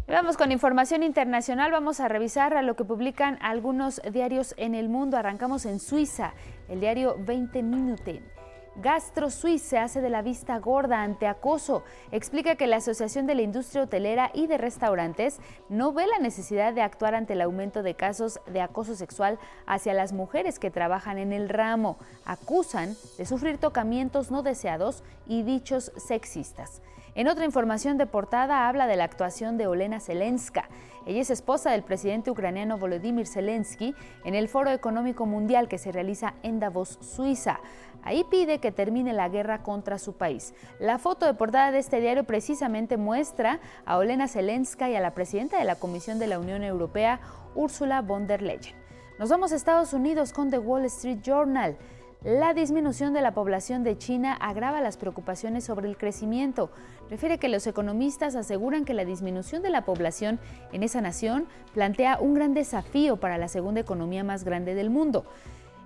Vamos 0.08 0.36
con 0.38 0.52
información 0.52 1.04
internacional. 1.04 1.72
Vamos 1.72 2.00
a 2.00 2.08
revisar 2.08 2.64
lo 2.64 2.76
que 2.76 2.84
publican 2.84 3.40
algunos 3.42 4.02
diarios 4.12 4.54
en 4.58 4.76
el 4.76 4.90
mundo. 4.90 5.18
Arrancamos 5.18 5.66
en 5.66 5.80
Suiza, 5.80 6.34
el 6.68 6.80
diario 6.80 7.16
20 7.18 7.64
Minuten. 7.64 8.41
Gastro 8.76 9.30
Suisse 9.30 9.62
se 9.64 9.78
hace 9.78 10.00
de 10.00 10.10
la 10.10 10.22
vista 10.22 10.58
gorda 10.60 11.04
ante 11.04 11.28
acoso. 11.28 11.84
Explica 12.12 12.56
que 12.56 12.68
la 12.68 12.78
Asociación 12.78 13.28
de 13.28 13.36
la 13.36 13.42
Industria 13.42 13.84
Hotelera 13.84 14.32
y 14.34 14.48
de 14.48 14.58
Restaurantes 14.58 15.40
no 15.68 15.92
ve 15.92 16.08
la 16.08 16.20
necesidad 16.20 16.74
de 16.74 16.82
actuar 16.82 17.14
ante 17.14 17.34
el 17.34 17.42
aumento 17.42 17.84
de 17.84 17.96
casos 17.96 18.40
de 18.48 18.62
acoso 18.62 18.96
sexual 18.96 19.40
hacia 19.66 19.94
las 19.94 20.14
mujeres 20.14 20.58
que 20.58 20.72
trabajan 20.72 21.18
en 21.18 21.34
el 21.34 21.50
ramo. 21.50 21.98
Acusan 22.26 22.96
de 23.18 23.26
sufrir 23.26 23.58
tocamientos 23.58 24.32
no 24.32 24.42
deseados 24.42 25.04
y 25.28 25.44
dichos 25.44 25.92
sexistas. 25.98 26.82
En 27.14 27.28
otra 27.28 27.44
información 27.44 27.98
de 27.98 28.06
portada 28.06 28.70
habla 28.70 28.88
de 28.88 28.96
la 28.96 29.04
actuación 29.04 29.58
de 29.58 29.68
Olena 29.68 30.00
Zelenska. 30.00 30.70
Ella 31.06 31.20
es 31.20 31.30
esposa 31.30 31.72
del 31.72 31.84
presidente 31.84 32.32
ucraniano 32.32 32.78
Volodymyr 32.78 33.28
Zelensky 33.28 33.94
en 34.24 34.34
el 34.34 34.48
Foro 34.48 34.70
Económico 34.70 35.26
Mundial 35.26 35.68
que 35.68 35.78
se 35.78 35.92
realiza 35.92 36.36
en 36.42 36.62
Davos, 36.62 37.00
Suiza. 37.02 37.60
Ahí 38.04 38.24
pide 38.24 38.60
que 38.60 38.72
termine 38.72 39.14
la 39.14 39.30
guerra 39.30 39.64
contra 39.64 40.00
su 40.00 40.14
país. 40.14 40.54
La 40.80 40.98
foto 40.98 41.26
de 41.26 41.34
portada 41.34 41.72
de 41.72 41.80
este 41.80 42.02
diario 42.02 42.24
precisamente 42.24 42.98
muestra 42.98 43.60
a 43.86 43.98
Olena 43.98 44.28
Zelenska 44.28 44.90
y 44.90 44.96
a 44.96 45.02
la 45.02 45.14
presidenta 45.14 45.58
de 45.58 45.66
la 45.66 45.76
Comisión 45.76 46.20
de 46.20 46.28
la 46.28 46.40
Unión 46.40 46.64
Europea, 46.64 47.20
Ursula 47.56 48.02
von 48.02 48.28
der 48.28 48.42
Leyen. 48.42 48.76
Nos 49.20 49.30
vamos 49.30 49.52
a 49.52 49.56
Estados 49.56 49.94
Unidos 49.94 50.34
con 50.34 50.50
The 50.50 50.58
Wall 50.58 50.86
Street 50.86 51.20
Journal. 51.22 51.78
La 52.24 52.54
disminución 52.54 53.14
de 53.14 53.22
la 53.22 53.34
población 53.34 53.84
de 53.84 53.98
China 53.98 54.34
agrava 54.34 54.80
las 54.80 54.98
preocupaciones 54.98 55.64
sobre 55.64 55.88
el 55.88 55.98
crecimiento. 55.98 56.70
Refiere 57.10 57.40
que 57.40 57.50
los 57.50 57.66
economistas 57.66 58.36
aseguran 58.36 58.86
que 58.86 58.94
la 58.94 59.06
disminución 59.06 59.64
de 59.64 59.72
la 59.72 59.86
población 59.86 60.40
en 60.72 60.84
esa 60.84 61.02
nación 61.02 61.48
plantea 61.74 62.20
un 62.20 62.36
gran 62.36 62.54
desafío 62.54 63.18
para 63.18 63.40
la 63.40 63.48
segunda 63.48 63.82
economía 63.82 64.24
más 64.24 64.44
grande 64.44 64.76
del 64.76 64.92
mundo. 64.92 65.26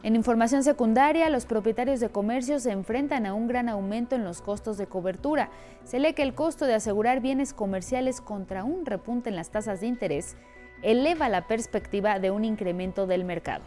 En 0.05 0.15
información 0.15 0.61
secundaria, 0.61 1.31
los 1.31 1.47
propietarios 1.47 1.99
de 1.99 2.09
comercios 2.09 2.61
se 2.61 2.71
enfrentan 2.71 3.25
a 3.25 3.33
un 3.33 3.47
gran 3.47 3.69
aumento 3.69 4.13
en 4.13 4.23
los 4.23 4.39
costos 4.39 4.77
de 4.77 4.85
cobertura. 4.85 5.49
Se 5.83 5.97
lee 5.97 6.13
que 6.13 6.21
el 6.21 6.35
costo 6.35 6.65
de 6.65 6.75
asegurar 6.75 7.21
bienes 7.21 7.53
comerciales 7.53 8.21
contra 8.21 8.63
un 8.63 8.85
repunte 8.85 9.29
en 9.29 9.35
las 9.35 9.49
tasas 9.49 9.81
de 9.81 9.87
interés 9.87 10.37
eleva 10.83 11.27
la 11.27 11.47
perspectiva 11.47 12.19
de 12.19 12.29
un 12.29 12.45
incremento 12.45 13.07
del 13.07 13.25
mercado. 13.25 13.63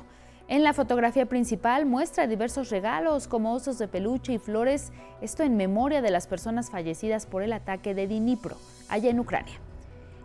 En 0.47 0.63
la 0.63 0.75
fotografía 0.75 1.27
principal 1.27 1.87
muestra 1.87 2.29
diversos 2.29 2.71
regalos 2.71 3.27
como 3.27 3.53
osos 3.53 3.77
de 3.81 3.89
peluche 3.89 4.35
y 4.35 4.39
flores, 4.39 4.93
esto 5.21 5.43
en 5.43 5.57
memoria 5.57 6.03
de 6.03 6.13
las 6.13 6.29
personas 6.29 6.71
fallecidas 6.71 7.27
por 7.27 7.43
el 7.43 7.53
ataque 7.53 7.97
de 7.97 8.07
Dnipro, 8.07 8.57
allá 8.89 9.11
en 9.11 9.19
Ucrania. 9.19 9.59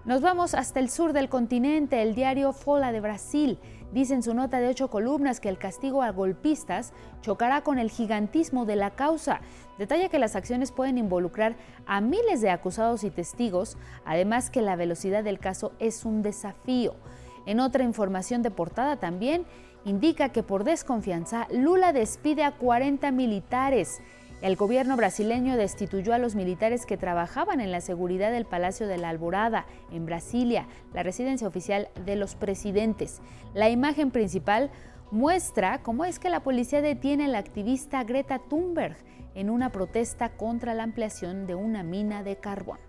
Nos 0.06 0.20
vamos 0.20 0.54
hasta 0.54 0.82
el 0.82 0.90
sur 0.90 1.14
del 1.14 1.30
continente. 1.30 2.02
El 2.02 2.14
diario 2.14 2.52
Fola 2.52 2.92
de 2.92 3.00
Brasil 3.00 3.58
dice 3.94 4.14
en 4.14 4.22
su 4.22 4.34
nota 4.34 4.60
de 4.60 4.68
ocho 4.68 4.90
columnas 4.90 5.40
que 5.40 5.48
el 5.48 5.58
castigo 5.58 6.04
a 6.04 6.10
golpistas 6.10 6.92
chocará 7.22 7.62
con 7.62 7.80
el 7.80 7.90
gigantismo 7.90 8.66
de 8.66 8.76
la 8.76 8.90
causa. 8.90 9.40
Detalla 9.78 10.10
que 10.10 10.20
las 10.20 10.36
acciones 10.36 10.74
pueden 10.74 10.98
involucrar 10.98 11.56
a 11.86 12.02
miles 12.02 12.42
de 12.42 12.50
acusados 12.50 13.06
y 13.06 13.12
testigos, 13.12 13.78
además 14.04 14.50
que 14.50 14.62
la 14.62 14.76
velocidad 14.76 15.24
del 15.24 15.40
caso 15.40 15.72
es 15.80 16.04
un 16.04 16.22
desafío. 16.22 16.96
En 17.46 17.62
otra 17.62 17.86
información 17.86 18.42
de 18.42 18.52
portada 18.52 18.98
también 18.98 19.46
indica 19.86 20.30
que 20.30 20.44
por 20.44 20.66
desconfianza 20.66 21.48
Lula 21.50 21.94
despide 21.94 22.44
a 22.44 22.52
40 22.52 23.10
militares. 23.12 24.02
El 24.44 24.58
gobierno 24.58 24.98
brasileño 24.98 25.56
destituyó 25.56 26.14
a 26.14 26.18
los 26.18 26.36
militares 26.36 26.86
que 26.86 26.98
trabajaban 26.98 27.62
en 27.62 27.72
la 27.72 27.80
seguridad 27.80 28.30
del 28.30 28.44
Palacio 28.44 28.88
de 28.88 28.98
la 28.98 29.08
Alborada, 29.08 29.66
en 29.90 30.06
Brasilia, 30.06 30.68
la 30.94 31.02
residencia 31.02 31.48
oficial 31.48 31.88
de 32.04 32.18
los 32.18 32.36
presidentes. 32.36 33.22
La 33.54 33.70
imagen 33.70 34.12
principal 34.12 34.70
muestra 35.12 35.82
cómo 35.82 36.04
es 36.04 36.20
que 36.20 36.30
la 36.30 36.42
policía 36.42 36.82
detiene 36.82 37.24
a 37.24 37.28
la 37.30 37.38
activista 37.38 38.04
Greta 38.04 38.38
Thunberg 38.38 38.98
en 39.34 39.50
una 39.50 39.72
protesta 39.72 40.28
contra 40.28 40.74
la 40.74 40.84
ampliación 40.84 41.48
de 41.48 41.56
una 41.56 41.82
mina 41.84 42.22
de 42.22 42.36
carbón. 42.36 42.80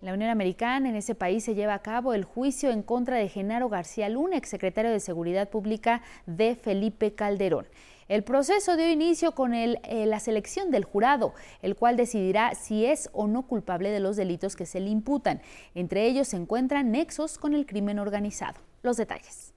En 0.00 0.06
la 0.06 0.14
Unión 0.14 0.30
Americana, 0.30 0.88
en 0.88 0.96
ese 0.96 1.14
país, 1.14 1.44
se 1.44 1.54
lleva 1.54 1.74
a 1.74 1.82
cabo 1.82 2.14
el 2.14 2.24
juicio 2.24 2.70
en 2.70 2.82
contra 2.82 3.18
de 3.18 3.28
Genaro 3.28 3.68
García 3.68 4.08
Luna, 4.08 4.38
exsecretario 4.38 4.90
de 4.90 5.00
Seguridad 5.00 5.50
Pública 5.50 6.00
de 6.24 6.54
Felipe 6.54 7.14
Calderón. 7.14 7.66
El 8.08 8.24
proceso 8.24 8.78
dio 8.78 8.90
inicio 8.90 9.32
con 9.32 9.52
eh, 9.52 9.76
la 10.06 10.18
selección 10.18 10.70
del 10.70 10.84
jurado, 10.84 11.34
el 11.60 11.76
cual 11.76 11.98
decidirá 11.98 12.54
si 12.54 12.86
es 12.86 13.10
o 13.12 13.26
no 13.26 13.46
culpable 13.46 13.90
de 13.90 14.00
los 14.00 14.16
delitos 14.16 14.56
que 14.56 14.64
se 14.64 14.80
le 14.80 14.88
imputan. 14.88 15.42
Entre 15.74 16.06
ellos 16.06 16.28
se 16.28 16.38
encuentran 16.38 16.90
nexos 16.90 17.36
con 17.36 17.54
el 17.54 17.66
crimen 17.66 17.98
organizado. 17.98 18.60
Los 18.82 18.96
detalles. 18.96 19.52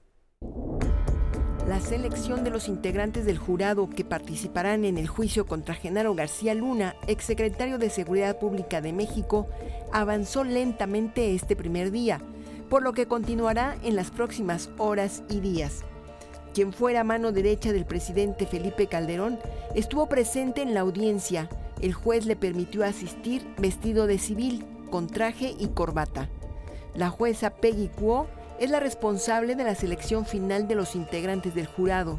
La 1.66 1.80
selección 1.80 2.44
de 2.44 2.50
los 2.50 2.68
integrantes 2.68 3.24
del 3.24 3.38
jurado 3.38 3.88
que 3.88 4.04
participarán 4.04 4.84
en 4.84 4.98
el 4.98 5.08
juicio 5.08 5.46
contra 5.46 5.74
Genaro 5.74 6.14
García 6.14 6.52
Luna, 6.52 6.94
exsecretario 7.06 7.78
de 7.78 7.88
Seguridad 7.88 8.38
Pública 8.38 8.82
de 8.82 8.92
México, 8.92 9.46
avanzó 9.92 10.44
lentamente 10.44 11.34
este 11.34 11.56
primer 11.56 11.90
día, 11.90 12.20
por 12.68 12.82
lo 12.82 12.92
que 12.92 13.06
continuará 13.06 13.78
en 13.82 13.96
las 13.96 14.10
próximas 14.10 14.68
horas 14.76 15.22
y 15.30 15.40
días. 15.40 15.84
Quien 16.54 16.72
fuera 16.72 17.02
mano 17.02 17.32
derecha 17.32 17.72
del 17.72 17.86
presidente 17.86 18.46
Felipe 18.46 18.86
Calderón 18.86 19.38
estuvo 19.74 20.06
presente 20.06 20.60
en 20.60 20.74
la 20.74 20.80
audiencia. 20.80 21.48
El 21.80 21.94
juez 21.94 22.26
le 22.26 22.36
permitió 22.36 22.84
asistir 22.84 23.46
vestido 23.56 24.06
de 24.06 24.18
civil, 24.18 24.64
con 24.90 25.06
traje 25.06 25.54
y 25.58 25.68
corbata. 25.68 26.28
La 26.94 27.08
jueza 27.08 27.50
Peggy 27.50 27.88
Kuo 27.88 28.26
es 28.60 28.70
la 28.70 28.80
responsable 28.80 29.54
de 29.54 29.64
la 29.64 29.74
selección 29.74 30.26
final 30.26 30.68
de 30.68 30.74
los 30.74 30.94
integrantes 30.94 31.54
del 31.54 31.66
jurado. 31.66 32.18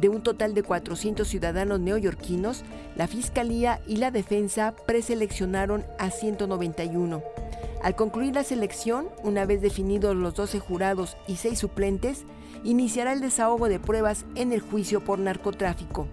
De 0.00 0.08
un 0.08 0.22
total 0.22 0.54
de 0.54 0.62
400 0.62 1.28
ciudadanos 1.28 1.78
neoyorquinos, 1.80 2.64
la 2.96 3.06
Fiscalía 3.06 3.80
y 3.86 3.96
la 3.96 4.10
Defensa 4.10 4.74
preseleccionaron 4.86 5.84
a 5.98 6.10
191. 6.10 7.22
Al 7.82 7.94
concluir 7.94 8.34
la 8.34 8.42
selección, 8.42 9.08
una 9.22 9.44
vez 9.44 9.60
definidos 9.60 10.16
los 10.16 10.34
12 10.34 10.60
jurados 10.60 11.16
y 11.28 11.36
6 11.36 11.58
suplentes, 11.58 12.24
iniciará 12.64 13.12
el 13.12 13.20
desahogo 13.20 13.68
de 13.68 13.78
pruebas 13.78 14.24
en 14.34 14.52
el 14.52 14.60
juicio 14.60 15.02
por 15.02 15.18
narcotráfico. 15.18 16.06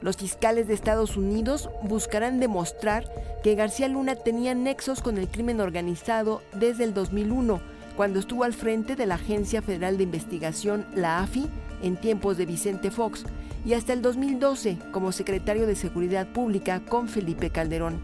Los 0.00 0.16
fiscales 0.16 0.68
de 0.68 0.74
Estados 0.74 1.16
Unidos 1.16 1.70
buscarán 1.82 2.38
demostrar 2.38 3.10
que 3.42 3.56
García 3.56 3.88
Luna 3.88 4.14
tenía 4.14 4.54
nexos 4.54 5.00
con 5.00 5.18
el 5.18 5.28
crimen 5.28 5.60
organizado 5.60 6.42
desde 6.54 6.84
el 6.84 6.94
2001 6.94 7.60
cuando 7.96 8.20
estuvo 8.20 8.44
al 8.44 8.52
frente 8.52 8.94
de 8.94 9.06
la 9.06 9.16
Agencia 9.16 9.60
Federal 9.60 9.96
de 9.96 10.04
Investigación, 10.04 10.86
la 10.94 11.18
AFI, 11.18 11.48
en 11.82 11.96
tiempos 11.96 12.36
de 12.36 12.46
Vicente 12.46 12.92
Fox, 12.92 13.24
y 13.64 13.72
hasta 13.72 13.92
el 13.92 14.02
2012 14.02 14.78
como 14.92 15.10
secretario 15.10 15.66
de 15.66 15.74
Seguridad 15.74 16.28
Pública 16.28 16.80
con 16.88 17.08
Felipe 17.08 17.50
Calderón. 17.50 17.98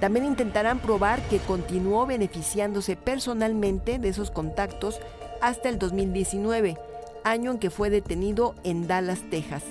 También 0.00 0.24
intentarán 0.24 0.80
probar 0.80 1.22
que 1.28 1.38
continuó 1.38 2.04
beneficiándose 2.04 2.96
personalmente 2.96 4.00
de 4.00 4.08
esos 4.08 4.32
contactos 4.32 4.98
hasta 5.42 5.68
el 5.68 5.78
2019, 5.78 6.78
año 7.24 7.50
en 7.50 7.58
que 7.58 7.68
fue 7.68 7.90
detenido 7.90 8.54
en 8.64 8.86
Dallas, 8.86 9.20
Texas. 9.28 9.64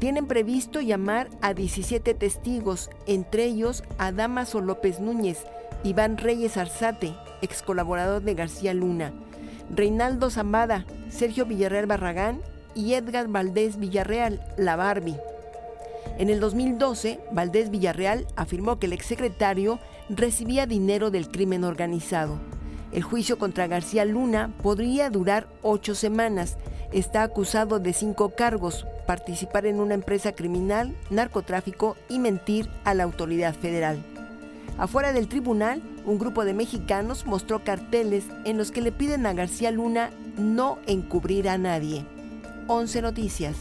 Tienen 0.00 0.26
previsto 0.26 0.82
llamar 0.82 1.30
a 1.40 1.54
17 1.54 2.12
testigos, 2.12 2.90
entre 3.06 3.44
ellos 3.44 3.82
a 3.96 4.12
Damaso 4.12 4.60
López 4.60 5.00
Núñez, 5.00 5.46
Iván 5.84 6.18
Reyes 6.18 6.58
Arzate, 6.58 7.14
ex 7.40 7.62
colaborador 7.62 8.22
de 8.22 8.34
García 8.34 8.74
Luna, 8.74 9.12
Reinaldo 9.74 10.28
Zambada, 10.28 10.84
Sergio 11.08 11.46
Villarreal 11.46 11.86
Barragán 11.86 12.42
y 12.74 12.94
Edgar 12.94 13.28
Valdés 13.28 13.78
Villarreal, 13.78 14.44
la 14.58 14.76
Barbie. 14.76 15.16
En 16.18 16.30
el 16.30 16.40
2012, 16.40 17.20
Valdés 17.30 17.70
Villarreal 17.70 18.26
afirmó 18.36 18.78
que 18.78 18.86
el 18.86 18.92
exsecretario 18.92 19.78
recibía 20.08 20.66
dinero 20.66 21.10
del 21.10 21.28
crimen 21.28 21.64
organizado. 21.64 22.38
El 22.96 23.02
juicio 23.02 23.38
contra 23.38 23.66
García 23.66 24.06
Luna 24.06 24.50
podría 24.62 25.10
durar 25.10 25.48
ocho 25.60 25.94
semanas. 25.94 26.56
Está 26.92 27.24
acusado 27.24 27.78
de 27.78 27.92
cinco 27.92 28.30
cargos, 28.30 28.86
participar 29.06 29.66
en 29.66 29.80
una 29.80 29.92
empresa 29.92 30.32
criminal, 30.32 30.96
narcotráfico 31.10 31.98
y 32.08 32.18
mentir 32.18 32.70
a 32.84 32.94
la 32.94 33.04
autoridad 33.04 33.54
federal. 33.54 34.02
Afuera 34.78 35.12
del 35.12 35.28
tribunal, 35.28 35.82
un 36.06 36.18
grupo 36.18 36.46
de 36.46 36.54
mexicanos 36.54 37.26
mostró 37.26 37.62
carteles 37.62 38.24
en 38.46 38.56
los 38.56 38.70
que 38.70 38.80
le 38.80 38.92
piden 38.92 39.26
a 39.26 39.34
García 39.34 39.70
Luna 39.70 40.08
no 40.38 40.78
encubrir 40.86 41.50
a 41.50 41.58
nadie. 41.58 42.06
11 42.66 43.02
Noticias. 43.02 43.56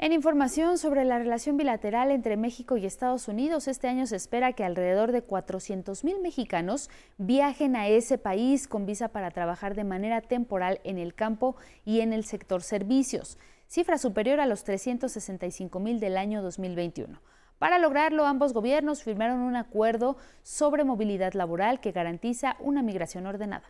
En 0.00 0.12
información 0.12 0.78
sobre 0.78 1.04
la 1.04 1.18
relación 1.18 1.56
bilateral 1.56 2.12
entre 2.12 2.36
México 2.36 2.76
y 2.76 2.86
Estados 2.86 3.26
Unidos, 3.26 3.66
este 3.66 3.88
año 3.88 4.06
se 4.06 4.14
espera 4.14 4.52
que 4.52 4.62
alrededor 4.62 5.10
de 5.10 5.22
400 5.22 6.04
mil 6.04 6.20
mexicanos 6.20 6.88
viajen 7.16 7.74
a 7.74 7.88
ese 7.88 8.16
país 8.16 8.68
con 8.68 8.86
visa 8.86 9.08
para 9.08 9.32
trabajar 9.32 9.74
de 9.74 9.82
manera 9.82 10.20
temporal 10.20 10.80
en 10.84 10.98
el 10.98 11.14
campo 11.14 11.56
y 11.84 11.98
en 11.98 12.12
el 12.12 12.22
sector 12.22 12.62
servicios, 12.62 13.38
cifra 13.66 13.98
superior 13.98 14.38
a 14.38 14.46
los 14.46 14.62
365 14.62 15.80
mil 15.80 15.98
del 15.98 16.16
año 16.16 16.42
2021. 16.42 17.20
Para 17.58 17.80
lograrlo, 17.80 18.24
ambos 18.24 18.52
gobiernos 18.52 19.02
firmaron 19.02 19.40
un 19.40 19.56
acuerdo 19.56 20.16
sobre 20.44 20.84
movilidad 20.84 21.32
laboral 21.32 21.80
que 21.80 21.90
garantiza 21.90 22.54
una 22.60 22.82
migración 22.82 23.26
ordenada. 23.26 23.68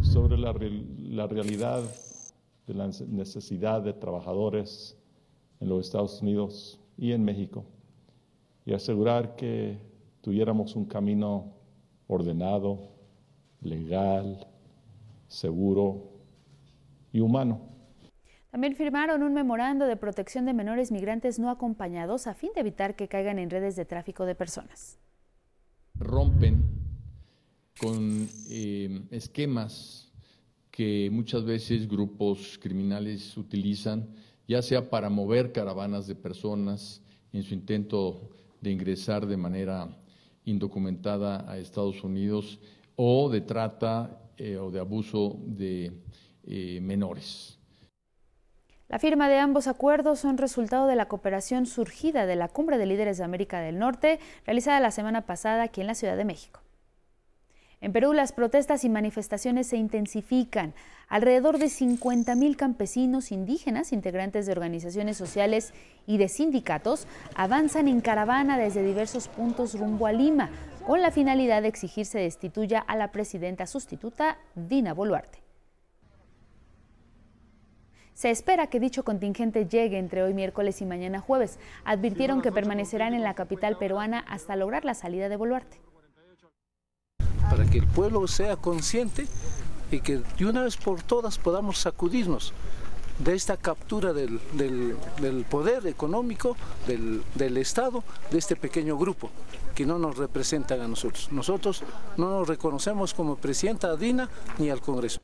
Sobre 0.00 0.38
la, 0.38 0.52
la 0.52 1.26
realidad 1.26 1.82
de 2.72 2.78
la 2.78 2.90
necesidad 3.08 3.82
de 3.82 3.92
trabajadores 3.92 4.96
en 5.60 5.68
los 5.68 5.86
Estados 5.86 6.22
Unidos 6.22 6.80
y 6.96 7.12
en 7.12 7.24
México 7.24 7.64
y 8.64 8.72
asegurar 8.72 9.36
que 9.36 9.78
tuviéramos 10.20 10.76
un 10.76 10.84
camino 10.84 11.52
ordenado, 12.06 12.90
legal, 13.60 14.46
seguro 15.28 16.10
y 17.12 17.20
humano 17.20 17.70
también 18.50 18.74
firmaron 18.74 19.22
un 19.22 19.32
memorando 19.32 19.86
de 19.86 19.96
protección 19.96 20.44
de 20.44 20.54
menores 20.54 20.90
migrantes 20.90 21.38
no 21.38 21.50
acompañados 21.50 22.26
a 22.26 22.34
fin 22.34 22.50
de 22.54 22.62
evitar 22.62 22.96
que 22.96 23.06
caigan 23.06 23.38
en 23.38 23.48
redes 23.48 23.76
de 23.76 23.84
tráfico 23.84 24.26
de 24.26 24.34
personas. 24.34 24.98
Rompen 25.94 26.64
con 27.80 28.28
eh, 28.48 29.06
esquemas 29.12 30.09
que 30.80 31.10
muchas 31.12 31.44
veces 31.44 31.86
grupos 31.86 32.58
criminales 32.58 33.36
utilizan, 33.36 34.08
ya 34.48 34.62
sea 34.62 34.88
para 34.88 35.10
mover 35.10 35.52
caravanas 35.52 36.06
de 36.06 36.14
personas 36.14 37.02
en 37.34 37.42
su 37.42 37.52
intento 37.52 38.30
de 38.62 38.70
ingresar 38.70 39.26
de 39.26 39.36
manera 39.36 39.94
indocumentada 40.46 41.44
a 41.46 41.58
Estados 41.58 42.02
Unidos 42.02 42.60
o 42.96 43.28
de 43.28 43.42
trata 43.42 44.22
eh, 44.38 44.56
o 44.56 44.70
de 44.70 44.80
abuso 44.80 45.36
de 45.44 45.92
eh, 46.44 46.80
menores. 46.80 47.58
La 48.88 48.98
firma 48.98 49.28
de 49.28 49.36
ambos 49.36 49.66
acuerdos 49.66 50.20
son 50.20 50.38
resultado 50.38 50.86
de 50.86 50.96
la 50.96 51.08
cooperación 51.08 51.66
surgida 51.66 52.24
de 52.24 52.36
la 52.36 52.48
Cumbre 52.48 52.78
de 52.78 52.86
Líderes 52.86 53.18
de 53.18 53.24
América 53.24 53.60
del 53.60 53.78
Norte, 53.78 54.18
realizada 54.46 54.80
la 54.80 54.92
semana 54.92 55.26
pasada 55.26 55.62
aquí 55.62 55.82
en 55.82 55.88
la 55.88 55.94
Ciudad 55.94 56.16
de 56.16 56.24
México. 56.24 56.59
En 57.82 57.92
Perú 57.92 58.12
las 58.12 58.32
protestas 58.32 58.84
y 58.84 58.90
manifestaciones 58.90 59.66
se 59.66 59.78
intensifican. 59.78 60.74
Alrededor 61.08 61.58
de 61.58 61.66
50.000 61.66 62.54
campesinos 62.54 63.32
indígenas, 63.32 63.92
integrantes 63.92 64.44
de 64.44 64.52
organizaciones 64.52 65.16
sociales 65.16 65.72
y 66.06 66.18
de 66.18 66.28
sindicatos, 66.28 67.06
avanzan 67.34 67.88
en 67.88 68.02
caravana 68.02 68.58
desde 68.58 68.82
diversos 68.82 69.28
puntos 69.28 69.78
rumbo 69.78 70.06
a 70.06 70.12
Lima, 70.12 70.50
con 70.86 71.00
la 71.00 71.10
finalidad 71.10 71.62
de 71.62 71.68
exigir 71.68 72.04
se 72.04 72.18
destituya 72.18 72.80
a 72.80 72.96
la 72.96 73.12
presidenta 73.12 73.66
sustituta 73.66 74.36
Dina 74.54 74.92
Boluarte. 74.92 75.38
Se 78.12 78.30
espera 78.30 78.66
que 78.66 78.80
dicho 78.80 79.02
contingente 79.02 79.66
llegue 79.66 79.96
entre 79.96 80.22
hoy 80.22 80.34
miércoles 80.34 80.82
y 80.82 80.84
mañana 80.84 81.20
jueves. 81.20 81.58
Advirtieron 81.84 82.42
que 82.42 82.52
permanecerán 82.52 83.14
en 83.14 83.22
la 83.22 83.32
capital 83.32 83.78
peruana 83.78 84.18
hasta 84.28 84.56
lograr 84.56 84.84
la 84.84 84.92
salida 84.92 85.30
de 85.30 85.36
Boluarte. 85.36 85.89
Para 87.50 87.66
que 87.66 87.78
el 87.78 87.86
pueblo 87.86 88.26
sea 88.28 88.56
consciente 88.56 89.26
y 89.90 90.00
que 90.00 90.22
de 90.38 90.46
una 90.46 90.62
vez 90.62 90.76
por 90.76 91.02
todas 91.02 91.36
podamos 91.36 91.78
sacudirnos 91.78 92.54
de 93.18 93.34
esta 93.34 93.56
captura 93.56 94.12
del, 94.12 94.38
poder 95.50 95.86
económico 95.86 96.56
del, 96.86 97.22
del, 97.34 97.56
Estado, 97.58 98.02
de 98.30 98.38
este 98.38 98.56
pequeño 98.56 98.96
grupo 98.96 99.30
que 99.74 99.84
no 99.84 99.98
nos 99.98 100.16
representan 100.16 100.80
a 100.80 100.88
nosotros. 100.88 101.30
Nosotros 101.32 101.82
no 102.16 102.30
nos 102.30 102.48
reconocemos 102.48 103.12
como 103.12 103.36
presidenta 103.36 103.96
Dina 103.96 104.30
ni 104.58 104.70
al 104.70 104.80
Congreso. 104.80 105.20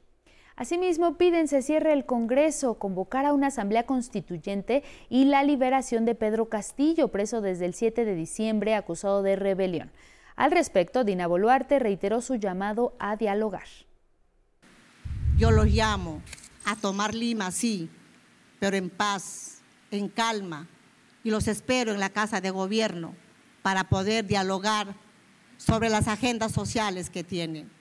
Asimismo, 0.56 1.18
piden 1.18 1.48
se 1.48 1.60
cierre 1.60 1.92
el 1.92 2.06
Congreso, 2.06 2.74
convocar 2.74 3.26
a 3.26 3.34
una 3.34 3.48
asamblea 3.48 3.84
constituyente 3.84 4.82
y 5.10 5.26
la 5.26 5.42
liberación 5.42 6.06
de 6.06 6.14
Pedro 6.14 6.48
Castillo, 6.48 7.08
preso 7.08 7.42
desde 7.42 7.66
el 7.66 7.74
7 7.74 8.06
de 8.06 8.14
diciembre, 8.14 8.74
acusado 8.74 9.22
de 9.22 9.36
rebelión. 9.36 9.90
Al 10.36 10.52
respecto, 10.52 11.02
Dina 11.02 11.26
Boluarte 11.26 11.78
reiteró 11.78 12.20
su 12.20 12.36
llamado 12.36 12.94
a 12.98 13.16
dialogar. 13.16 13.66
Yo 15.36 15.50
los 15.50 15.66
llamo 15.66 16.22
a 16.64 16.76
tomar 16.76 17.14
Lima, 17.14 17.50
sí, 17.50 17.90
pero 18.60 18.76
en 18.76 18.90
paz, 18.90 19.62
en 19.90 20.08
calma, 20.08 20.68
y 21.24 21.30
los 21.30 21.48
espero 21.48 21.92
en 21.92 22.00
la 22.00 22.10
Casa 22.10 22.40
de 22.40 22.50
Gobierno 22.50 23.14
para 23.62 23.84
poder 23.84 24.26
dialogar 24.26 24.94
sobre 25.56 25.88
las 25.88 26.06
agendas 26.06 26.52
sociales 26.52 27.10
que 27.10 27.24
tienen 27.24 27.76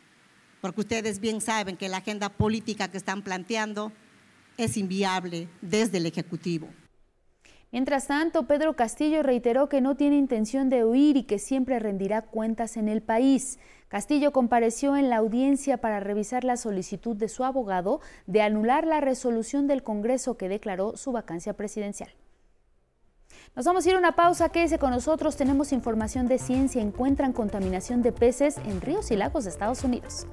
porque 0.65 0.81
ustedes 0.81 1.19
bien 1.19 1.41
saben 1.41 1.77
que 1.77 1.89
la 1.89 1.97
agenda 1.97 2.27
política 2.27 2.87
que 2.87 2.97
están 2.97 3.21
planteando 3.21 3.91
es 4.57 4.77
inviable 4.77 5.47
desde 5.61 5.99
el 5.99 6.07
Ejecutivo. 6.07 6.69
Mientras 7.71 8.07
tanto, 8.07 8.47
Pedro 8.47 8.75
Castillo 8.75 9.23
reiteró 9.23 9.67
que 9.67 9.81
no 9.81 9.95
tiene 9.95 10.17
intención 10.17 10.69
de 10.69 10.85
huir 10.85 11.17
y 11.17 11.23
que 11.23 11.39
siempre 11.39 11.79
rendirá 11.79 12.21
cuentas 12.21 12.77
en 12.77 12.87
el 12.87 13.01
país. 13.01 13.59
Castillo 13.87 14.31
compareció 14.31 14.95
en 14.95 15.09
la 15.09 15.17
audiencia 15.17 15.77
para 15.77 15.99
revisar 15.99 16.43
la 16.43 16.57
solicitud 16.57 17.15
de 17.15 17.29
su 17.29 17.43
abogado 17.43 18.01
de 18.27 18.41
anular 18.41 18.85
la 18.87 19.01
resolución 19.01 19.67
del 19.67 19.83
Congreso 19.83 20.37
que 20.37 20.49
declaró 20.49 20.97
su 20.97 21.11
vacancia 21.11 21.53
presidencial. 21.53 22.09
Nos 23.55 23.65
vamos 23.65 23.85
a 23.85 23.89
ir 23.89 23.95
a 23.95 23.99
una 23.99 24.15
pausa, 24.15 24.49
quédese 24.49 24.79
con 24.79 24.91
nosotros, 24.91 25.37
tenemos 25.37 25.71
información 25.71 26.27
de 26.27 26.39
ciencia, 26.39 26.81
encuentran 26.81 27.33
contaminación 27.33 28.01
de 28.01 28.11
peces 28.11 28.57
en 28.57 28.81
ríos 28.81 29.11
y 29.11 29.15
lagos 29.15 29.43
de 29.45 29.49
Estados 29.49 29.83
Unidos. 29.83 30.27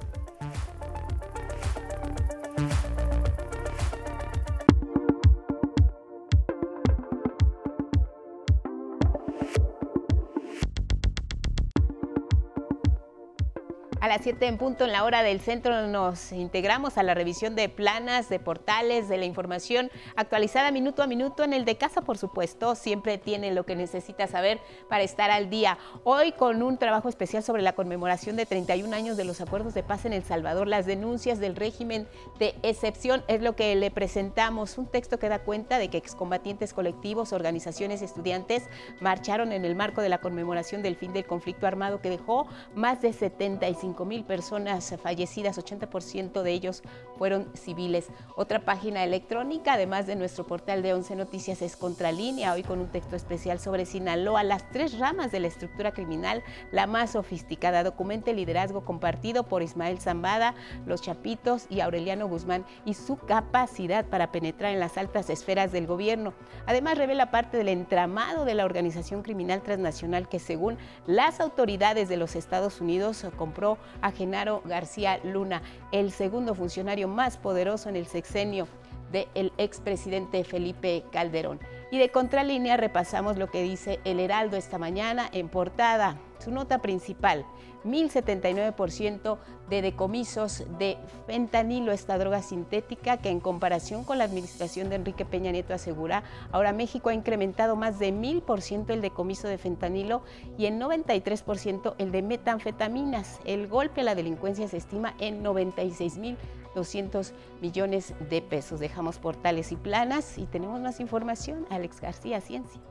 Las 14.13 14.21
7 14.21 14.45
en 14.45 14.59
punto 14.59 14.85
en 14.85 14.91
la 14.91 15.05
hora 15.05 15.23
del 15.23 15.39
centro 15.39 15.87
nos 15.87 16.31
integramos 16.33 16.99
a 16.99 17.03
la 17.03 17.15
revisión 17.15 17.55
de 17.55 17.67
planas, 17.67 18.29
de 18.29 18.37
portales, 18.37 19.09
de 19.09 19.17
la 19.17 19.25
información 19.25 19.89
actualizada 20.15 20.69
minuto 20.69 21.01
a 21.01 21.07
minuto 21.07 21.43
en 21.43 21.51
el 21.51 21.65
de 21.65 21.77
casa, 21.77 22.01
por 22.01 22.19
supuesto. 22.19 22.75
Siempre 22.75 23.17
tiene 23.17 23.51
lo 23.55 23.65
que 23.65 23.75
necesita 23.75 24.27
saber 24.27 24.59
para 24.87 25.01
estar 25.01 25.31
al 25.31 25.49
día. 25.49 25.79
Hoy 26.03 26.31
con 26.33 26.61
un 26.61 26.77
trabajo 26.77 27.09
especial 27.09 27.41
sobre 27.41 27.63
la 27.63 27.73
conmemoración 27.73 28.35
de 28.35 28.45
31 28.45 28.95
años 28.95 29.17
de 29.17 29.25
los 29.25 29.41
acuerdos 29.41 29.73
de 29.73 29.81
paz 29.81 30.05
en 30.05 30.13
El 30.13 30.23
Salvador, 30.23 30.67
las 30.67 30.85
denuncias 30.85 31.39
del 31.39 31.55
régimen 31.55 32.07
de 32.37 32.53
excepción 32.61 33.23
es 33.27 33.41
lo 33.41 33.55
que 33.55 33.75
le 33.75 33.89
presentamos. 33.89 34.77
Un 34.77 34.85
texto 34.85 35.17
que 35.17 35.27
da 35.27 35.39
cuenta 35.39 35.79
de 35.79 35.89
que 35.89 35.97
excombatientes 35.97 36.75
colectivos, 36.75 37.33
organizaciones 37.33 38.03
y 38.03 38.05
estudiantes 38.05 38.69
marcharon 38.99 39.51
en 39.51 39.65
el 39.65 39.73
marco 39.73 40.01
de 40.01 40.09
la 40.09 40.21
conmemoración 40.21 40.83
del 40.83 40.97
fin 40.97 41.13
del 41.13 41.25
conflicto 41.25 41.65
armado 41.65 41.99
que 41.99 42.11
dejó 42.11 42.45
más 42.75 43.01
de 43.01 43.11
75 43.11 44.02
mil 44.05 44.23
personas 44.23 44.95
fallecidas, 45.01 45.57
80% 45.57 46.41
de 46.41 46.51
ellos 46.51 46.83
fueron 47.17 47.49
civiles. 47.53 48.07
Otra 48.35 48.65
página 48.65 49.03
electrónica, 49.03 49.73
además 49.73 50.07
de 50.07 50.15
nuestro 50.15 50.45
portal 50.45 50.81
de 50.81 50.93
11 50.93 51.15
Noticias, 51.15 51.61
es 51.61 51.77
Contralínea, 51.77 52.53
hoy 52.53 52.63
con 52.63 52.79
un 52.79 52.87
texto 52.87 53.15
especial 53.15 53.59
sobre 53.59 53.85
Sinaloa, 53.85 54.43
las 54.43 54.69
tres 54.71 54.97
ramas 54.99 55.31
de 55.31 55.39
la 55.39 55.47
estructura 55.47 55.91
criminal, 55.91 56.43
la 56.71 56.87
más 56.87 57.11
sofisticada. 57.11 57.83
Documenta 57.83 58.31
el 58.31 58.37
liderazgo 58.37 58.85
compartido 58.85 59.43
por 59.43 59.63
Ismael 59.63 59.99
Zambada, 59.99 60.55
los 60.85 61.01
Chapitos 61.01 61.65
y 61.69 61.79
Aureliano 61.79 62.27
Guzmán 62.27 62.65
y 62.85 62.93
su 62.93 63.17
capacidad 63.17 64.05
para 64.05 64.31
penetrar 64.31 64.73
en 64.73 64.79
las 64.79 64.97
altas 64.97 65.29
esferas 65.29 65.71
del 65.71 65.87
gobierno. 65.87 66.33
Además, 66.65 66.97
revela 66.97 67.31
parte 67.31 67.57
del 67.57 67.69
entramado 67.69 68.45
de 68.45 68.55
la 68.55 68.65
organización 68.65 69.23
criminal 69.23 69.61
transnacional 69.61 70.27
que, 70.27 70.39
según 70.39 70.77
las 71.07 71.39
autoridades 71.39 72.09
de 72.09 72.17
los 72.17 72.35
Estados 72.35 72.81
Unidos, 72.81 73.25
compró 73.37 73.77
a 74.01 74.11
Genaro 74.11 74.61
García 74.65 75.19
Luna, 75.23 75.61
el 75.91 76.11
segundo 76.11 76.55
funcionario 76.55 77.07
más 77.07 77.37
poderoso 77.37 77.89
en 77.89 77.95
el 77.95 78.07
sexenio 78.07 78.67
del 79.11 79.51
expresidente 79.57 80.43
Felipe 80.43 81.03
Calderón. 81.11 81.59
Y 81.91 81.99
de 81.99 82.09
contralínea 82.09 82.77
repasamos 82.77 83.37
lo 83.37 83.47
que 83.49 83.61
dice 83.61 83.99
El 84.03 84.19
Heraldo 84.19 84.57
esta 84.57 84.79
mañana 84.79 85.29
en 85.31 85.47
portada. 85.47 86.17
Su 86.43 86.51
nota 86.51 86.79
principal, 86.79 87.45
1079% 87.85 89.37
de 89.69 89.81
decomisos 89.81 90.65
de 90.77 90.97
fentanilo, 91.25 91.93
esta 91.93 92.17
droga 92.17 92.41
sintética 92.41 93.17
que 93.17 93.29
en 93.29 93.39
comparación 93.39 94.03
con 94.03 94.17
la 94.17 94.25
administración 94.25 94.89
de 94.89 94.95
Enrique 94.95 95.23
Peña 95.23 95.51
Nieto 95.51 95.73
asegura, 95.73 96.23
ahora 96.51 96.73
México 96.73 97.09
ha 97.09 97.13
incrementado 97.13 97.77
más 97.77 97.97
de 97.97 98.11
1000% 98.11 98.89
el 98.89 99.01
decomiso 99.01 99.47
de 99.47 99.57
fentanilo 99.57 100.23
y 100.57 100.65
en 100.65 100.81
93% 100.81 101.95
el 101.97 102.11
de 102.11 102.21
metanfetaminas. 102.21 103.39
El 103.45 103.67
golpe 103.67 104.01
a 104.01 104.03
la 104.03 104.15
delincuencia 104.15 104.67
se 104.67 104.77
estima 104.77 105.15
en 105.19 105.43
96 105.43 106.17
mil 106.17 106.37
200 106.75 107.33
millones 107.61 108.13
de 108.29 108.41
pesos. 108.41 108.81
Dejamos 108.81 109.17
portales 109.17 109.71
y 109.71 109.75
planas 109.77 110.37
y 110.37 110.45
tenemos 110.45 110.81
más 110.81 110.99
información. 110.99 111.65
Alex 111.69 112.01
García, 112.01 112.41
Ciencia. 112.41 112.81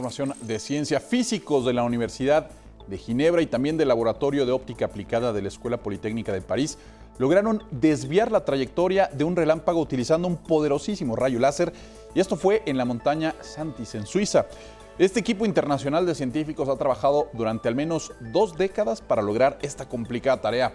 Información 0.00 0.34
de 0.40 0.58
ciencia 0.58 0.98
físicos 0.98 1.66
de 1.66 1.74
la 1.74 1.84
Universidad 1.84 2.48
de 2.86 2.96
Ginebra 2.96 3.42
y 3.42 3.46
también 3.46 3.76
del 3.76 3.88
Laboratorio 3.88 4.46
de 4.46 4.52
Óptica 4.52 4.86
Aplicada 4.86 5.34
de 5.34 5.42
la 5.42 5.48
Escuela 5.48 5.76
Politécnica 5.76 6.32
de 6.32 6.40
París 6.40 6.78
lograron 7.18 7.62
desviar 7.70 8.32
la 8.32 8.46
trayectoria 8.46 9.10
de 9.12 9.24
un 9.24 9.36
relámpago 9.36 9.78
utilizando 9.78 10.26
un 10.26 10.38
poderosísimo 10.38 11.16
rayo 11.16 11.38
láser 11.38 11.74
y 12.14 12.20
esto 12.20 12.36
fue 12.36 12.62
en 12.64 12.78
la 12.78 12.86
montaña 12.86 13.34
Santis, 13.42 13.94
en 13.94 14.06
Suiza. 14.06 14.46
Este 14.98 15.20
equipo 15.20 15.44
internacional 15.44 16.06
de 16.06 16.14
científicos 16.14 16.70
ha 16.70 16.76
trabajado 16.76 17.28
durante 17.34 17.68
al 17.68 17.74
menos 17.74 18.10
dos 18.32 18.56
décadas 18.56 19.02
para 19.02 19.20
lograr 19.20 19.58
esta 19.60 19.86
complicada 19.86 20.40
tarea. 20.40 20.72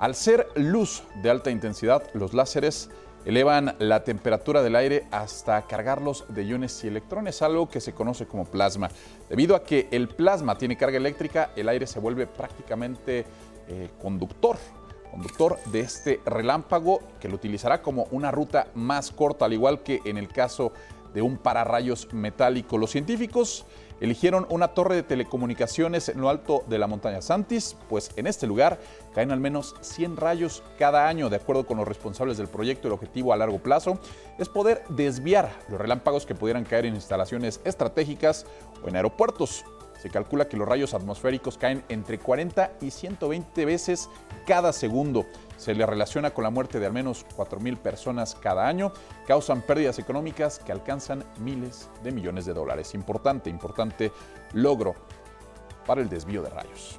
Al 0.00 0.16
ser 0.16 0.48
luz 0.56 1.04
de 1.22 1.30
alta 1.30 1.52
intensidad, 1.52 2.02
los 2.14 2.34
láseres 2.34 2.90
elevan 3.24 3.76
la 3.78 4.04
temperatura 4.04 4.62
del 4.62 4.76
aire 4.76 5.06
hasta 5.10 5.62
cargarlos 5.62 6.24
de 6.28 6.44
iones 6.44 6.82
y 6.84 6.88
electrones, 6.88 7.42
algo 7.42 7.68
que 7.68 7.80
se 7.80 7.92
conoce 7.92 8.26
como 8.26 8.44
plasma. 8.44 8.90
Debido 9.28 9.54
a 9.54 9.62
que 9.62 9.88
el 9.90 10.08
plasma 10.08 10.56
tiene 10.56 10.76
carga 10.76 10.96
eléctrica, 10.96 11.50
el 11.56 11.68
aire 11.68 11.86
se 11.86 12.00
vuelve 12.00 12.26
prácticamente 12.26 13.24
eh, 13.68 13.90
conductor 14.00 14.56
conductor 15.10 15.58
de 15.66 15.80
este 15.80 16.20
relámpago 16.24 17.00
que 17.20 17.28
lo 17.28 17.34
utilizará 17.34 17.82
como 17.82 18.06
una 18.12 18.30
ruta 18.30 18.68
más 18.74 19.10
corta, 19.10 19.44
al 19.44 19.52
igual 19.52 19.82
que 19.82 20.00
en 20.04 20.16
el 20.16 20.28
caso 20.28 20.72
de 21.12 21.22
un 21.22 21.36
pararrayos 21.36 22.12
metálico. 22.12 22.78
Los 22.78 22.92
científicos 22.92 23.66
eligieron 24.00 24.46
una 24.50 24.68
torre 24.68 24.96
de 24.96 25.02
telecomunicaciones 25.02 26.08
en 26.08 26.20
lo 26.20 26.28
alto 26.28 26.64
de 26.66 26.78
la 26.78 26.86
montaña 26.86 27.22
Santis, 27.22 27.76
pues 27.88 28.10
en 28.16 28.26
este 28.26 28.46
lugar 28.46 28.80
caen 29.14 29.30
al 29.30 29.40
menos 29.40 29.74
100 29.80 30.16
rayos 30.16 30.62
cada 30.78 31.08
año, 31.08 31.28
de 31.28 31.36
acuerdo 31.36 31.66
con 31.66 31.76
los 31.76 31.86
responsables 31.86 32.38
del 32.38 32.48
proyecto. 32.48 32.88
El 32.88 32.94
objetivo 32.94 33.32
a 33.32 33.36
largo 33.36 33.58
plazo 33.58 33.98
es 34.38 34.48
poder 34.48 34.82
desviar 34.88 35.50
los 35.68 35.80
relámpagos 35.80 36.26
que 36.26 36.34
pudieran 36.34 36.64
caer 36.64 36.86
en 36.86 36.94
instalaciones 36.94 37.60
estratégicas 37.64 38.46
o 38.82 38.88
en 38.88 38.96
aeropuertos. 38.96 39.64
Se 40.00 40.08
calcula 40.08 40.48
que 40.48 40.56
los 40.56 40.66
rayos 40.66 40.94
atmosféricos 40.94 41.58
caen 41.58 41.84
entre 41.90 42.18
40 42.18 42.72
y 42.80 42.90
120 42.90 43.64
veces 43.66 44.08
cada 44.46 44.72
segundo. 44.72 45.26
Se 45.60 45.74
le 45.74 45.84
relaciona 45.84 46.30
con 46.30 46.42
la 46.42 46.48
muerte 46.48 46.80
de 46.80 46.86
al 46.86 46.94
menos 46.94 47.26
4.000 47.36 47.76
personas 47.76 48.34
cada 48.34 48.66
año. 48.66 48.92
Causan 49.26 49.60
pérdidas 49.60 49.98
económicas 49.98 50.58
que 50.58 50.72
alcanzan 50.72 51.22
miles 51.38 51.90
de 52.02 52.12
millones 52.12 52.46
de 52.46 52.54
dólares. 52.54 52.94
Importante, 52.94 53.50
importante 53.50 54.10
logro 54.54 54.94
para 55.84 56.00
el 56.00 56.08
desvío 56.08 56.42
de 56.42 56.48
rayos. 56.48 56.98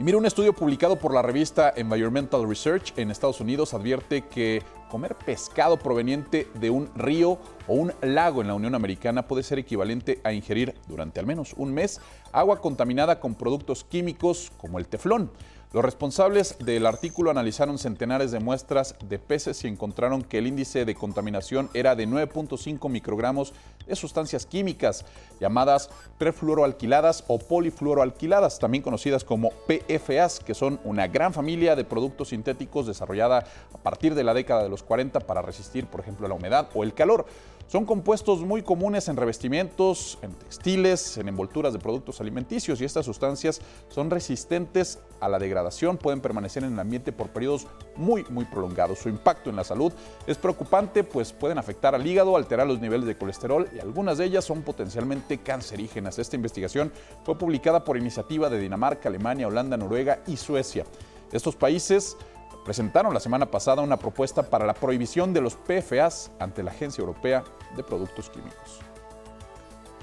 Y 0.00 0.02
mira, 0.02 0.18
un 0.18 0.26
estudio 0.26 0.52
publicado 0.52 0.98
por 0.98 1.14
la 1.14 1.22
revista 1.22 1.72
Environmental 1.76 2.48
Research 2.48 2.94
en 2.96 3.12
Estados 3.12 3.40
Unidos 3.40 3.74
advierte 3.74 4.22
que 4.22 4.64
comer 4.88 5.14
pescado 5.14 5.78
proveniente 5.78 6.48
de 6.54 6.70
un 6.70 6.90
río 6.96 7.38
o 7.68 7.74
un 7.74 7.92
lago 8.00 8.40
en 8.40 8.48
la 8.48 8.54
Unión 8.54 8.74
Americana 8.74 9.28
puede 9.28 9.44
ser 9.44 9.60
equivalente 9.60 10.20
a 10.24 10.32
ingerir 10.32 10.74
durante 10.88 11.20
al 11.20 11.26
menos 11.26 11.54
un 11.56 11.72
mes 11.72 12.00
agua 12.32 12.60
contaminada 12.60 13.20
con 13.20 13.36
productos 13.36 13.84
químicos 13.84 14.50
como 14.56 14.80
el 14.80 14.88
teflón. 14.88 15.30
Los 15.72 15.84
responsables 15.84 16.56
del 16.58 16.84
artículo 16.84 17.30
analizaron 17.30 17.78
centenares 17.78 18.32
de 18.32 18.40
muestras 18.40 18.96
de 19.08 19.20
peces 19.20 19.62
y 19.62 19.68
encontraron 19.68 20.22
que 20.22 20.38
el 20.38 20.48
índice 20.48 20.84
de 20.84 20.96
contaminación 20.96 21.70
era 21.74 21.94
de 21.94 22.08
9.5 22.08 22.90
microgramos 22.90 23.52
de 23.86 23.94
sustancias 23.94 24.46
químicas 24.46 25.04
llamadas 25.38 25.88
perfluoroalquiladas 26.18 27.22
o 27.28 27.38
polifluoroalquiladas, 27.38 28.58
también 28.58 28.82
conocidas 28.82 29.22
como 29.22 29.50
PFAs, 29.68 30.40
que 30.40 30.54
son 30.54 30.80
una 30.82 31.06
gran 31.06 31.32
familia 31.32 31.76
de 31.76 31.84
productos 31.84 32.30
sintéticos 32.30 32.88
desarrollada 32.88 33.44
a 33.72 33.78
partir 33.78 34.16
de 34.16 34.24
la 34.24 34.34
década 34.34 34.64
de 34.64 34.70
los 34.70 34.82
40 34.82 35.20
para 35.20 35.40
resistir, 35.40 35.86
por 35.86 36.00
ejemplo, 36.00 36.26
la 36.26 36.34
humedad 36.34 36.68
o 36.74 36.82
el 36.82 36.94
calor. 36.94 37.26
Son 37.70 37.84
compuestos 37.84 38.40
muy 38.40 38.62
comunes 38.62 39.06
en 39.06 39.16
revestimientos, 39.16 40.18
en 40.22 40.32
textiles, 40.32 41.16
en 41.18 41.28
envolturas 41.28 41.72
de 41.72 41.78
productos 41.78 42.20
alimenticios 42.20 42.80
y 42.80 42.84
estas 42.84 43.06
sustancias 43.06 43.60
son 43.88 44.10
resistentes 44.10 44.98
a 45.20 45.28
la 45.28 45.38
degradación, 45.38 45.96
pueden 45.96 46.20
permanecer 46.20 46.64
en 46.64 46.72
el 46.72 46.80
ambiente 46.80 47.12
por 47.12 47.28
periodos 47.28 47.68
muy, 47.94 48.24
muy 48.28 48.44
prolongados. 48.44 48.98
Su 48.98 49.08
impacto 49.08 49.50
en 49.50 49.56
la 49.56 49.62
salud 49.62 49.92
es 50.26 50.36
preocupante, 50.36 51.04
pues 51.04 51.32
pueden 51.32 51.58
afectar 51.58 51.94
al 51.94 52.04
hígado, 52.04 52.36
alterar 52.36 52.66
los 52.66 52.80
niveles 52.80 53.06
de 53.06 53.16
colesterol 53.16 53.68
y 53.72 53.78
algunas 53.78 54.18
de 54.18 54.24
ellas 54.24 54.44
son 54.44 54.62
potencialmente 54.62 55.38
cancerígenas. 55.38 56.18
Esta 56.18 56.34
investigación 56.34 56.90
fue 57.22 57.38
publicada 57.38 57.84
por 57.84 57.96
iniciativa 57.96 58.50
de 58.50 58.58
Dinamarca, 58.58 59.08
Alemania, 59.08 59.46
Holanda, 59.46 59.76
Noruega 59.76 60.24
y 60.26 60.38
Suecia. 60.38 60.86
Estos 61.30 61.54
países 61.54 62.16
presentaron 62.64 63.14
la 63.14 63.20
semana 63.20 63.46
pasada 63.46 63.82
una 63.82 63.96
propuesta 63.96 64.42
para 64.42 64.66
la 64.66 64.74
prohibición 64.74 65.32
de 65.32 65.40
los 65.40 65.56
PFAs 65.56 66.30
ante 66.38 66.62
la 66.62 66.70
Agencia 66.70 67.00
Europea 67.00 67.44
de 67.76 67.82
Productos 67.82 68.30
Químicos. 68.30 68.80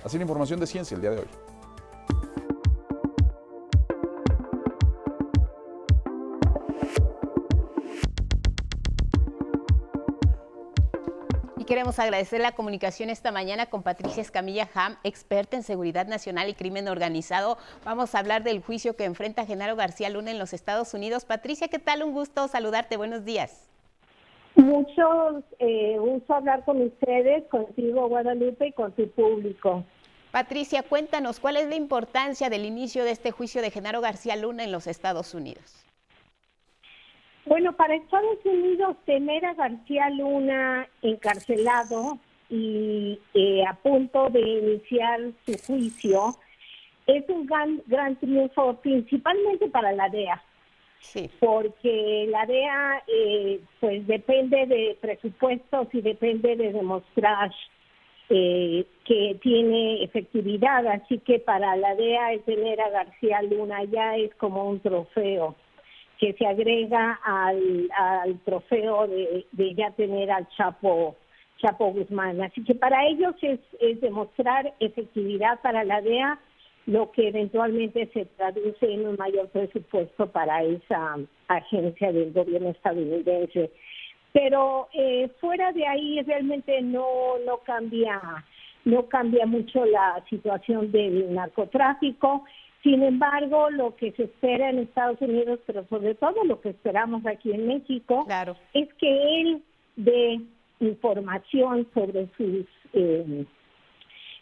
Así 0.03 0.17
la 0.17 0.23
información 0.23 0.59
de 0.59 0.67
ciencia 0.67 0.95
el 0.95 1.01
día 1.01 1.11
de 1.11 1.19
hoy. 1.19 2.46
Queremos 11.67 11.99
agradecer 11.99 12.41
la 12.41 12.53
comunicación 12.53 13.09
esta 13.09 13.31
mañana 13.31 13.67
con 13.67 13.83
Patricia 13.83 14.21
Escamilla 14.21 14.69
Ham, 14.73 14.95
experta 15.03 15.57
en 15.57 15.63
seguridad 15.63 16.07
nacional 16.07 16.49
y 16.49 16.53
crimen 16.53 16.87
organizado. 16.87 17.57
Vamos 17.83 18.15
a 18.15 18.19
hablar 18.19 18.41
del 18.43 18.61
juicio 18.61 18.95
que 18.95 19.03
enfrenta 19.03 19.45
Genaro 19.45 19.75
García 19.75 20.09
Luna 20.09 20.31
en 20.31 20.39
los 20.39 20.53
Estados 20.53 20.93
Unidos. 20.93 21.25
Patricia, 21.25 21.67
¿qué 21.67 21.77
tal? 21.77 22.03
Un 22.03 22.13
gusto 22.13 22.47
saludarte. 22.47 22.95
Buenos 22.95 23.25
días. 23.25 23.69
Mucho 24.55 25.43
eh, 25.59 25.97
gusto 25.99 26.33
hablar 26.33 26.63
con 26.63 26.81
ustedes, 26.81 27.43
contigo 27.49 28.07
Guadalupe 28.07 28.67
y 28.67 28.71
con 28.71 28.93
tu 28.93 29.07
público. 29.11 29.83
Patricia, 30.31 30.83
cuéntanos, 30.83 31.39
¿cuál 31.39 31.57
es 31.57 31.67
la 31.67 31.75
importancia 31.75 32.49
del 32.49 32.65
inicio 32.65 33.03
de 33.03 33.11
este 33.11 33.31
juicio 33.31 33.61
de 33.61 33.71
Genaro 33.71 33.99
García 33.99 34.37
Luna 34.37 34.63
en 34.63 34.71
los 34.71 34.87
Estados 34.87 35.33
Unidos? 35.33 35.86
Bueno, 37.47 37.73
para 37.73 37.95
Estados 37.95 38.39
Unidos, 38.43 38.97
tener 39.05 39.45
a 39.45 39.53
García 39.53 40.09
Luna 40.09 40.87
encarcelado 41.01 42.19
y 42.49 43.19
eh, 43.33 43.63
a 43.65 43.73
punto 43.73 44.29
de 44.29 44.41
iniciar 44.41 45.19
su 45.45 45.57
juicio 45.65 46.35
es 47.05 47.23
un 47.29 47.45
gran, 47.45 47.81
gran 47.87 48.17
triunfo, 48.17 48.75
principalmente 48.81 49.69
para 49.69 49.93
la 49.93 50.09
DEA. 50.09 50.43
Sí. 50.99 51.29
Porque 51.39 52.27
la 52.29 52.45
DEA, 52.45 53.03
eh, 53.07 53.61
pues 53.79 54.05
depende 54.07 54.65
de 54.65 54.97
presupuestos 54.99 55.87
y 55.93 56.01
depende 56.01 56.57
de 56.57 56.73
demostrar 56.73 57.53
eh, 58.29 58.85
que 59.05 59.37
tiene 59.41 60.03
efectividad. 60.03 60.85
Así 60.87 61.19
que 61.19 61.39
para 61.39 61.77
la 61.77 61.95
DEA 61.95 62.33
el 62.33 62.41
tener 62.41 62.81
a 62.81 62.89
García 62.89 63.41
Luna 63.43 63.85
ya 63.85 64.17
es 64.17 64.35
como 64.35 64.65
un 64.69 64.81
trofeo. 64.81 65.55
Que 66.19 66.33
se 66.33 66.45
agrega 66.45 67.19
al, 67.23 68.39
trofeo 68.45 69.07
de, 69.07 69.45
ya 69.75 69.91
tener 69.91 70.31
al 70.31 70.47
Chapo, 70.49 71.15
Chapo 71.57 71.91
Guzmán. 71.91 72.41
Así 72.41 72.63
que 72.63 72.75
para 72.75 73.05
ellos 73.07 73.35
es, 73.41 73.59
demostrar 74.01 74.73
efectividad 74.79 75.61
para 75.61 75.83
la 75.83 76.01
DEA, 76.01 76.39
lo 76.85 77.11
que 77.11 77.27
eventualmente 77.27 78.09
se 78.13 78.25
traduce 78.25 78.91
en 78.91 79.07
un 79.07 79.15
mayor 79.17 79.49
presupuesto 79.49 80.31
para 80.31 80.63
esa 80.63 81.17
agencia 81.47 82.11
del 82.11 82.31
gobierno 82.31 82.69
estadounidense. 82.69 83.71
Pero 84.31 84.87
eh, 84.93 85.29
fuera 85.41 85.71
de 85.73 85.85
ahí 85.85 86.21
realmente 86.21 86.81
no 86.81 87.37
cambia 87.65 88.21
no 88.87 89.07
cambia 89.09 89.45
mucho 89.45 89.85
la 89.85 90.23
situación 90.29 90.91
del 90.91 91.33
narcotráfico. 91.33 92.45
Sin 92.83 93.03
embargo, 93.03 93.69
lo 93.69 93.95
que 93.95 94.11
se 94.13 94.23
espera 94.23 94.69
en 94.69 94.79
Estados 94.79 95.19
Unidos, 95.21 95.59
pero 95.65 95.85
sobre 95.87 96.15
todo 96.15 96.43
lo 96.43 96.61
que 96.61 96.69
esperamos 96.69 97.25
aquí 97.25 97.51
en 97.51 97.67
México, 97.67 98.25
es 98.73 98.93
que 98.95 99.41
él 99.41 99.63
dé 99.95 100.39
información 100.79 101.87
sobre 101.93 102.27
sus 102.37 102.65
eh, 102.93 103.45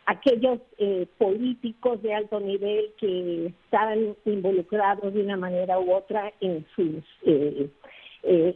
aquellos 0.06 0.60
eh, 0.78 1.08
políticos 1.18 2.02
de 2.04 2.14
alto 2.14 2.40
nivel 2.40 2.94
que 3.00 3.48
están 3.48 4.16
involucrados 4.26 5.14
de 5.14 5.24
una 5.24 5.38
manera 5.38 5.80
u 5.80 5.92
otra 5.94 6.32
en 6.42 6.66
sus 6.76 7.04
eh, 7.24 7.70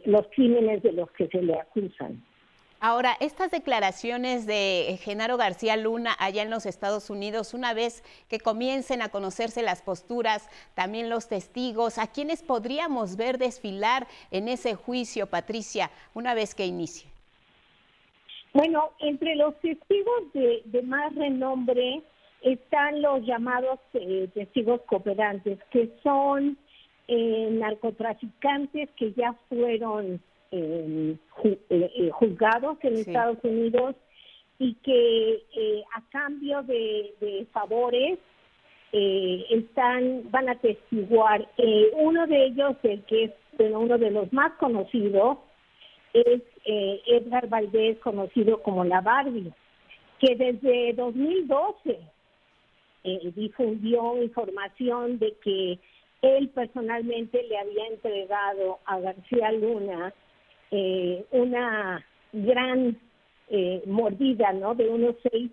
los 0.04 0.22
crímenes 0.34 0.82
de 0.82 0.92
los 0.92 1.10
que 1.12 1.26
se 1.28 1.42
le 1.42 1.54
acusan. 1.54 2.22
Ahora, 2.82 3.14
estas 3.20 3.50
declaraciones 3.50 4.46
de 4.46 4.98
Genaro 5.02 5.36
García 5.36 5.76
Luna 5.76 6.16
allá 6.18 6.42
en 6.42 6.48
los 6.48 6.64
Estados 6.64 7.10
Unidos, 7.10 7.52
una 7.52 7.74
vez 7.74 8.02
que 8.30 8.40
comiencen 8.40 9.02
a 9.02 9.10
conocerse 9.10 9.62
las 9.62 9.82
posturas, 9.82 10.48
también 10.74 11.10
los 11.10 11.28
testigos, 11.28 11.98
¿a 11.98 12.06
quiénes 12.06 12.42
podríamos 12.42 13.16
ver 13.16 13.36
desfilar 13.36 14.06
en 14.30 14.48
ese 14.48 14.76
juicio, 14.76 15.26
Patricia, 15.26 15.90
una 16.14 16.32
vez 16.32 16.54
que 16.54 16.64
inicie? 16.64 17.06
Bueno, 18.54 18.92
entre 19.00 19.36
los 19.36 19.54
testigos 19.60 20.32
de, 20.32 20.82
más 20.82 21.14
renombre 21.14 22.02
están 22.40 23.02
los 23.02 23.26
llamados 23.26 23.78
eh, 23.92 24.30
testigos 24.32 24.80
cooperantes, 24.86 25.58
que 25.70 25.92
son 26.02 26.56
eh, 27.08 27.48
narcotraficantes 27.52 28.88
que 28.96 29.12
ya 29.12 29.34
fueron 29.50 30.22
eh, 30.52 31.16
eh, 31.70 32.10
juzgados 32.10 32.78
en 32.82 32.96
Estados 32.96 33.38
Unidos 33.44 33.94
y 34.58 34.74
que 34.82 35.44
eh, 35.56 35.84
a 35.94 36.02
cambio 36.10 36.62
de, 36.64 37.46
favores 37.52 38.18
eh, 38.92 39.46
están 39.50 40.30
van 40.30 40.48
a 40.48 40.56
testiguar. 40.56 41.48
uno 41.94 42.26
de 42.26 42.46
ellos, 42.46 42.76
el 42.82 43.02
que 43.04 43.24
es 43.24 43.32
uno 43.58 43.96
de 43.96 44.10
los 44.10 44.32
más 44.32 44.52
conocidos, 44.54 45.38
es 46.12 46.42
Edgar 46.64 47.48
Valdés, 47.48 47.98
conocido 47.98 48.60
como 48.62 48.84
la 48.84 49.00
Barbie, 49.00 49.52
que 50.18 50.34
desde 50.34 50.92
2012 50.94 51.98
difundió 53.36 54.20
información 54.20 55.20
de 55.20 55.32
que 55.44 55.78
él 56.22 56.48
personalmente 56.48 57.42
le 57.44 57.56
había 57.56 57.86
entregado 57.86 58.80
a 58.84 58.98
García 58.98 59.52
Luna 59.52 60.12
eh, 60.70 61.24
una 61.32 62.04
gran 62.32 62.96
eh, 63.48 63.82
mordida, 63.86 64.52
¿no? 64.52 64.74
De 64.74 64.88
unos 64.88 65.16
seis 65.30 65.50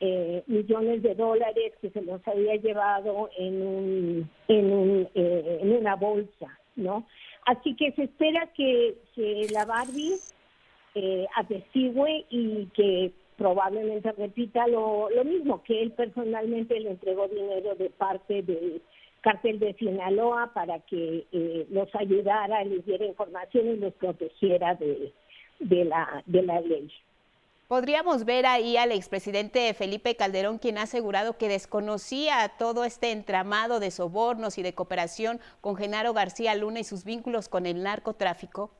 eh, 0.00 0.42
millones 0.46 1.02
de 1.02 1.14
dólares 1.14 1.72
que 1.80 1.90
se 1.90 2.02
los 2.02 2.26
había 2.26 2.56
llevado 2.56 3.30
en 3.38 3.62
un, 3.62 4.30
en, 4.48 4.72
un, 4.72 5.08
en 5.14 5.72
una 5.72 5.94
bolsa, 5.94 6.58
¿no? 6.76 7.06
Así 7.46 7.76
que 7.76 7.92
se 7.92 8.04
espera 8.04 8.48
que, 8.54 8.96
la 9.52 9.64
Barbie 9.64 10.16
atestigue 11.36 12.26
y 12.30 12.66
que 12.74 13.12
probablemente 13.36 14.12
repita 14.12 14.66
lo, 14.66 15.08
lo 15.10 15.24
mismo, 15.24 15.62
que 15.62 15.80
él 15.80 15.92
personalmente 15.92 16.78
le 16.78 16.90
entregó 16.90 17.28
dinero 17.28 17.74
de 17.74 17.88
parte 17.90 18.42
de 18.42 18.82
cartel 19.20 19.58
de 19.58 19.74
Sinaloa 19.74 20.52
para 20.54 20.80
que 20.80 21.26
eh, 21.32 21.66
los 21.70 21.94
ayudara, 21.94 22.64
les 22.64 22.84
diera 22.84 23.04
información 23.04 23.68
y 23.68 23.76
los 23.76 23.92
protegiera 23.94 24.74
de, 24.74 25.12
de, 25.58 25.84
la, 25.84 26.22
de 26.26 26.42
la 26.42 26.60
ley. 26.60 26.90
Podríamos 27.68 28.24
ver 28.24 28.46
ahí 28.46 28.76
al 28.76 28.90
expresidente 28.90 29.72
Felipe 29.74 30.16
Calderón, 30.16 30.58
quien 30.58 30.78
ha 30.78 30.82
asegurado 30.82 31.38
que 31.38 31.48
desconocía 31.48 32.50
todo 32.58 32.84
este 32.84 33.12
entramado 33.12 33.78
de 33.78 33.92
sobornos 33.92 34.58
y 34.58 34.62
de 34.62 34.74
cooperación 34.74 35.38
con 35.60 35.76
Genaro 35.76 36.12
García 36.12 36.54
Luna 36.56 36.80
y 36.80 36.84
sus 36.84 37.04
vínculos 37.04 37.48
con 37.48 37.66
el 37.66 37.82
narcotráfico. 37.82 38.70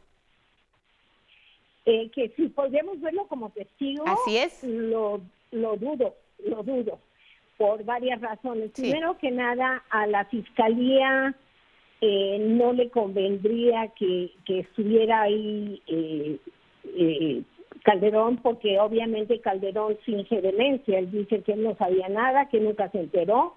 Eh, 1.85 2.11
que 2.11 2.31
si 2.31 2.49
podríamos 2.49 3.01
verlo 3.01 3.27
como 3.29 3.51
testigo, 3.51 4.05
así 4.07 4.37
es, 4.39 4.65
lo, 4.65 5.21
lo 5.53 5.77
dudo, 5.77 6.15
lo 6.39 6.63
dudo 6.63 6.99
por 7.61 7.85
varias 7.85 8.23
razones. 8.23 8.71
Primero 8.71 9.19
que 9.19 9.31
nada, 9.31 9.85
a 9.91 10.07
la 10.07 10.25
fiscalía 10.25 11.35
eh, 12.01 12.39
no 12.41 12.73
le 12.73 12.89
convendría 12.89 13.89
que, 13.89 14.31
estuviera 14.49 15.21
ahí 15.21 15.83
eh, 15.87 16.39
eh, 16.85 17.43
Calderón, 17.85 18.39
porque 18.39 18.81
obviamente 18.81 19.43
Calderón 19.43 19.99
sin 20.07 20.27
demencia. 20.41 21.01
Él 21.01 21.11
dice 21.11 21.43
que 21.43 21.53
él 21.53 21.63
no 21.63 21.77
sabía 21.77 22.09
nada, 22.09 22.49
que 22.49 22.61
nunca 22.61 22.89
se 22.93 23.01
enteró, 23.01 23.57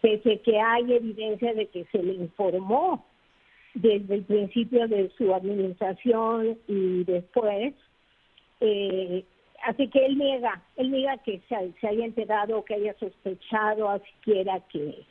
pese 0.00 0.40
que 0.40 0.58
hay 0.58 0.90
evidencia 0.94 1.52
de 1.52 1.66
que 1.66 1.84
se 1.92 2.02
le 2.02 2.14
informó 2.14 3.04
desde 3.74 4.14
el 4.14 4.22
principio 4.22 4.88
de 4.88 5.10
su 5.18 5.34
administración 5.34 6.56
y 6.68 7.04
después. 7.04 7.74
Eh, 8.60 9.24
así 9.62 9.88
que 9.88 10.04
él 10.04 10.18
niega, 10.18 10.62
él 10.76 10.90
niega 10.90 11.18
que 11.18 11.40
se, 11.48 11.54
haya 11.54 12.04
enterado, 12.04 12.64
que 12.64 12.74
haya 12.74 12.94
sospechado 12.98 13.88
a 13.88 13.98
siquiera 14.00 14.60
que, 14.68 15.04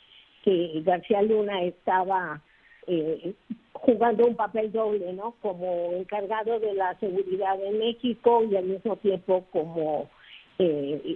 García 0.83 1.21
Luna 1.21 1.61
estaba 1.61 2.41
eh, 2.87 3.35
jugando 3.73 4.25
un 4.25 4.35
papel 4.35 4.71
doble, 4.71 5.13
¿no? 5.13 5.35
Como 5.39 5.91
encargado 5.93 6.59
de 6.59 6.73
la 6.73 6.97
seguridad 6.99 7.63
en 7.63 7.77
México 7.77 8.43
y 8.49 8.55
al 8.55 8.65
mismo 8.65 8.95
tiempo 8.97 9.45
como 9.51 10.09
eh, 10.57 11.15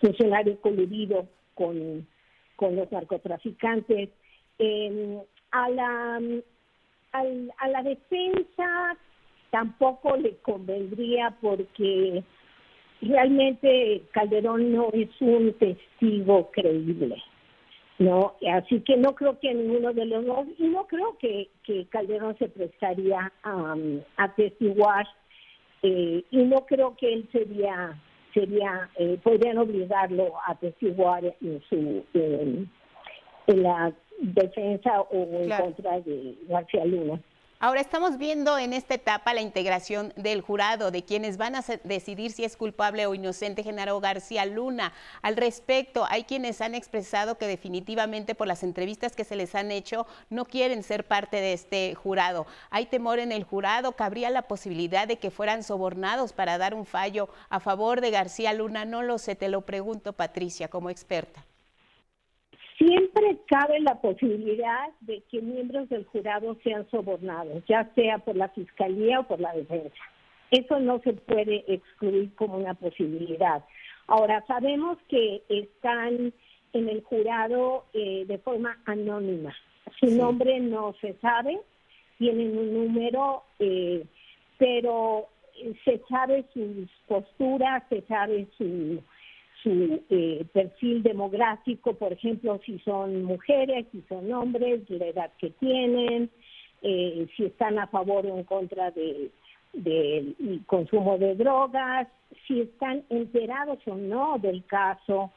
funcionario 0.00 0.58
coludido 0.62 1.26
con, 1.54 2.06
con 2.56 2.76
los 2.76 2.90
narcotraficantes. 2.90 4.08
a 5.50 5.68
la 5.68 6.20
a 7.12 7.68
la 7.68 7.82
defensa 7.82 8.96
tampoco 9.50 10.16
le 10.16 10.36
convendría 10.38 11.36
porque 11.40 12.22
realmente 13.02 14.02
Calderón 14.12 14.72
no 14.72 14.88
es 14.92 15.08
un 15.20 15.52
testigo 15.54 16.50
creíble. 16.50 17.16
No, 17.98 18.34
así 18.54 18.80
que 18.80 18.96
no 18.96 19.14
creo 19.14 19.38
que 19.38 19.52
ninguno 19.52 19.92
de 19.92 20.06
los 20.06 20.24
dos, 20.24 20.46
y 20.58 20.68
no 20.68 20.86
creo 20.86 21.18
que, 21.18 21.50
que 21.64 21.84
Calderón 21.90 22.36
se 22.38 22.48
prestaría 22.48 23.30
a 23.42 23.76
atestiguar, 24.16 25.06
eh, 25.82 26.24
y 26.30 26.36
no 26.44 26.64
creo 26.64 26.96
que 26.96 27.12
él 27.12 27.28
sería, 27.30 28.00
sería, 28.32 28.88
eh, 28.96 29.18
podrían 29.22 29.58
obligarlo 29.58 30.32
a 30.46 30.52
atestiguar 30.52 31.24
en 31.24 31.60
su, 31.68 32.02
en 32.14 32.70
la 33.46 33.92
defensa 34.18 35.02
o 35.02 35.42
en 35.42 35.50
contra 35.50 36.00
de 36.00 36.36
García 36.48 36.86
Luna. 36.86 37.20
Ahora 37.62 37.82
estamos 37.82 38.16
viendo 38.16 38.56
en 38.56 38.72
esta 38.72 38.94
etapa 38.94 39.34
la 39.34 39.42
integración 39.42 40.14
del 40.16 40.40
jurado, 40.40 40.90
de 40.90 41.04
quienes 41.04 41.36
van 41.36 41.56
a 41.56 41.64
decidir 41.84 42.32
si 42.32 42.42
es 42.42 42.56
culpable 42.56 43.04
o 43.04 43.14
inocente 43.14 43.62
Genaro 43.62 44.00
García 44.00 44.46
Luna. 44.46 44.94
Al 45.20 45.36
respecto, 45.36 46.06
hay 46.08 46.24
quienes 46.24 46.62
han 46.62 46.74
expresado 46.74 47.36
que 47.36 47.46
definitivamente 47.46 48.34
por 48.34 48.46
las 48.46 48.62
entrevistas 48.62 49.14
que 49.14 49.24
se 49.24 49.36
les 49.36 49.54
han 49.54 49.72
hecho 49.72 50.06
no 50.30 50.46
quieren 50.46 50.82
ser 50.82 51.06
parte 51.06 51.36
de 51.36 51.52
este 51.52 51.94
jurado. 51.94 52.46
Hay 52.70 52.86
temor 52.86 53.18
en 53.18 53.30
el 53.30 53.44
jurado, 53.44 53.92
cabría 53.92 54.30
la 54.30 54.48
posibilidad 54.48 55.06
de 55.06 55.18
que 55.18 55.30
fueran 55.30 55.62
sobornados 55.62 56.32
para 56.32 56.56
dar 56.56 56.74
un 56.74 56.86
fallo 56.86 57.28
a 57.50 57.60
favor 57.60 58.00
de 58.00 58.10
García 58.10 58.54
Luna. 58.54 58.86
No 58.86 59.02
lo 59.02 59.18
sé, 59.18 59.34
te 59.36 59.50
lo 59.50 59.66
pregunto 59.66 60.14
Patricia 60.14 60.68
como 60.68 60.88
experta. 60.88 61.44
Siempre 62.80 63.36
cabe 63.46 63.78
la 63.80 64.00
posibilidad 64.00 64.88
de 65.02 65.22
que 65.30 65.42
miembros 65.42 65.90
del 65.90 66.06
jurado 66.06 66.56
sean 66.64 66.88
sobornados, 66.90 67.62
ya 67.68 67.92
sea 67.94 68.16
por 68.20 68.36
la 68.36 68.48
fiscalía 68.48 69.20
o 69.20 69.28
por 69.28 69.38
la 69.38 69.52
defensa. 69.52 69.94
Eso 70.50 70.80
no 70.80 70.98
se 71.00 71.12
puede 71.12 71.62
excluir 71.68 72.34
como 72.36 72.56
una 72.56 72.72
posibilidad. 72.72 73.62
Ahora, 74.06 74.42
sabemos 74.46 74.96
que 75.08 75.42
están 75.50 76.32
en 76.72 76.88
el 76.88 77.02
jurado 77.02 77.84
eh, 77.92 78.24
de 78.26 78.38
forma 78.38 78.78
anónima. 78.86 79.54
Su 79.98 80.06
nombre 80.06 80.58
no 80.58 80.94
se 81.02 81.12
sabe, 81.20 81.60
tienen 82.16 82.56
un 82.56 82.72
número, 82.72 83.42
eh, 83.58 84.06
pero 84.56 85.28
se 85.84 86.00
sabe 86.08 86.46
sus 86.54 86.88
posturas, 87.06 87.82
se 87.90 88.00
sabe 88.02 88.46
su 88.56 89.02
su 89.62 90.02
eh, 90.10 90.44
perfil 90.52 91.02
demográfico, 91.02 91.94
por 91.94 92.12
ejemplo, 92.12 92.60
si 92.64 92.78
son 92.80 93.24
mujeres, 93.24 93.86
si 93.92 94.02
son 94.08 94.32
hombres, 94.32 94.88
la 94.88 95.06
edad 95.06 95.30
que 95.38 95.50
tienen, 95.50 96.30
eh, 96.82 97.26
si 97.36 97.44
están 97.44 97.78
a 97.78 97.86
favor 97.88 98.26
o 98.26 98.38
en 98.38 98.44
contra 98.44 98.90
del 98.90 99.30
consumo 100.66 101.18
de 101.18 101.34
drogas, 101.34 102.08
si 102.46 102.60
están 102.60 103.04
enterados 103.10 103.78
o 103.86 103.94
no 103.94 104.38
del 104.38 104.64
caso 104.64 105.30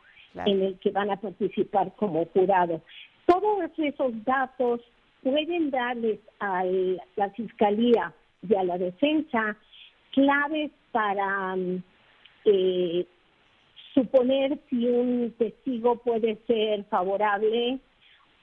en 0.46 0.64
el 0.64 0.80
que 0.80 0.92
van 0.92 1.12
a 1.12 1.18
participar 1.18 1.94
como 1.96 2.26
jurado. 2.28 2.82
Todos 3.26 3.72
esos 3.78 4.12
datos 4.26 4.82
pueden 5.22 5.70
darles 5.70 6.20
a 6.40 6.64
la 7.16 7.30
Fiscalía 7.32 8.14
y 8.48 8.56
a 8.56 8.64
la 8.64 8.78
defensa 8.78 9.58
claves 10.12 10.72
para 10.92 11.56
mm, 11.56 11.84
eh, 12.46 13.06
suponer 13.94 14.58
si 14.70 14.88
un 14.88 15.34
testigo 15.38 15.98
puede 15.98 16.38
ser 16.48 16.84
favorable 16.86 17.80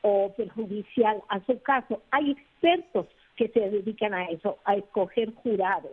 o 0.02 0.32
perjudicial 0.36 1.22
a 1.28 1.44
su 1.44 1.60
caso. 1.62 2.02
Hay 2.10 2.32
expertos 2.32 3.06
que 3.36 3.48
se 3.48 3.70
dedican 3.70 4.14
a 4.14 4.26
eso, 4.26 4.58
a 4.64 4.76
escoger 4.76 5.32
jurados. 5.34 5.92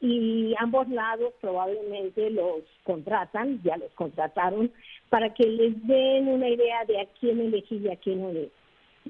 Y 0.00 0.54
ambos 0.58 0.88
lados 0.88 1.34
probablemente 1.42 2.30
los 2.30 2.62
contratan, 2.84 3.60
ya 3.62 3.76
los 3.76 3.92
contrataron, 3.92 4.72
para 5.10 5.34
que 5.34 5.44
les 5.44 5.86
den 5.86 6.28
una 6.28 6.48
idea 6.48 6.84
de 6.86 7.00
a 7.00 7.06
quién 7.20 7.38
elegir 7.38 7.82
y 7.82 7.90
a 7.90 7.96
quién 7.96 8.50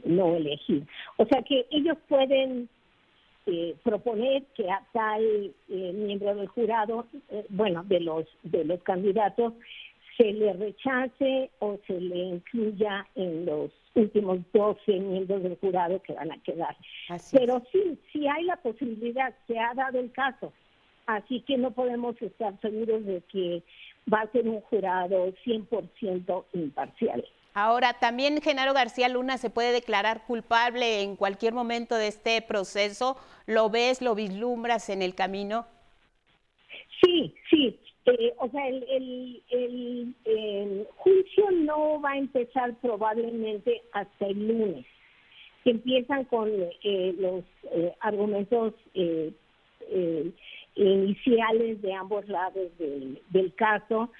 no, 0.05 0.35
elegir. 0.35 0.85
O 1.17 1.27
sea 1.27 1.43
que 1.43 1.67
ellos 1.71 1.97
pueden 2.09 2.69
eh, 3.47 3.75
proponer 3.83 4.45
que 4.55 4.71
a 4.71 4.83
tal 4.93 5.23
eh, 5.23 5.93
miembro 5.95 6.35
del 6.35 6.49
jurado, 6.49 7.07
eh, 7.31 7.45
bueno, 7.49 7.83
de 7.85 8.01
los 8.01 8.27
de 8.43 8.65
los 8.65 8.83
candidatos, 8.83 9.55
se 10.17 10.33
le 10.33 10.53
rechace 10.53 11.51
o 11.61 11.79
se 11.87 11.99
le 11.99 12.17
incluya 12.17 13.07
en 13.15 13.47
los 13.47 13.71
últimos 13.95 14.39
12 14.53 14.93
miembros 14.99 15.43
del 15.43 15.57
jurado 15.57 16.03
que 16.03 16.13
van 16.13 16.31
a 16.31 16.43
quedar. 16.43 16.77
Pero 17.33 17.63
sí, 17.73 17.99
sí 18.13 18.27
hay 18.29 18.45
la 18.45 18.57
posibilidad, 18.57 19.35
se 19.47 19.59
ha 19.59 19.73
dado 19.75 19.99
el 19.99 20.13
caso, 20.13 20.53
así 21.07 21.41
que 21.41 21.57
no 21.57 21.71
podemos 21.71 22.21
estar 22.21 22.61
seguros 22.61 23.05
de 23.07 23.23
que 23.33 23.63
va 24.13 24.21
a 24.21 24.33
ser 24.33 24.47
un 24.49 24.61
jurado 24.61 25.33
100% 25.45 26.45
imparcial. 26.53 27.25
Ahora, 27.55 27.95
también 27.95 28.41
Genaro 28.41 28.73
García 28.73 29.09
Luna 29.09 29.37
se 29.37 29.51
puede 29.51 29.73
declarar 29.73 30.25
culpable 30.27 31.03
en 31.03 31.17
cualquier 31.17 31.53
momento 31.53 31.97
de 31.97 32.09
este 32.09 32.41
proceso. 32.43 33.17
¿Lo 33.47 33.71
ves, 33.71 34.01
lo 34.03 34.15
vislumbras 34.15 34.89
en 34.89 35.03
el 35.03 35.15
camino? 35.15 35.67
Sí, 37.03 37.35
sí. 37.49 37.79
Eh, 38.07 38.35
o 38.39 38.49
sea, 38.51 38.67
el, 38.69 39.43
el, 39.51 40.87
juicio 40.97 41.51
no 41.51 42.01
va 42.01 42.13
a 42.13 42.19
empezar 42.19 42.75
probablemente 42.81 43.83
hasta 43.93 44.27
el 44.27 44.49
lunes. 44.49 44.87
Empiezan 45.65 46.25
con 46.25 46.49
eh, 46.49 47.15
los 47.19 47.45
eh, 47.73 47.93
argumentos 48.01 48.75
iniciales 50.75 51.83
de 51.83 51.93
ambos 51.93 52.27
lados 52.29 52.69
del 52.79 53.55
caso 53.57 54.11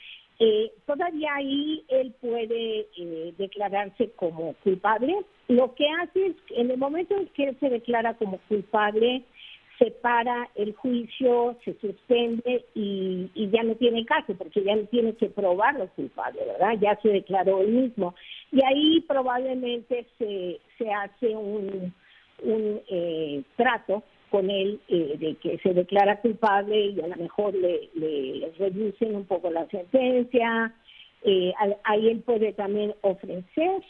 eh, 0.43 0.73
todavía 0.87 1.35
ahí 1.35 1.85
él 1.89 2.15
puede 2.19 2.87
eh, 2.97 3.35
declararse 3.37 4.11
como 4.17 4.55
culpable. 4.65 5.15
Lo 5.49 5.75
que 5.75 5.87
hace 6.01 6.29
es, 6.29 6.37
en 6.57 6.71
el 6.71 6.79
momento 6.79 7.15
en 7.15 7.27
que 7.29 7.45
él 7.45 7.57
se 7.61 7.69
declara 7.69 8.15
como 8.15 8.39
culpable, 8.49 9.23
se 9.79 9.91
para 9.91 10.49
el 10.55 10.75
juicio, 10.75 11.59
se 11.63 11.75
suspende 11.79 12.65
y, 12.75 13.31
ya 13.51 13.63
no 13.63 13.75
tiene 13.75 14.07
caso, 14.07 14.35
porque 14.35 14.63
ya 14.63 14.77
no 14.77 14.85
tiene 14.85 15.15
que 15.15 15.29
probar 15.29 15.75
lo 15.79 15.89
culpable, 15.89 16.41
¿verdad? 16.47 16.73
Ya 16.81 16.99
se 17.03 17.11
declaró 17.11 17.61
él 17.61 17.69
mismo. 17.69 18.15
Y 18.51 18.65
ahí 18.65 19.01
probablemente 19.03 20.07
se, 20.19 20.59
se 20.79 20.91
hace 20.91 21.37
un, 21.37 21.93
un 22.43 22.81
eh, 22.89 23.43
trato 23.57 24.03
con 24.31 24.49
él 24.49 24.81
eh, 24.89 25.17
de 25.19 25.35
que 25.37 25.59
se 25.59 25.75
declara 25.75 26.21
culpable 26.21 26.87
y 26.87 27.01
a 27.01 27.09
lo 27.09 27.17
mejor 27.17 27.53
le, 27.55 28.53
reducen 28.59 29.17
un 29.17 29.25
poco 29.25 29.51
la 29.51 29.67
sentencia. 29.69 30.75
Eh, 31.23 31.53
ahí 31.85 32.09
él 32.09 32.21
puede 32.21 32.53
también 32.53 32.95
ofrecer 33.03 33.83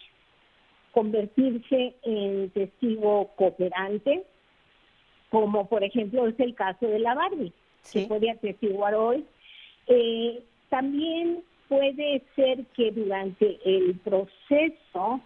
convertirse 0.93 1.95
en 2.03 2.51
testigo 2.51 3.31
cooperante, 3.37 4.25
como 5.31 5.69
por 5.69 5.85
ejemplo 5.85 6.27
es 6.27 6.41
el 6.41 6.55
caso 6.55 6.87
de 6.87 6.99
la 6.99 7.15
Barbie, 7.15 7.53
que 7.93 8.07
puede 8.07 8.31
atestiguar 8.31 8.95
hoy. 8.95 9.25
Eh, 9.87 10.43
también 10.71 11.43
puede 11.69 12.23
ser 12.35 12.65
que 12.75 12.91
durante 12.91 13.59
el 13.65 13.95
proceso 14.01 15.21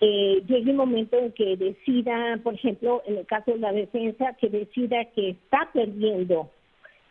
eh, 0.00 0.42
llegue 0.46 0.70
un 0.70 0.76
momento 0.76 1.16
en 1.18 1.32
que 1.32 1.56
decida, 1.56 2.38
por 2.42 2.54
ejemplo, 2.54 3.02
en 3.06 3.18
el 3.18 3.26
caso 3.26 3.52
de 3.52 3.58
la 3.58 3.72
defensa, 3.72 4.36
que 4.38 4.48
decida 4.48 5.04
que 5.14 5.30
está 5.30 5.70
perdiendo 5.72 6.50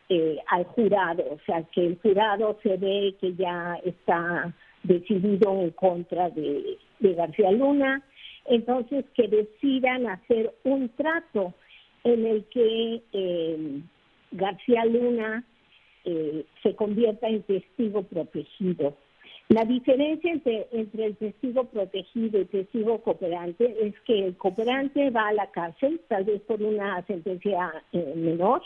eh, 0.09 0.37
al 0.47 0.65
jurado, 0.65 1.23
o 1.31 1.39
sea, 1.45 1.63
que 1.63 1.85
el 1.85 1.99
jurado 1.99 2.59
se 2.61 2.77
ve 2.77 3.15
que 3.19 3.33
ya 3.33 3.79
está 3.83 4.53
decidido 4.83 5.59
en 5.59 5.71
contra 5.71 6.29
de, 6.29 6.77
García 6.99 7.51
Luna, 7.51 8.03
entonces 8.45 9.05
que 9.15 9.27
decidan 9.27 10.07
hacer 10.07 10.53
un 10.63 10.89
trato 10.89 11.53
en 12.03 12.25
el 12.25 12.45
que 12.45 13.01
eh, 13.13 13.81
García 14.31 14.85
Luna 14.85 15.43
eh, 16.03 16.45
se 16.61 16.75
convierta 16.75 17.27
en 17.27 17.43
testigo 17.43 18.03
protegido 18.03 18.95
la 19.47 19.63
diferencia 19.63 20.31
entre, 20.31 20.67
el 20.71 21.17
testigo 21.17 21.65
protegido 21.65 22.41
y 22.41 22.45
testigo 22.45 22.99
cooperante 23.01 23.75
es 23.79 23.93
que 24.01 24.25
el 24.25 24.37
cooperante 24.37 25.11
va 25.11 25.27
a 25.27 25.33
la 25.33 25.51
cárcel, 25.51 26.01
tal 26.07 26.23
vez 26.23 26.41
por 26.41 26.63
una 26.63 27.05
sentencia 27.05 27.71
eh, 27.93 28.13
menor. 28.15 28.63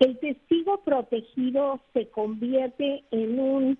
El 0.00 0.18
testigo 0.18 0.82
protegido 0.84 1.80
se 1.94 2.08
convierte 2.08 3.02
en 3.12 3.40
un 3.40 3.78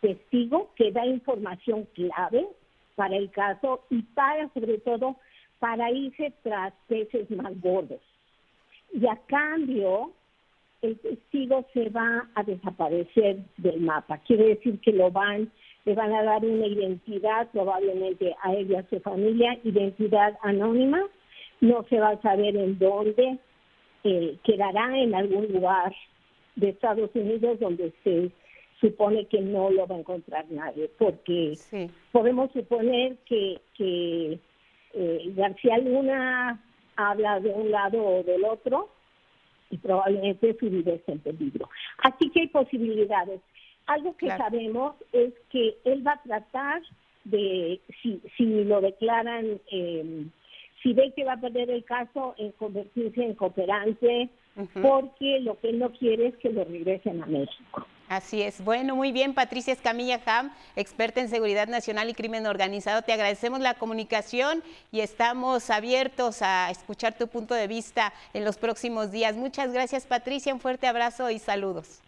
testigo 0.00 0.70
que 0.76 0.92
da 0.92 1.04
información 1.04 1.86
clave 1.92 2.46
para 2.94 3.16
el 3.16 3.30
caso 3.30 3.84
y 3.90 4.00
para, 4.00 4.48
sobre 4.54 4.78
todo, 4.78 5.16
para 5.58 5.90
irse 5.90 6.32
tras 6.42 6.72
peces 6.88 7.30
más 7.30 7.52
gordos. 7.60 8.00
Y 8.94 9.06
a 9.06 9.16
cambio, 9.26 10.12
el 10.80 10.98
testigo 11.00 11.66
se 11.74 11.90
va 11.90 12.28
a 12.34 12.42
desaparecer 12.42 13.40
del 13.58 13.80
mapa. 13.80 14.18
Quiere 14.18 14.48
decir 14.48 14.80
que 14.80 14.92
lo 14.92 15.10
van 15.10 15.50
le 15.86 15.94
van 15.94 16.12
a 16.12 16.22
dar 16.24 16.44
una 16.44 16.66
identidad 16.66 17.48
probablemente 17.52 18.34
a 18.42 18.52
él 18.52 18.70
y 18.70 18.74
a 18.74 18.88
su 18.88 18.98
familia, 19.00 19.58
identidad 19.62 20.36
anónima, 20.42 21.00
no 21.60 21.84
se 21.88 21.98
va 21.98 22.10
a 22.10 22.20
saber 22.22 22.56
en 22.56 22.76
dónde, 22.78 23.38
eh, 24.02 24.36
quedará 24.42 24.98
en 24.98 25.14
algún 25.14 25.46
lugar 25.46 25.94
de 26.56 26.70
Estados 26.70 27.10
Unidos 27.14 27.60
donde 27.60 27.92
se 28.02 28.30
supone 28.80 29.26
que 29.26 29.40
no 29.40 29.70
lo 29.70 29.86
va 29.86 29.94
a 29.94 30.00
encontrar 30.00 30.44
nadie, 30.50 30.90
porque 30.98 31.54
podemos 32.12 32.50
suponer 32.52 33.16
que, 33.24 33.60
que 33.74 34.38
eh, 34.92 35.32
García 35.36 35.78
Luna 35.78 36.60
habla 36.96 37.38
de 37.38 37.50
un 37.50 37.70
lado 37.70 38.04
o 38.04 38.22
del 38.24 38.44
otro 38.44 38.90
y 39.70 39.78
probablemente 39.78 40.56
su 40.58 40.68
vida 40.68 40.94
esté 40.94 41.12
en 41.12 41.20
peligro. 41.20 41.68
Así 41.98 42.28
que 42.30 42.40
hay 42.40 42.48
posibilidades. 42.48 43.40
Algo 43.86 44.16
que 44.16 44.28
sabemos 44.28 44.96
es 45.12 45.32
que 45.50 45.76
él 45.84 46.06
va 46.06 46.12
a 46.12 46.22
tratar 46.22 46.82
de, 47.24 47.80
si, 48.02 48.20
si 48.36 48.64
lo 48.64 48.80
declaran, 48.80 49.60
eh, 49.70 50.26
si 50.82 50.92
ve 50.92 51.12
que 51.14 51.24
va 51.24 51.34
a 51.34 51.40
perder 51.40 51.70
el 51.70 51.84
caso, 51.84 52.34
en 52.38 52.52
convertirse 52.52 53.22
en 53.22 53.34
cooperante, 53.34 54.28
porque 54.80 55.40
lo 55.40 55.58
que 55.60 55.70
él 55.70 55.78
no 55.78 55.92
quiere 55.92 56.28
es 56.28 56.36
que 56.36 56.50
lo 56.50 56.64
regresen 56.64 57.22
a 57.22 57.26
México. 57.26 57.86
Así 58.08 58.40
es. 58.40 58.62
Bueno, 58.64 58.94
muy 58.94 59.10
bien, 59.10 59.34
Patricia 59.34 59.72
Escamilla 59.72 60.20
Ham, 60.26 60.52
experta 60.76 61.20
en 61.20 61.28
seguridad 61.28 61.66
nacional 61.66 62.08
y 62.08 62.14
crimen 62.14 62.46
organizado. 62.46 63.02
Te 63.02 63.12
agradecemos 63.12 63.60
la 63.60 63.74
comunicación 63.74 64.62
y 64.92 65.00
estamos 65.00 65.70
abiertos 65.70 66.40
a 66.40 66.70
escuchar 66.70 67.18
tu 67.18 67.26
punto 67.26 67.54
de 67.54 67.66
vista 67.66 68.12
en 68.32 68.44
los 68.44 68.58
próximos 68.58 69.10
días. 69.10 69.36
Muchas 69.36 69.72
gracias, 69.72 70.06
Patricia. 70.06 70.54
Un 70.54 70.60
fuerte 70.60 70.86
abrazo 70.86 71.30
y 71.30 71.40
saludos. 71.40 72.00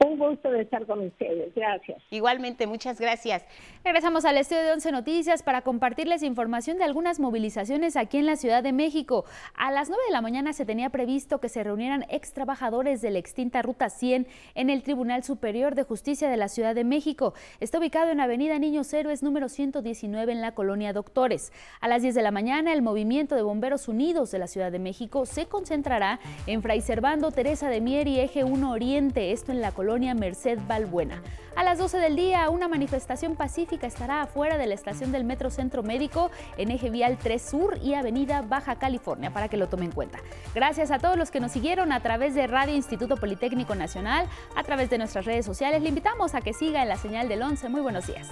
Un 0.00 0.16
gusto 0.16 0.50
de 0.50 0.62
estar 0.62 0.86
con 0.86 1.00
ustedes. 1.00 1.52
Gracias. 1.54 2.00
Igualmente, 2.10 2.68
muchas 2.68 3.00
gracias. 3.00 3.44
Regresamos 3.84 4.24
al 4.24 4.36
estudio 4.36 4.62
de 4.62 4.72
Once 4.72 4.92
Noticias 4.92 5.42
para 5.42 5.62
compartirles 5.62 6.22
información 6.22 6.78
de 6.78 6.84
algunas 6.84 7.18
movilizaciones 7.18 7.96
aquí 7.96 8.18
en 8.18 8.26
la 8.26 8.36
Ciudad 8.36 8.62
de 8.62 8.72
México. 8.72 9.24
A 9.56 9.72
las 9.72 9.88
9 9.88 10.00
de 10.06 10.12
la 10.12 10.20
mañana 10.20 10.52
se 10.52 10.64
tenía 10.64 10.90
previsto 10.90 11.40
que 11.40 11.48
se 11.48 11.64
reunieran 11.64 12.06
ex 12.10 12.32
trabajadores 12.32 13.02
de 13.02 13.10
la 13.10 13.18
extinta 13.18 13.60
Ruta 13.60 13.90
100 13.90 14.28
en 14.54 14.70
el 14.70 14.84
Tribunal 14.84 15.24
Superior 15.24 15.74
de 15.74 15.82
Justicia 15.82 16.30
de 16.30 16.36
la 16.36 16.48
Ciudad 16.48 16.76
de 16.76 16.84
México. 16.84 17.34
Está 17.58 17.80
ubicado 17.80 18.12
en 18.12 18.20
Avenida 18.20 18.56
Niños 18.60 18.92
Héroes 18.92 19.24
número 19.24 19.48
119 19.48 20.30
en 20.30 20.40
la 20.40 20.54
colonia 20.54 20.92
Doctores. 20.92 21.52
A 21.80 21.88
las 21.88 22.02
10 22.02 22.14
de 22.14 22.22
la 22.22 22.30
mañana, 22.30 22.72
el 22.72 22.82
Movimiento 22.82 23.34
de 23.34 23.42
Bomberos 23.42 23.88
Unidos 23.88 24.30
de 24.30 24.38
la 24.38 24.46
Ciudad 24.46 24.70
de 24.70 24.78
México 24.78 25.26
se 25.26 25.46
concentrará 25.46 26.20
en 26.46 26.62
Fray 26.62 26.82
Servando, 26.82 27.32
Teresa 27.32 27.68
de 27.68 27.80
Mier 27.80 28.06
y 28.06 28.20
Eje 28.20 28.44
1 28.44 28.70
Oriente, 28.70 29.32
esto 29.32 29.50
en 29.50 29.60
la 29.60 29.72
colonia 29.72 29.87
Merced 29.88 30.58
Balbuena. 30.68 31.22
A 31.56 31.64
las 31.64 31.78
12 31.78 31.98
del 31.98 32.14
día, 32.14 32.50
una 32.50 32.68
manifestación 32.68 33.36
pacífica 33.36 33.86
estará 33.86 34.22
afuera 34.22 34.58
de 34.58 34.66
la 34.66 34.74
estación 34.74 35.12
del 35.12 35.24
Metro 35.24 35.50
Centro 35.50 35.82
Médico 35.82 36.30
en 36.58 36.70
eje 36.70 36.90
vial 36.90 37.16
3 37.20 37.40
Sur 37.40 37.78
y 37.82 37.94
Avenida 37.94 38.42
Baja 38.42 38.76
California, 38.76 39.32
para 39.32 39.48
que 39.48 39.56
lo 39.56 39.68
tomen 39.68 39.86
en 39.86 39.92
cuenta. 39.92 40.18
Gracias 40.54 40.90
a 40.90 40.98
todos 40.98 41.16
los 41.16 41.30
que 41.30 41.40
nos 41.40 41.52
siguieron 41.52 41.90
a 41.92 42.00
través 42.00 42.34
de 42.34 42.46
Radio 42.46 42.74
Instituto 42.74 43.16
Politécnico 43.16 43.74
Nacional, 43.74 44.26
a 44.54 44.62
través 44.62 44.90
de 44.90 44.98
nuestras 44.98 45.24
redes 45.24 45.46
sociales. 45.46 45.80
Le 45.80 45.88
invitamos 45.88 46.34
a 46.34 46.42
que 46.42 46.52
siga 46.52 46.82
en 46.82 46.88
la 46.88 46.96
señal 46.96 47.28
del 47.28 47.42
11. 47.42 47.68
Muy 47.70 47.80
buenos 47.80 48.06
días. 48.06 48.28